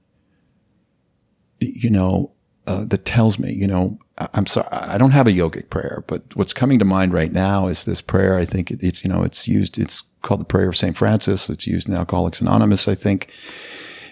you 1.59 1.89
know, 1.89 2.31
uh, 2.67 2.83
that 2.85 3.05
tells 3.05 3.39
me, 3.39 3.53
you 3.53 3.67
know, 3.67 3.97
I'm 4.17 4.45
sorry, 4.45 4.67
I 4.71 4.97
don't 4.97 5.11
have 5.11 5.27
a 5.27 5.31
yogic 5.31 5.69
prayer, 5.69 6.03
but 6.07 6.23
what's 6.35 6.53
coming 6.53 6.79
to 6.79 6.85
mind 6.85 7.13
right 7.13 7.31
now 7.31 7.67
is 7.67 7.83
this 7.83 8.01
prayer. 8.01 8.37
I 8.37 8.45
think 8.45 8.71
it's, 8.71 9.03
you 9.03 9.09
know, 9.09 9.23
it's 9.23 9.47
used, 9.47 9.77
it's 9.77 10.01
called 10.21 10.41
the 10.41 10.45
Prayer 10.45 10.69
of 10.69 10.77
St. 10.77 10.95
Francis. 10.95 11.49
It's 11.49 11.67
used 11.67 11.89
in 11.89 11.95
Alcoholics 11.95 12.41
Anonymous, 12.41 12.87
I 12.87 12.95
think. 12.95 13.31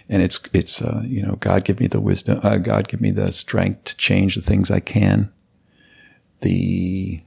And 0.09 0.21
it's, 0.21 0.39
it's, 0.53 0.81
uh, 0.81 1.01
you 1.05 1.23
know, 1.23 1.37
God 1.37 1.63
give 1.63 1.79
me 1.79 1.87
the 1.87 2.01
wisdom, 2.01 2.39
uh, 2.43 2.57
God 2.57 2.87
give 2.89 3.01
me 3.01 3.11
the 3.11 3.31
strength 3.31 3.85
to 3.85 3.97
change 3.97 4.35
the 4.35 4.41
things 4.41 4.69
I 4.69 4.81
can. 4.81 5.31
The, 6.41 7.23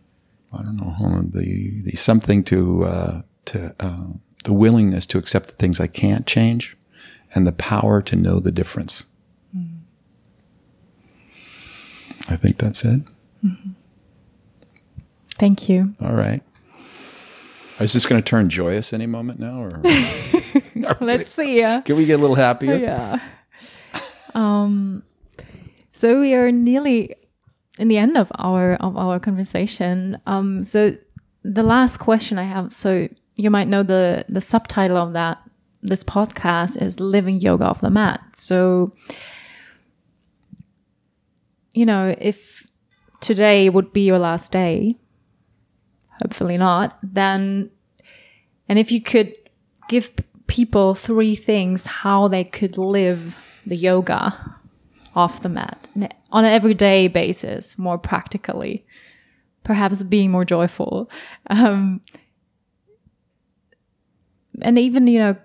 I 0.52 0.58
don't 0.58 0.76
know, 0.76 0.94
on, 1.00 1.30
the, 1.30 1.80
the 1.82 1.96
something 1.96 2.44
to, 2.44 2.84
uh, 2.84 3.22
to, 3.46 3.74
uh, 3.80 4.06
the 4.44 4.52
willingness 4.52 5.06
to 5.06 5.18
accept 5.18 5.48
the 5.48 5.54
things 5.54 5.80
I 5.80 5.86
can't 5.86 6.26
change 6.26 6.76
and 7.36 7.46
the 7.46 7.52
power 7.52 8.00
to 8.00 8.16
know 8.16 8.40
the 8.40 8.50
difference. 8.50 9.04
Mm. 9.54 9.80
I 12.30 12.36
think 12.36 12.56
that's 12.56 12.82
it. 12.82 13.02
Mm-hmm. 13.44 13.70
Thank 15.34 15.68
you. 15.68 15.94
All 16.00 16.14
right. 16.14 16.42
Is 17.78 17.92
this 17.92 18.06
going 18.06 18.22
to 18.22 18.26
turn 18.26 18.48
joyous 18.48 18.94
any 18.94 19.06
moment 19.06 19.38
now? 19.38 19.62
Or 19.62 19.82
let's 21.00 21.28
see. 21.28 21.62
Uh, 21.62 21.82
Can 21.82 21.96
we 21.96 22.06
get 22.06 22.18
a 22.18 22.22
little 22.22 22.36
happier? 22.36 22.76
Yeah. 22.76 23.20
Um. 24.34 25.02
So 25.92 26.18
we 26.20 26.34
are 26.34 26.50
nearly 26.50 27.14
in 27.78 27.88
the 27.88 27.98
end 27.98 28.16
of 28.16 28.32
our 28.36 28.76
of 28.76 28.96
our 28.96 29.20
conversation. 29.20 30.18
Um. 30.26 30.64
So 30.64 30.96
the 31.42 31.62
last 31.62 31.98
question 31.98 32.38
I 32.38 32.44
have. 32.44 32.72
So 32.72 33.08
you 33.34 33.50
might 33.50 33.68
know 33.68 33.82
the 33.82 34.24
the 34.26 34.40
subtitle 34.40 34.96
of 34.96 35.12
that 35.12 35.45
this 35.86 36.04
podcast 36.04 36.80
is 36.80 37.00
"Living 37.00 37.40
Yoga 37.40 37.64
off 37.64 37.80
the 37.80 37.90
Mat." 37.90 38.20
So 38.34 38.92
you 41.72 41.86
know 41.86 42.14
if 42.18 42.66
today 43.20 43.68
would 43.68 43.92
be 43.92 44.02
your 44.02 44.18
last 44.18 44.52
day 44.52 44.96
hopefully 46.22 46.56
not, 46.56 46.98
then, 47.02 47.70
and 48.68 48.78
if 48.78 48.90
you 48.90 49.00
could 49.00 49.34
give 49.88 50.12
people 50.46 50.94
three 50.94 51.34
things 51.34 51.86
how 51.86 52.28
they 52.28 52.44
could 52.44 52.78
live 52.78 53.36
the 53.66 53.76
yoga 53.76 54.58
off 55.14 55.42
the 55.42 55.48
mat 55.48 55.88
on 56.30 56.44
an 56.44 56.52
everyday 56.52 57.08
basis, 57.08 57.78
more 57.78 57.98
practically, 57.98 58.84
perhaps 59.64 60.02
being 60.02 60.30
more 60.30 60.44
joyful. 60.44 61.10
Um, 61.48 62.00
and 64.62 64.78
even, 64.78 65.06
you 65.06 65.18
know, 65.18 65.36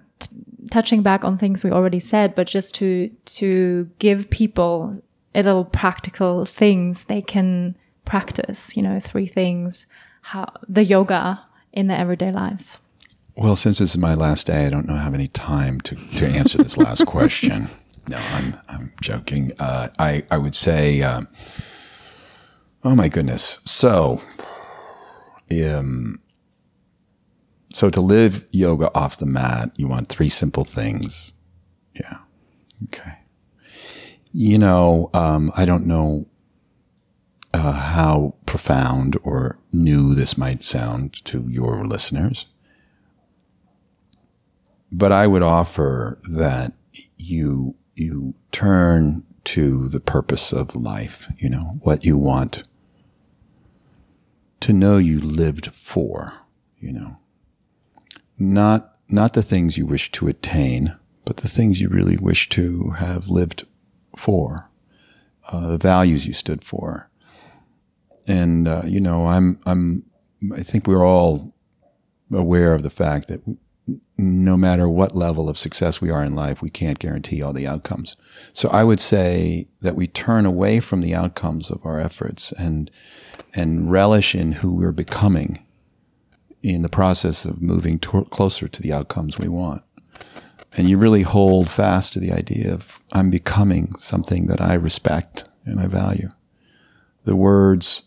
touching 0.72 1.02
back 1.02 1.24
on 1.24 1.38
things 1.38 1.64
we 1.64 1.72
already 1.72 2.00
said, 2.00 2.36
but 2.36 2.48
just 2.48 2.76
to, 2.76 3.10
to 3.26 3.90
give 4.00 4.30
people 4.30 5.02
a 5.34 5.44
little 5.44 5.66
practical 5.66 6.46
things 6.46 7.06
they 7.06 7.22
can 7.22 7.76
practice, 8.06 8.76
you 8.76 8.84
know, 8.84 9.00
three 9.00 9.28
things 9.28 9.86
how 10.22 10.52
the 10.68 10.84
yoga 10.84 11.42
in 11.74 11.88
their 11.88 11.98
everyday 11.98 12.32
lives? 12.32 12.80
Well, 13.36 13.56
since 13.56 13.80
this 13.80 13.92
is 13.92 13.98
my 13.98 14.14
last 14.14 14.48
day, 14.48 14.66
I 14.66 14.70
don't 14.70 14.88
know 14.88 14.96
how 14.96 15.12
any 15.12 15.30
time 15.30 15.82
to, 15.82 15.96
to 15.96 16.28
answer 16.28 16.58
this 16.58 16.78
last 16.78 17.06
question. 17.08 17.70
No, 18.08 18.18
I'm 18.18 18.58
I'm 18.68 18.94
joking. 19.02 19.52
Uh, 19.60 19.90
I 19.98 20.24
I 20.30 20.38
would 20.38 20.56
say, 20.56 21.02
uh, 21.02 21.22
oh 22.84 22.96
my 22.96 23.08
goodness. 23.08 23.60
So, 23.64 24.22
um, 25.52 26.20
so 27.74 27.90
to 27.90 28.02
live 28.02 28.46
yoga 28.52 28.92
off 28.96 29.18
the 29.18 29.26
mat, 29.26 29.72
you 29.76 29.88
want 29.88 30.10
three 30.10 30.30
simple 30.30 30.64
things. 30.64 31.34
Yeah. 31.94 32.20
Okay. 32.86 33.18
You 34.32 34.58
know, 34.58 35.10
um, 35.14 35.52
I 35.56 35.66
don't 35.66 35.86
know 35.86 36.26
uh, 37.54 37.72
how 37.72 38.36
profound 38.46 39.18
or 39.24 39.60
new 39.72 40.16
this 40.16 40.38
might 40.38 40.64
sound 40.64 41.14
to 41.26 41.48
your 41.50 41.86
listeners. 41.86 42.46
But 44.92 45.12
I 45.12 45.28
would 45.28 45.44
offer 45.44 46.20
that 46.30 46.74
you, 47.18 47.76
you 47.96 48.36
turn 48.52 49.26
to 49.44 49.88
the 49.88 50.00
purpose 50.00 50.54
of 50.54 50.76
life, 50.76 51.32
you 51.38 51.50
know, 51.50 51.80
what 51.82 52.06
you 52.06 52.18
want 52.18 52.64
to 54.62 54.74
know 54.74 54.98
you 54.98 55.20
lived 55.20 55.74
for, 55.74 56.34
you 56.80 56.94
know, 56.94 57.18
not, 58.42 58.96
not 59.10 59.34
the 59.34 59.44
things 59.44 59.78
you 59.78 59.86
wish 59.86 60.12
to 60.14 60.28
attain, 60.28 60.98
but 61.26 61.38
the 61.38 61.48
things 61.48 61.80
you 61.80 61.90
really 61.90 62.18
wish 62.18 62.50
to 62.50 62.92
have 62.98 63.28
lived 63.28 63.66
for, 64.18 64.70
uh, 65.50 65.68
the 65.68 65.78
values 65.78 66.26
you 66.26 66.34
stood 66.34 66.64
for, 66.64 67.10
and 68.28 68.68
uh, 68.68 68.84
you 68.86 69.00
know, 69.00 69.28
I'm 69.28 69.60
I'm 69.66 70.04
I 70.56 70.64
think 70.64 70.88
we're 70.88 71.06
all 71.06 71.54
aware 72.32 72.74
of 72.74 72.84
the 72.84 72.90
fact 72.90 73.28
that 73.28 73.42
no 74.18 74.56
matter 74.56 74.88
what 74.88 75.16
level 75.16 75.50
of 75.50 75.58
success 75.58 76.00
we 76.00 76.10
are 76.10 76.24
in 76.24 76.36
life, 76.36 76.62
we 76.62 76.70
can't 76.70 77.00
guarantee 77.00 77.42
all 77.42 77.52
the 77.52 77.68
outcomes. 77.68 78.16
So 78.54 78.70
I 78.70 78.84
would 78.84 79.00
say 79.00 79.68
that 79.82 79.96
we 79.96 80.08
turn 80.08 80.46
away 80.46 80.80
from 80.80 81.02
the 81.02 81.16
outcomes 81.16 81.70
of 81.70 81.86
our 81.86 82.00
efforts 82.00 82.52
and 82.54 82.90
and 83.54 83.92
relish 83.92 84.34
in 84.34 84.54
who 84.54 84.74
we're 84.74 84.92
becoming 84.92 85.66
in 86.64 86.82
the 86.82 86.90
process 86.90 87.46
of 87.46 87.62
moving 87.62 88.00
to- 88.00 88.26
closer 88.26 88.68
to 88.68 88.82
the 88.82 88.94
outcomes 88.94 89.38
we 89.38 89.48
want. 89.48 89.84
And 90.78 90.90
you 90.90 90.98
really 90.98 91.24
hold 91.24 91.70
fast 91.70 92.14
to 92.14 92.20
the 92.20 92.32
idea 92.32 92.74
of 92.74 93.00
I'm 93.12 93.30
becoming 93.30 93.94
something 93.96 94.48
that 94.48 94.62
I 94.62 94.74
respect 94.74 95.46
and 95.66 95.80
I 95.80 95.88
value. 95.88 96.30
The 97.26 97.36
words 97.36 98.04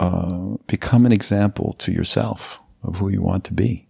uh, 0.00 0.56
become 0.66 1.06
an 1.06 1.12
example 1.12 1.74
to 1.78 1.92
yourself 1.92 2.60
of 2.82 2.96
who 2.96 3.08
you 3.08 3.22
want 3.22 3.44
to 3.44 3.54
be. 3.54 3.86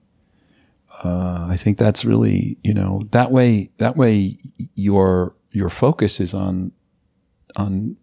Uh, 1.04 1.46
I 1.48 1.56
think 1.56 1.78
that's 1.78 2.04
really, 2.04 2.58
you 2.62 2.74
know, 2.74 3.04
that 3.12 3.30
way, 3.30 3.70
that 3.78 3.96
way 3.96 4.38
your, 4.74 5.34
your 5.52 5.70
focus 5.70 6.20
is 6.20 6.34
on, 6.34 6.72
on 7.56 7.96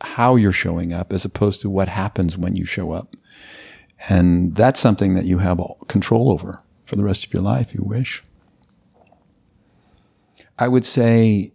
how 0.00 0.36
you're 0.36 0.52
showing 0.52 0.92
up 0.92 1.12
as 1.12 1.24
opposed 1.24 1.60
to 1.60 1.70
what 1.70 1.88
happens 1.88 2.38
when 2.38 2.56
you 2.56 2.64
show 2.64 2.92
up. 2.92 3.16
And 4.08 4.54
that's 4.54 4.80
something 4.80 5.14
that 5.14 5.24
you 5.24 5.38
have 5.38 5.60
control 5.88 6.30
over 6.30 6.62
for 6.84 6.96
the 6.96 7.04
rest 7.04 7.26
of 7.26 7.32
your 7.32 7.42
life, 7.42 7.74
you 7.74 7.82
wish. 7.82 8.22
I 10.58 10.68
would 10.68 10.84
say 10.84 11.52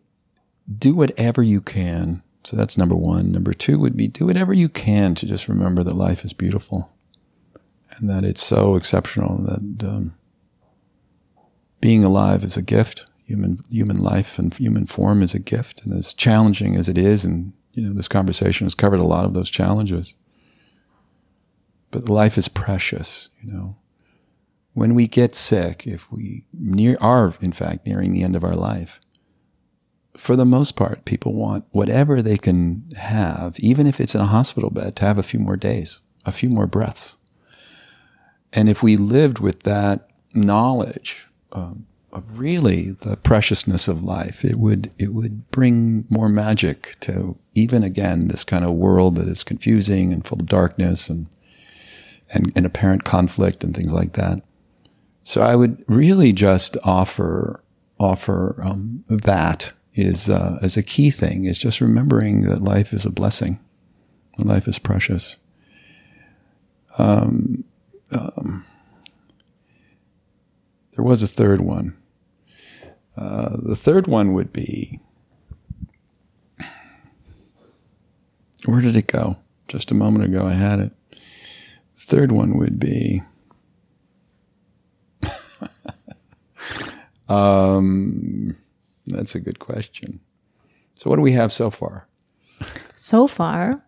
do 0.79 0.95
whatever 0.95 1.43
you 1.43 1.61
can 1.61 2.23
so 2.43 2.57
that's 2.57 2.77
number 2.77 2.95
one. 2.95 3.31
Number 3.31 3.53
two 3.53 3.79
would 3.79 3.95
be 3.95 4.07
do 4.07 4.25
whatever 4.25 4.53
you 4.53 4.67
can 4.67 5.15
to 5.15 5.25
just 5.25 5.47
remember 5.47 5.83
that 5.83 5.95
life 5.95 6.25
is 6.25 6.33
beautiful 6.33 6.91
and 7.97 8.09
that 8.09 8.23
it's 8.23 8.43
so 8.43 8.75
exceptional 8.75 9.37
that 9.43 9.87
um, 9.87 10.15
being 11.79 12.03
alive 12.03 12.43
is 12.43 12.57
a 12.57 12.61
gift. 12.61 13.09
Human 13.25 13.59
human 13.69 14.01
life 14.01 14.37
and 14.37 14.53
human 14.53 14.85
form 14.85 15.23
is 15.23 15.33
a 15.33 15.39
gift, 15.39 15.85
and 15.85 15.97
as 15.97 16.13
challenging 16.13 16.75
as 16.75 16.89
it 16.89 16.97
is, 16.97 17.23
and 17.23 17.53
you 17.71 17.81
know 17.81 17.93
this 17.93 18.09
conversation 18.09 18.65
has 18.65 18.75
covered 18.75 18.99
a 18.99 19.05
lot 19.05 19.23
of 19.23 19.33
those 19.33 19.49
challenges. 19.49 20.13
But 21.93 22.09
life 22.09 22.39
is 22.39 22.47
precious, 22.47 23.29
you 23.39 23.53
know. 23.53 23.75
When 24.73 24.95
we 24.95 25.07
get 25.07 25.35
sick, 25.35 25.85
if 25.85 26.11
we 26.11 26.45
near 26.51 26.97
are 26.99 27.35
in 27.39 27.51
fact 27.51 27.85
nearing 27.85 28.11
the 28.11 28.23
end 28.23 28.35
of 28.35 28.43
our 28.43 28.55
life, 28.55 28.99
for 30.17 30.35
the 30.35 30.45
most 30.45 30.75
part, 30.75 31.05
people 31.05 31.33
want 31.35 31.65
whatever 31.69 32.21
they 32.21 32.37
can 32.37 32.89
have, 32.97 33.59
even 33.59 33.85
if 33.85 34.01
it's 34.01 34.15
in 34.15 34.21
a 34.21 34.25
hospital 34.25 34.71
bed, 34.71 34.95
to 34.95 35.05
have 35.05 35.19
a 35.19 35.23
few 35.23 35.39
more 35.39 35.55
days, 35.55 36.01
a 36.25 36.31
few 36.31 36.49
more 36.49 36.65
breaths. 36.65 37.15
And 38.51 38.67
if 38.67 38.81
we 38.81 38.97
lived 38.97 39.37
with 39.37 39.61
that 39.61 40.09
knowledge 40.33 41.27
um, 41.51 41.85
of 42.11 42.39
really 42.39 42.89
the 42.89 43.17
preciousness 43.17 43.87
of 43.87 44.03
life, 44.03 44.43
it 44.43 44.57
would 44.57 44.91
it 44.97 45.13
would 45.13 45.51
bring 45.51 46.05
more 46.09 46.29
magic 46.29 46.95
to 47.01 47.37
even 47.53 47.83
again 47.83 48.29
this 48.29 48.43
kind 48.43 48.65
of 48.65 48.73
world 48.73 49.15
that 49.17 49.27
is 49.27 49.43
confusing 49.43 50.11
and 50.11 50.25
full 50.25 50.39
of 50.39 50.47
darkness 50.47 51.07
and 51.07 51.29
and, 52.31 52.51
and 52.55 52.65
apparent 52.65 53.03
conflict 53.03 53.63
and 53.63 53.75
things 53.75 53.93
like 53.93 54.13
that. 54.13 54.43
So 55.23 55.41
I 55.41 55.55
would 55.55 55.83
really 55.87 56.31
just 56.31 56.77
offer 56.83 57.63
offer 57.99 58.59
um, 58.61 59.03
that 59.07 59.71
is 59.93 60.29
uh, 60.29 60.59
as 60.61 60.75
a 60.75 60.83
key 60.83 61.11
thing 61.11 61.45
is 61.45 61.57
just 61.57 61.79
remembering 61.79 62.41
that 62.41 62.61
life 62.61 62.91
is 62.91 63.05
a 63.05 63.11
blessing, 63.11 63.59
life 64.37 64.67
is 64.67 64.79
precious. 64.79 65.37
Um, 66.97 67.63
um, 68.11 68.65
there 70.95 71.05
was 71.05 71.23
a 71.23 71.27
third 71.27 71.61
one. 71.61 71.97
Uh, 73.15 73.57
the 73.61 73.75
third 73.75 74.07
one 74.07 74.33
would 74.33 74.51
be 74.51 74.99
where 78.65 78.81
did 78.81 78.95
it 78.95 79.07
go? 79.07 79.37
Just 79.67 79.91
a 79.91 79.95
moment 79.95 80.25
ago, 80.25 80.45
I 80.47 80.53
had 80.53 80.79
it. 80.79 80.91
Third 82.05 82.31
one 82.31 82.57
would 82.57 82.79
be 82.79 83.21
um, 87.29 88.55
that's 89.07 89.35
a 89.35 89.39
good 89.39 89.59
question. 89.59 90.19
So, 90.95 91.09
what 91.09 91.15
do 91.15 91.21
we 91.21 91.31
have 91.31 91.51
so 91.51 91.69
far? 91.69 92.07
So 92.95 93.27
far, 93.27 93.83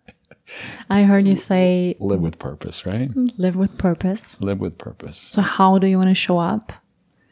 I 0.89 1.03
heard 1.03 1.27
you 1.27 1.35
say 1.35 1.95
live 1.99 2.21
with 2.21 2.39
purpose, 2.39 2.85
right? 2.85 3.09
Live 3.37 3.55
with 3.55 3.77
purpose. 3.77 4.39
Live 4.41 4.59
with 4.59 4.77
purpose. 4.77 5.17
So, 5.17 5.41
how 5.41 5.77
do 5.77 5.87
you 5.87 5.97
want 5.97 6.09
to 6.09 6.15
show 6.15 6.39
up 6.39 6.73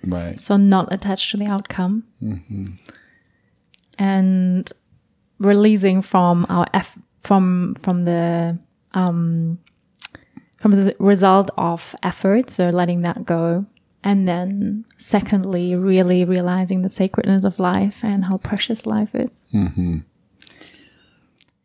Right. 0.06 0.40
So 0.40 0.58
not 0.58 0.92
attached 0.92 1.32
to 1.32 1.38
the 1.38 1.46
outcome. 1.46 2.04
And 3.98 4.72
releasing 5.40 6.02
from 6.02 6.46
our 6.50 6.68
eff- 6.74 6.98
from 7.22 7.76
from 7.82 8.06
the 8.06 8.58
um 8.94 9.60
from 10.64 10.72
the 10.72 10.96
result 10.98 11.52
of 11.58 11.94
effort, 12.04 12.50
so 12.50 12.70
letting 12.70 13.02
that 13.02 13.26
go. 13.26 13.66
And 14.02 14.28
then 14.30 14.86
secondly, 14.98 15.76
really 15.76 16.24
realizing 16.24 16.84
the 16.84 16.90
sacredness 16.90 17.44
of 17.44 17.60
life 17.60 18.00
and 18.02 18.24
how 18.24 18.38
precious 18.38 18.86
life 18.86 19.14
is. 19.14 19.46
Mm-hmm. 19.54 19.98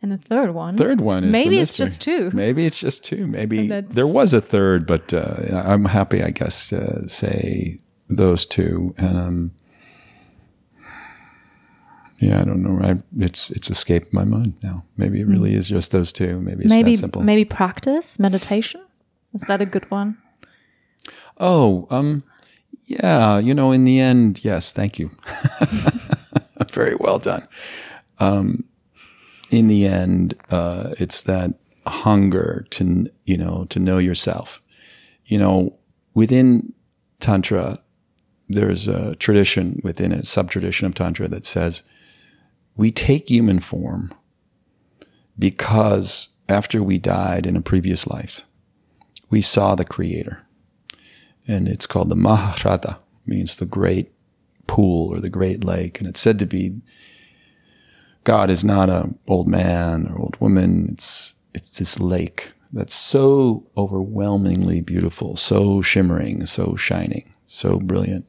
And 0.03 0.13
the 0.13 0.19
third 0.19 0.53
one. 0.53 0.77
Third 0.77 1.01
one 1.01 1.31
Maybe 1.31 1.61
it's 1.61 1.75
just 1.75 2.01
two. 2.01 2.31
Maybe 2.33 2.67
it's 2.67 2.81
just 2.81 3.05
two. 3.05 3.29
Maybe 3.29 3.69
there 3.69 4.07
was 4.07 4.33
a 4.33 4.41
third, 4.41 4.85
but 4.85 5.15
uh, 5.15 5.63
I'm 5.65 5.85
happy, 5.85 6.23
I 6.25 6.31
guess, 6.31 6.69
to 6.71 7.09
say 7.09 7.79
those 8.09 8.45
two. 8.47 8.95
And 8.99 9.17
um, 9.17 9.51
yeah, 12.19 12.41
I 12.41 12.45
don't 12.45 12.63
know. 12.65 12.85
I, 12.85 12.97
it's 13.17 13.51
it's 13.51 13.71
escaped 13.71 14.13
my 14.13 14.25
mind 14.25 14.59
now. 14.63 14.83
Maybe 14.97 15.21
it 15.21 15.27
really 15.29 15.55
is 15.55 15.69
just 15.69 15.93
those 15.93 16.13
two. 16.13 16.41
Maybe 16.41 16.65
it's 16.65 16.73
Hmm. 16.73 16.79
maybe 16.81 16.95
that 16.95 16.99
simple. 17.01 17.23
maybe 17.23 17.45
practice 17.45 18.19
meditation. 18.19 18.81
Is 19.35 19.43
that 19.43 19.61
a 19.61 19.67
good 19.67 19.91
one? 19.91 20.19
Oh, 21.39 21.87
um, 21.91 22.25
yeah. 22.87 23.39
You 23.39 23.55
know, 23.55 23.73
in 23.73 23.85
the 23.85 24.01
end, 24.01 24.45
yes. 24.45 24.73
Thank 24.73 24.99
you. 24.99 25.11
Very 26.73 26.95
well 26.97 27.19
done. 27.19 27.47
Um, 28.19 28.65
in 29.51 29.69
the 29.69 29.87
end, 29.87 30.35
uh, 30.51 30.95
it's 30.99 31.23
that 31.23 31.55
hunger 31.87 32.67
to 32.71 33.11
you 33.25 33.37
know 33.37 33.67
to 33.71 33.79
know 33.79 33.99
yourself. 33.99 34.61
You 35.25 35.39
know, 35.39 35.79
within 36.15 36.73
tantra, 37.21 37.79
there's 38.49 38.89
a 38.89 39.15
tradition 39.17 39.81
within 39.83 40.13
it, 40.13 40.27
sub 40.27 40.51
tradition 40.51 40.87
of 40.87 40.95
tantra 40.95 41.29
that 41.29 41.47
says 41.47 41.83
we 42.77 42.91
take 42.91 43.29
human 43.29 43.59
form 43.59 44.13
because 45.39 46.31
after 46.49 46.83
we 46.83 46.99
died 46.99 47.47
in 47.47 47.57
a 47.57 47.61
previous 47.61 48.07
life, 48.07 48.43
we 49.31 49.41
saw 49.41 49.75
the 49.75 49.85
creator 49.85 50.47
and 51.47 51.67
it's 51.67 51.87
called 51.87 52.11
the 52.11 52.15
Mahahrada, 52.17 52.99
means 53.27 53.57
the 53.57 53.67
great 53.67 54.13
pool 54.67 55.13
or 55.15 55.19
the 55.19 55.31
great 55.31 55.65
lake, 55.65 55.99
and 55.99 56.09
it's 56.09 56.21
said 56.21 56.39
to 56.39 56.47
be 56.47 56.81
God 58.25 58.51
is 58.51 58.63
not 58.63 58.91
an 58.91 59.19
old 59.27 59.49
man 59.49 60.09
or 60.09 60.19
old 60.19 60.37
woman. 60.39 60.89
It's 60.93 61.35
it's 61.55 61.79
this 61.79 61.99
lake 61.99 62.53
that's 62.73 62.95
so 62.95 63.67
overwhelmingly 63.77 64.83
beautiful, 64.83 65.37
so 65.37 65.81
shimmering, 65.81 66.45
so 66.45 66.77
shining, 66.77 67.33
so 67.47 67.79
brilliant 67.79 68.29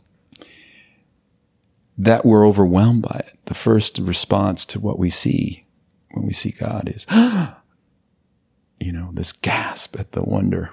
that 2.00 2.26
we're 2.26 2.48
overwhelmed 2.48 3.02
by 3.02 3.24
it. 3.28 3.38
The 3.46 3.54
first 3.54 4.00
response 4.00 4.66
to 4.68 4.80
what 4.80 4.98
we 4.98 5.10
see 5.10 5.66
when 6.12 6.26
we 6.26 6.32
see 6.32 6.52
God 6.52 6.88
is, 6.88 7.06
you 8.80 8.94
know, 8.94 9.12
this 9.12 9.34
gasp 9.34 10.00
at 10.00 10.14
the 10.14 10.24
wonder. 10.24 10.72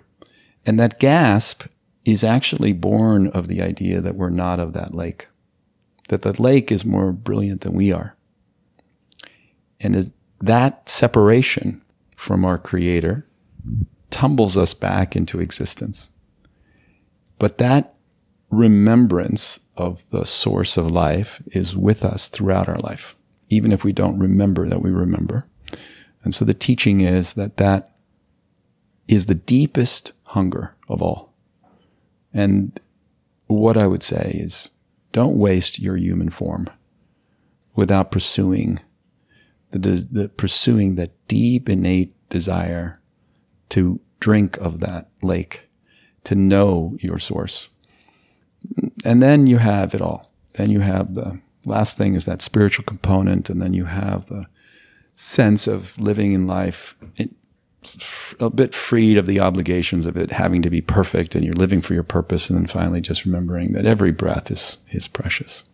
And 0.66 0.78
that 0.80 0.98
gasp 0.98 1.66
is 2.04 2.24
actually 2.24 2.72
born 2.72 3.28
of 3.28 3.48
the 3.48 3.62
idea 3.62 4.00
that 4.00 4.16
we're 4.16 4.30
not 4.30 4.60
of 4.60 4.72
that 4.72 4.94
lake, 4.94 5.28
that 6.08 6.22
the 6.22 6.40
lake 6.42 6.72
is 6.72 6.84
more 6.84 7.12
brilliant 7.12 7.62
than 7.62 7.72
we 7.72 7.92
are. 7.92 8.16
And 9.80 10.12
that 10.40 10.88
separation 10.88 11.82
from 12.16 12.44
our 12.44 12.58
Creator 12.58 13.26
tumbles 14.10 14.56
us 14.56 14.74
back 14.74 15.14
into 15.14 15.40
existence. 15.40 16.10
But 17.38 17.58
that 17.58 17.94
remembrance 18.50 19.60
of 19.76 20.08
the 20.10 20.24
source 20.24 20.76
of 20.76 20.90
life 20.90 21.42
is 21.52 21.76
with 21.76 22.04
us 22.04 22.28
throughout 22.28 22.68
our 22.68 22.78
life, 22.78 23.14
even 23.48 23.72
if 23.72 23.84
we 23.84 23.92
don't 23.92 24.18
remember 24.18 24.68
that 24.68 24.82
we 24.82 24.90
remember. 24.90 25.46
And 26.24 26.34
so 26.34 26.44
the 26.44 26.54
teaching 26.54 27.02
is 27.02 27.34
that 27.34 27.56
that 27.58 27.95
is 29.08 29.26
the 29.26 29.34
deepest 29.34 30.12
hunger 30.24 30.74
of 30.88 31.02
all. 31.02 31.32
And 32.32 32.78
what 33.46 33.76
I 33.76 33.86
would 33.86 34.02
say 34.02 34.38
is 34.38 34.70
don't 35.12 35.38
waste 35.38 35.78
your 35.78 35.96
human 35.96 36.30
form 36.30 36.68
without 37.74 38.10
pursuing 38.10 38.80
the, 39.70 40.06
the 40.10 40.28
pursuing 40.28 40.94
that 40.96 41.12
deep 41.28 41.68
innate 41.68 42.14
desire 42.28 43.00
to 43.70 44.00
drink 44.20 44.56
of 44.58 44.80
that 44.80 45.08
lake, 45.22 45.68
to 46.24 46.34
know 46.34 46.96
your 47.00 47.18
source. 47.18 47.68
And 49.04 49.22
then 49.22 49.46
you 49.46 49.58
have 49.58 49.94
it 49.94 50.00
all. 50.00 50.32
Then 50.54 50.70
you 50.70 50.80
have 50.80 51.14
the 51.14 51.40
last 51.64 51.98
thing 51.98 52.14
is 52.14 52.24
that 52.24 52.42
spiritual 52.42 52.84
component, 52.84 53.50
and 53.50 53.60
then 53.60 53.74
you 53.74 53.84
have 53.84 54.26
the 54.26 54.46
sense 55.14 55.66
of 55.66 55.98
living 55.98 56.32
in 56.32 56.46
life 56.46 56.96
a 58.40 58.50
bit 58.50 58.74
freed 58.74 59.16
of 59.18 59.26
the 59.26 59.40
obligations 59.40 60.06
of 60.06 60.16
it 60.16 60.30
having 60.30 60.62
to 60.62 60.70
be 60.70 60.80
perfect, 60.80 61.34
and 61.34 61.44
you're 61.44 61.54
living 61.54 61.80
for 61.80 61.94
your 61.94 62.02
purpose, 62.02 62.48
and 62.50 62.58
then 62.58 62.66
finally 62.66 63.00
just 63.00 63.24
remembering 63.24 63.72
that 63.72 63.86
every 63.86 64.12
breath 64.12 64.50
is 64.50 64.78
is 64.90 65.08
precious. 65.08 65.64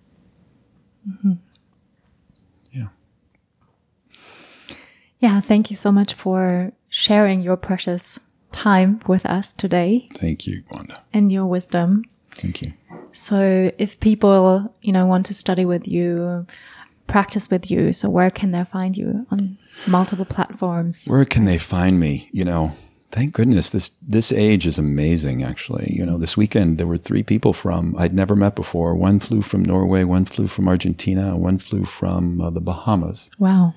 Mm-hmm. 1.08 1.32
Yeah. 2.72 2.88
Yeah, 5.18 5.40
thank 5.40 5.70
you 5.70 5.76
so 5.76 5.92
much 5.92 6.14
for 6.14 6.72
sharing 6.88 7.40
your 7.42 7.56
precious 7.56 8.18
time 8.50 9.00
with 9.06 9.24
us 9.24 9.52
today 9.54 10.06
Thank 10.12 10.46
you, 10.46 10.62
Wanda. 10.70 11.00
and 11.12 11.32
your 11.32 11.46
wisdom. 11.46 12.04
Thank 12.32 12.62
you. 12.62 12.74
So, 13.12 13.70
if 13.78 13.98
people, 14.00 14.74
you 14.82 14.92
know, 14.92 15.06
want 15.06 15.26
to 15.26 15.34
study 15.34 15.64
with 15.64 15.86
you, 15.86 16.46
practice 17.06 17.50
with 17.50 17.70
you, 17.70 17.92
so 17.92 18.08
where 18.08 18.30
can 18.30 18.52
they 18.52 18.64
find 18.64 18.96
you 18.96 19.26
on 19.30 19.58
multiple 19.86 20.24
platforms? 20.24 21.04
Where 21.06 21.24
can 21.24 21.44
they 21.44 21.58
find 21.58 21.98
me? 21.98 22.28
You 22.32 22.44
know, 22.44 22.72
thank 23.10 23.34
goodness 23.34 23.70
this 23.70 23.90
this 24.00 24.32
age 24.32 24.66
is 24.66 24.78
amazing. 24.78 25.42
Actually, 25.42 25.92
you 25.94 26.04
know, 26.04 26.18
this 26.18 26.36
weekend 26.36 26.78
there 26.78 26.86
were 26.86 26.98
three 26.98 27.22
people 27.22 27.52
from 27.52 27.94
I'd 27.98 28.14
never 28.14 28.34
met 28.34 28.56
before. 28.56 28.94
One 28.94 29.18
flew 29.18 29.42
from 29.42 29.64
Norway, 29.64 30.04
one 30.04 30.24
flew 30.24 30.46
from 30.46 30.68
Argentina, 30.68 31.36
one 31.36 31.58
flew 31.58 31.84
from 31.84 32.40
uh, 32.40 32.50
the 32.50 32.60
Bahamas. 32.60 33.30
Wow. 33.38 33.74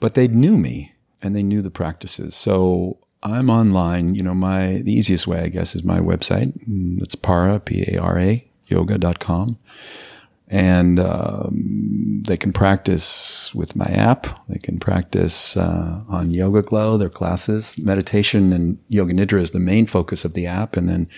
But 0.00 0.14
they 0.14 0.28
knew 0.28 0.56
me 0.56 0.92
and 1.22 1.36
they 1.36 1.42
knew 1.42 1.62
the 1.62 1.70
practices. 1.70 2.34
So 2.34 2.98
I'm 3.22 3.50
online. 3.50 4.14
You 4.14 4.22
know, 4.22 4.34
my 4.34 4.82
the 4.84 4.92
easiest 4.92 5.26
way, 5.26 5.40
I 5.40 5.48
guess, 5.48 5.74
is 5.74 5.84
my 5.84 6.00
website. 6.00 6.52
It's 7.00 7.14
para 7.14 7.60
p 7.60 7.84
a 7.88 8.00
r 8.00 8.18
a 8.18 8.44
yoga.com. 8.66 9.58
And 10.52 11.00
um, 11.00 12.22
they 12.26 12.36
can 12.36 12.52
practice 12.52 13.54
with 13.54 13.74
my 13.74 13.86
app. 13.86 14.26
They 14.48 14.58
can 14.58 14.78
practice 14.78 15.56
uh, 15.56 16.02
on 16.10 16.28
YogaGlo, 16.28 16.98
their 16.98 17.08
classes. 17.08 17.78
Meditation 17.78 18.52
and 18.52 18.78
Yoga 18.88 19.14
Nidra 19.14 19.40
is 19.40 19.52
the 19.52 19.58
main 19.58 19.86
focus 19.86 20.26
of 20.26 20.34
the 20.34 20.46
app. 20.46 20.76
And 20.76 20.90
then 20.90 21.08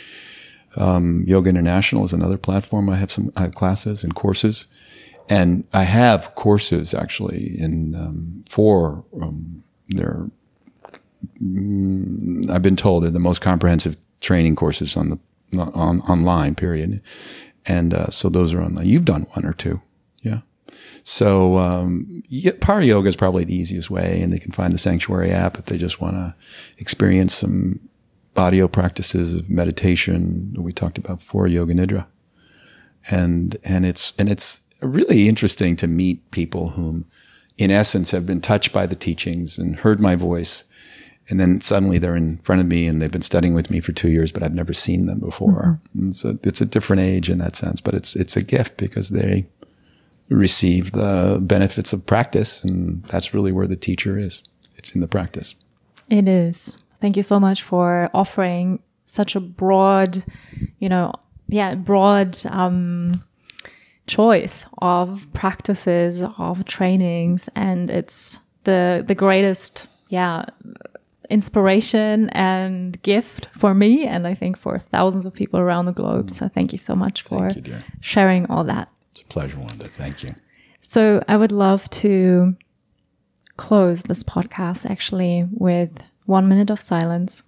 um, 0.77 1.25
Yoga 1.27 1.51
International 1.51 2.05
is 2.05 2.13
another 2.13 2.39
platform. 2.39 2.89
I 2.89 2.95
have 2.95 3.11
some 3.11 3.33
I 3.37 3.41
have 3.43 3.57
classes 3.57 4.05
and 4.05 4.15
courses. 4.15 4.67
And 5.29 5.65
I 5.73 5.83
have 5.83 6.37
courses 6.37 6.95
actually 6.95 7.59
in 7.59 7.97
um, 7.97 8.45
four. 8.49 9.05
Um, 9.21 9.65
mm, 11.43 12.51
I've 12.51 12.63
been 12.63 12.77
told 12.77 13.03
they're 13.03 13.11
the 13.11 13.19
most 13.19 13.41
comprehensive 13.41 13.97
training 14.21 14.55
courses 14.55 14.97
on 14.97 15.11
the 15.11 15.19
on 15.59 16.03
online. 16.03 16.55
Period. 16.55 17.03
And 17.67 17.95
uh, 17.95 18.11
so 18.11 18.29
those 18.29 18.53
are 18.53 18.63
online. 18.63 18.87
You've 18.87 19.05
done 19.05 19.27
one 19.33 19.47
or 19.47 19.55
two, 19.55 19.81
yeah. 20.23 20.41
So 21.03 21.59
um, 21.59 22.23
Yoga 22.29 23.09
is 23.09 23.17
probably 23.17 23.45
the 23.45 23.55
easiest 23.55 23.91
way, 23.91 24.21
and 24.21 24.33
they 24.33 24.39
can 24.39 24.53
find 24.53 24.73
the 24.73 24.79
Sanctuary 24.79 25.31
app 25.31 25.59
if 25.59 25.67
they 25.67 25.79
just 25.79 26.01
want 26.01 26.15
to 26.15 26.35
experience 26.79 27.35
some 27.35 27.89
audio 28.37 28.69
practices 28.69 29.35
of 29.35 29.49
meditation 29.49 30.53
that 30.55 30.63
we 30.63 30.73
talked 30.73 30.99
about 30.99 31.21
before, 31.21 31.47
Yoga 31.47 31.75
Nidra 31.75 32.07
and 33.11 33.57
and 33.65 33.85
it's 33.85 34.13
and 34.19 34.29
it's 34.29 34.63
really 34.81 35.29
interesting 35.29 35.77
to 35.77 35.87
meet 35.87 36.31
people 36.31 36.71
whom 36.71 37.07
in 37.57 37.71
essence 37.71 38.11
have 38.11 38.27
been 38.27 38.41
touched 38.41 38.73
by 38.73 38.87
the 38.87 38.97
teachings 38.97 39.59
and 39.59 39.77
heard 39.77 40.01
my 40.01 40.17
voice 40.17 40.65
and 41.29 41.41
then 41.41 41.61
suddenly 41.61 41.99
they're 41.99 42.17
in 42.17 42.39
front 42.39 42.61
of 42.61 42.67
me 42.67 42.87
and 42.87 43.01
they've 43.01 43.11
been 43.11 43.23
studying 43.23 43.55
with 43.55 43.71
me 43.71 43.81
for 43.81 43.93
two 43.93 44.11
years 44.11 44.31
but 44.31 44.43
i've 44.43 44.55
never 44.55 44.73
seen 44.73 45.07
them 45.07 45.21
before. 45.21 45.81
And 45.95 46.15
so 46.15 46.39
it's 46.43 46.61
a 46.61 46.67
different 46.67 47.01
age 47.03 47.31
in 47.31 47.39
that 47.39 47.57
sense 47.57 47.81
but 47.81 47.95
it's 47.95 48.17
it's 48.17 48.37
a 48.37 48.43
gift 48.43 48.77
because 48.77 49.11
they 49.11 49.47
receive 50.29 50.93
the 50.93 51.39
benefits 51.41 51.93
of 51.93 52.07
practice 52.07 52.63
and 52.65 53.03
that's 53.05 53.35
really 53.35 53.53
where 53.53 53.67
the 53.67 53.77
teacher 53.77 54.19
is. 54.19 54.43
It's 54.77 54.95
in 54.95 55.01
the 55.01 55.09
practice. 55.09 55.55
It 56.11 56.29
is. 56.29 56.77
Thank 57.01 57.17
you 57.17 57.23
so 57.23 57.39
much 57.39 57.63
for 57.63 58.11
offering 58.15 58.83
such 59.05 59.37
a 59.37 59.41
broad, 59.41 60.25
you 60.79 60.89
know, 60.89 61.13
yeah, 61.49 61.75
broad 61.75 62.39
um, 62.47 63.23
choice 64.07 64.67
of 64.79 65.27
practices, 65.33 66.23
of 66.39 66.65
trainings, 66.65 67.49
and 67.55 67.91
it's 67.91 68.41
the 68.65 69.05
the 69.07 69.15
greatest, 69.15 69.87
yeah, 70.09 70.47
inspiration 71.31 72.29
and 72.31 73.01
gift 73.03 73.49
for 73.53 73.75
me, 73.75 74.07
and 74.07 74.27
I 74.27 74.35
think 74.35 74.57
for 74.57 74.79
thousands 74.79 75.27
of 75.27 75.33
people 75.33 75.61
around 75.61 75.87
the 75.87 75.93
globe. 75.93 76.27
Mm. 76.27 76.33
So 76.33 76.49
thank 76.49 76.73
you 76.73 76.79
so 76.79 76.95
much 76.95 77.23
for 77.23 77.51
you, 77.51 77.83
sharing 78.01 78.47
all 78.47 78.65
that. 78.65 78.89
It's 79.13 79.23
a 79.23 79.25
pleasure, 79.27 79.59
Wanda. 79.59 79.89
Thank 79.89 80.23
you. 80.23 80.35
So 80.81 81.23
I 81.29 81.37
would 81.37 81.53
love 81.53 81.89
to 81.91 82.57
close 83.57 84.03
this 84.03 84.23
podcast 84.23 84.89
actually 84.89 85.47
with 85.51 85.91
one 86.27 86.49
minute 86.49 86.71
of 86.71 86.81
silence. 86.81 87.45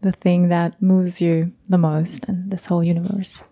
The 0.00 0.12
thing 0.12 0.48
that 0.48 0.80
moves 0.80 1.20
you 1.20 1.52
the 1.68 1.78
most 1.78 2.24
in 2.26 2.50
this 2.50 2.66
whole 2.66 2.84
universe. 2.84 3.42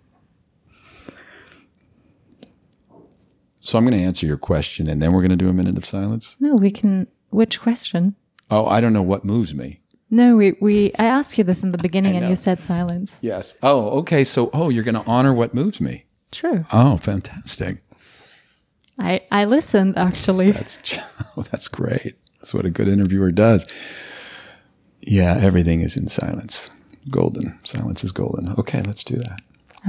So 3.61 3.77
I'm 3.77 3.85
going 3.85 3.99
to 3.99 4.05
answer 4.05 4.27
your 4.27 4.37
question, 4.37 4.89
and 4.89 5.03
then 5.03 5.13
we're 5.13 5.23
going 5.23 5.31
to 5.31 5.37
do 5.37 5.49
a 5.49 5.53
minute 5.53 5.77
of 5.77 5.85
silence. 5.85 6.37
No, 6.39 6.55
we 6.55 6.71
can. 6.71 7.09
Which 7.31 7.61
question? 7.61 8.15
Oh, 8.51 8.67
I 8.67 8.81
don't 8.81 8.93
know 8.93 9.03
what 9.03 9.25
moves 9.25 9.55
me. 9.55 9.81
No, 10.09 10.37
we, 10.37 10.53
we 10.61 10.93
I 10.99 11.05
asked 11.05 11.37
you 11.37 11.45
this 11.45 11.63
in 11.65 11.73
the 11.73 11.79
beginning 11.79 12.17
and 12.17 12.29
you 12.29 12.37
said 12.37 12.63
silence. 12.63 13.19
Yes. 13.21 13.57
Oh, 13.63 13.91
okay. 13.99 14.23
So, 14.23 14.51
oh, 14.53 14.69
you're 14.69 14.85
going 14.85 14.95
to 14.95 15.05
honor 15.07 15.35
what 15.35 15.53
moves 15.53 15.81
me. 15.81 16.05
True. 16.31 16.65
Oh, 16.73 16.97
fantastic. 16.99 17.79
I, 18.99 19.23
I 19.31 19.45
listened 19.45 19.99
actually. 19.99 20.53
That's 20.53 20.79
oh, 21.37 21.43
that's 21.43 21.69
great. 21.69 22.17
That's 22.39 22.55
what 22.55 22.65
a 22.65 22.71
good 22.71 22.89
interviewer 22.89 23.33
does. 23.33 23.67
Yeah, 25.01 25.37
everything 25.41 25.81
is 25.81 25.97
in 25.97 26.09
silence. 26.09 26.71
Golden. 27.11 27.59
Silence 27.63 28.03
is 28.05 28.13
golden. 28.13 28.55
Okay, 28.59 28.83
let's 28.83 29.05
do 29.05 29.17
that. 29.17 29.41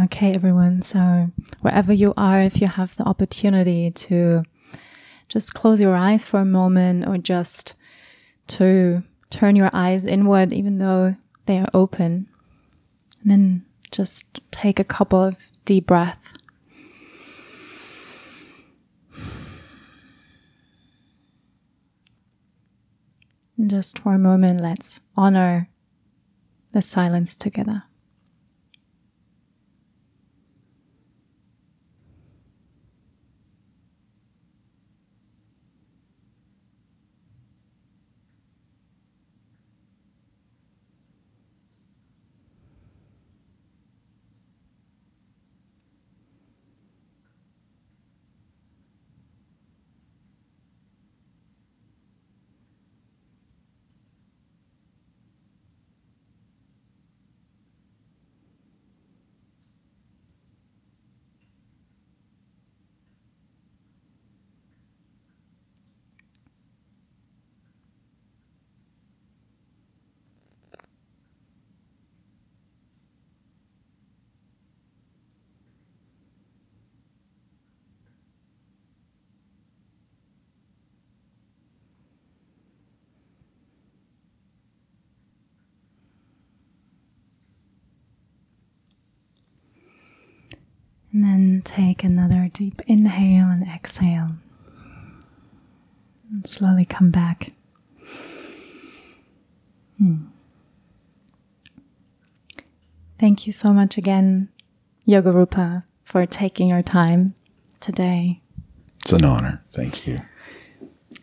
Okay, 0.03 0.31
everyone. 0.33 0.81
So, 0.81 1.31
wherever 1.61 1.91
you 1.91 2.13
are, 2.17 2.41
if 2.41 2.61
you 2.61 2.67
have 2.67 2.95
the 2.97 3.03
opportunity 3.03 3.89
to 3.91 4.43
just 5.27 5.53
close 5.53 5.81
your 5.81 5.95
eyes 5.95 6.25
for 6.25 6.39
a 6.39 6.45
moment 6.45 7.07
or 7.07 7.17
just 7.17 7.73
to 8.47 9.03
turn 9.29 9.55
your 9.55 9.69
eyes 9.73 10.05
inward, 10.05 10.53
even 10.53 10.77
though 10.77 11.15
they 11.45 11.57
are 11.57 11.69
open, 11.73 12.27
and 13.21 13.31
then 13.31 13.65
just 13.91 14.39
take 14.51 14.79
a 14.79 14.83
couple 14.83 15.23
of 15.23 15.37
deep 15.65 15.87
breaths. 15.87 16.33
And 23.57 23.69
just 23.69 23.99
for 23.99 24.13
a 24.13 24.19
moment, 24.19 24.61
let's 24.61 25.01
honor 25.15 25.69
the 26.73 26.81
silence 26.81 27.35
together. 27.35 27.81
And 91.17 91.23
then 91.23 91.61
take 91.63 92.03
another 92.03 92.47
deep 92.53 92.79
inhale 92.85 93.47
and 93.47 93.67
exhale. 93.67 94.35
And 96.29 96.45
slowly 96.45 96.85
come 96.85 97.09
back. 97.09 97.53
Hmm. 99.97 100.25
Thank 103.17 103.47
you 103.47 103.51
so 103.51 103.73
much 103.73 103.97
again, 103.97 104.49
Yoga 105.05 105.31
Rupa, 105.31 105.85
for 106.03 106.27
taking 106.27 106.69
your 106.69 106.83
time 106.83 107.33
today. 107.79 108.39
It's 109.01 109.11
an 109.11 109.25
honor. 109.25 109.63
Thank 109.71 110.05
you. 110.05 110.21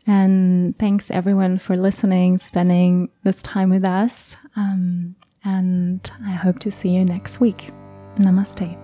And 0.08 0.76
thanks 0.76 1.08
everyone 1.08 1.58
for 1.58 1.76
listening, 1.76 2.38
spending 2.38 3.10
this 3.22 3.42
time 3.42 3.70
with 3.70 3.84
us. 3.84 4.36
Um, 4.56 5.14
and 5.44 6.10
I 6.24 6.32
hope 6.32 6.58
to 6.58 6.72
see 6.72 6.88
you 6.88 7.04
next 7.04 7.38
week. 7.38 7.70
Namaste. 8.16 8.83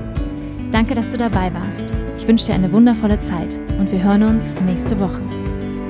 Danke, 0.71 0.95
dass 0.95 1.09
du 1.09 1.17
dabei 1.17 1.53
warst. 1.53 1.93
Ich 2.17 2.27
wünsche 2.27 2.47
dir 2.47 2.53
eine 2.53 2.71
wundervolle 2.71 3.19
Zeit 3.19 3.59
und 3.77 3.91
wir 3.91 4.01
hören 4.01 4.23
uns 4.23 4.59
nächste 4.61 4.99
Woche. 4.99 5.21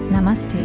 Namaste. 0.10 0.58